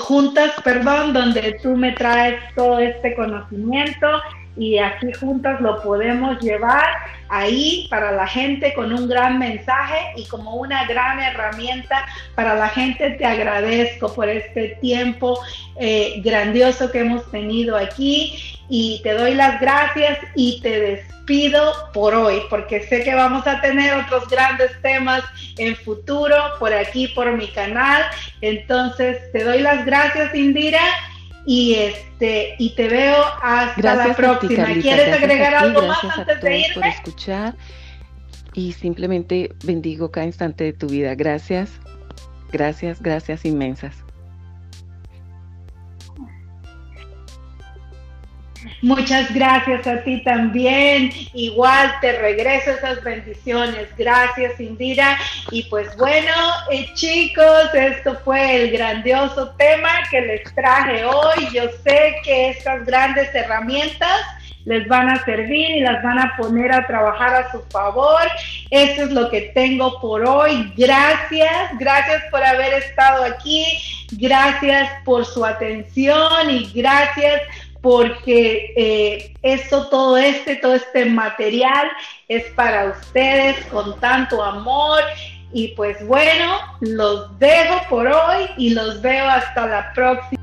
juntas, 0.02 0.54
perdón, 0.64 1.12
donde 1.12 1.60
tú 1.62 1.76
me 1.76 1.92
traes 1.92 2.40
todo 2.56 2.80
este 2.80 3.16
conocimiento 3.16 4.08
y 4.56 4.78
así 4.78 5.12
juntas 5.14 5.60
lo 5.62 5.82
podemos 5.82 6.40
llevar 6.40 6.86
ahí 7.30 7.88
para 7.90 8.12
la 8.12 8.28
gente 8.28 8.74
con 8.74 8.94
un 8.94 9.08
gran 9.08 9.40
mensaje 9.40 9.98
y 10.16 10.26
como 10.28 10.56
una 10.56 10.86
gran 10.86 11.20
herramienta 11.20 12.06
para 12.36 12.56
la 12.56 12.70
gente. 12.70 13.12
Te 13.12 13.26
agradezco 13.26 14.14
por 14.14 14.30
este 14.30 14.78
tiempo 14.82 15.40
eh, 15.80 16.22
grandioso 16.24 16.92
que 16.92 17.00
hemos 17.00 17.30
tenido 17.32 17.76
aquí 17.76 18.38
y 18.70 19.02
te 19.04 19.14
doy 19.14 19.34
las 19.34 19.60
gracias 19.60 20.20
y 20.36 20.62
te 20.62 20.80
despido 20.80 21.74
por 21.94 22.14
hoy 22.14 22.42
porque 22.50 22.84
sé 22.84 23.04
que 23.04 23.16
vamos 23.16 23.48
a 23.48 23.62
tener 23.62 23.96
otros 23.96 24.28
grandes 24.30 24.72
temas 24.82 25.24
en 25.58 25.76
futuro 25.76 26.36
por 26.60 26.74
aquí, 26.74 27.08
por 27.10 27.32
mi 27.36 27.48
canal. 27.48 28.04
Entonces 28.42 29.32
te 29.32 29.44
doy 29.44 29.62
las 29.62 29.86
gracias, 29.86 30.36
Indira 30.36 30.82
y 31.46 31.76
este 31.76 32.56
y 32.58 32.76
te 32.76 32.88
veo 32.88 33.16
hasta 33.42 33.96
la 33.96 34.16
próxima. 34.16 34.66
¿Quieres 34.66 35.14
agregar 35.14 35.56
algo 35.56 35.82
más 35.84 36.04
antes 36.04 36.42
de 36.42 36.60
irme? 36.60 36.74
por 36.74 36.86
escuchar 36.86 37.56
y 38.54 38.74
simplemente 38.74 39.52
bendigo 39.64 40.12
cada 40.12 40.26
instante 40.26 40.64
de 40.64 40.74
tu 40.74 40.88
vida. 40.88 41.16
Gracias, 41.16 41.72
gracias, 42.52 43.02
gracias 43.02 43.46
inmensas. 43.46 44.03
Muchas 48.82 49.34
gracias 49.34 49.86
a 49.88 50.04
ti 50.04 50.24
también. 50.24 51.12
Igual 51.34 51.94
te 52.02 52.14
regreso 52.20 52.72
esas 52.72 53.04
bendiciones. 53.04 53.88
Gracias, 53.98 54.60
Indira. 54.60 55.18
Y 55.52 55.64
pues 55.64 55.96
bueno, 55.98 56.34
eh, 56.72 56.88
chicos, 56.94 57.74
esto 57.74 58.20
fue 58.24 58.64
el 58.64 58.72
grandioso 58.72 59.50
tema 59.58 59.90
que 60.10 60.22
les 60.22 60.56
traje 60.56 61.06
hoy. 61.06 61.48
Yo 61.54 61.64
sé 61.84 62.16
que 62.24 62.50
estas 62.50 62.86
grandes 62.86 63.34
herramientas 63.34 64.22
les 64.66 64.88
van 64.88 65.10
a 65.10 65.24
servir 65.26 65.72
y 65.72 65.80
las 65.82 66.02
van 66.04 66.20
a 66.20 66.36
poner 66.38 66.72
a 66.72 66.88
trabajar 66.88 67.36
a 67.36 67.52
su 67.52 67.62
favor. 67.70 68.22
Eso 68.70 69.04
es 69.04 69.12
lo 69.12 69.30
que 69.30 69.52
tengo 69.54 70.00
por 70.00 70.26
hoy. 70.26 70.74
Gracias, 70.78 71.78
gracias 71.80 72.24
por 72.32 72.44
haber 72.44 72.74
estado 72.74 73.26
aquí, 73.26 73.66
gracias 74.12 74.90
por 75.04 75.26
su 75.26 75.46
atención 75.46 76.50
y 76.50 76.72
gracias 76.74 77.42
porque 77.84 78.74
eh, 78.78 79.34
eso, 79.42 79.90
todo 79.90 80.16
este, 80.16 80.56
todo 80.56 80.74
este 80.74 81.06
material 81.06 81.92
es 82.30 82.46
para 82.54 82.86
ustedes 82.86 83.64
con 83.66 84.00
tanto 84.00 84.42
amor. 84.42 85.02
Y 85.52 85.68
pues 85.76 85.98
bueno, 86.08 86.58
los 86.80 87.38
dejo 87.40 87.82
por 87.90 88.08
hoy 88.08 88.48
y 88.58 88.70
los 88.70 89.02
veo 89.02 89.28
hasta 89.28 89.68
la 89.68 89.94
próxima. 89.94 90.43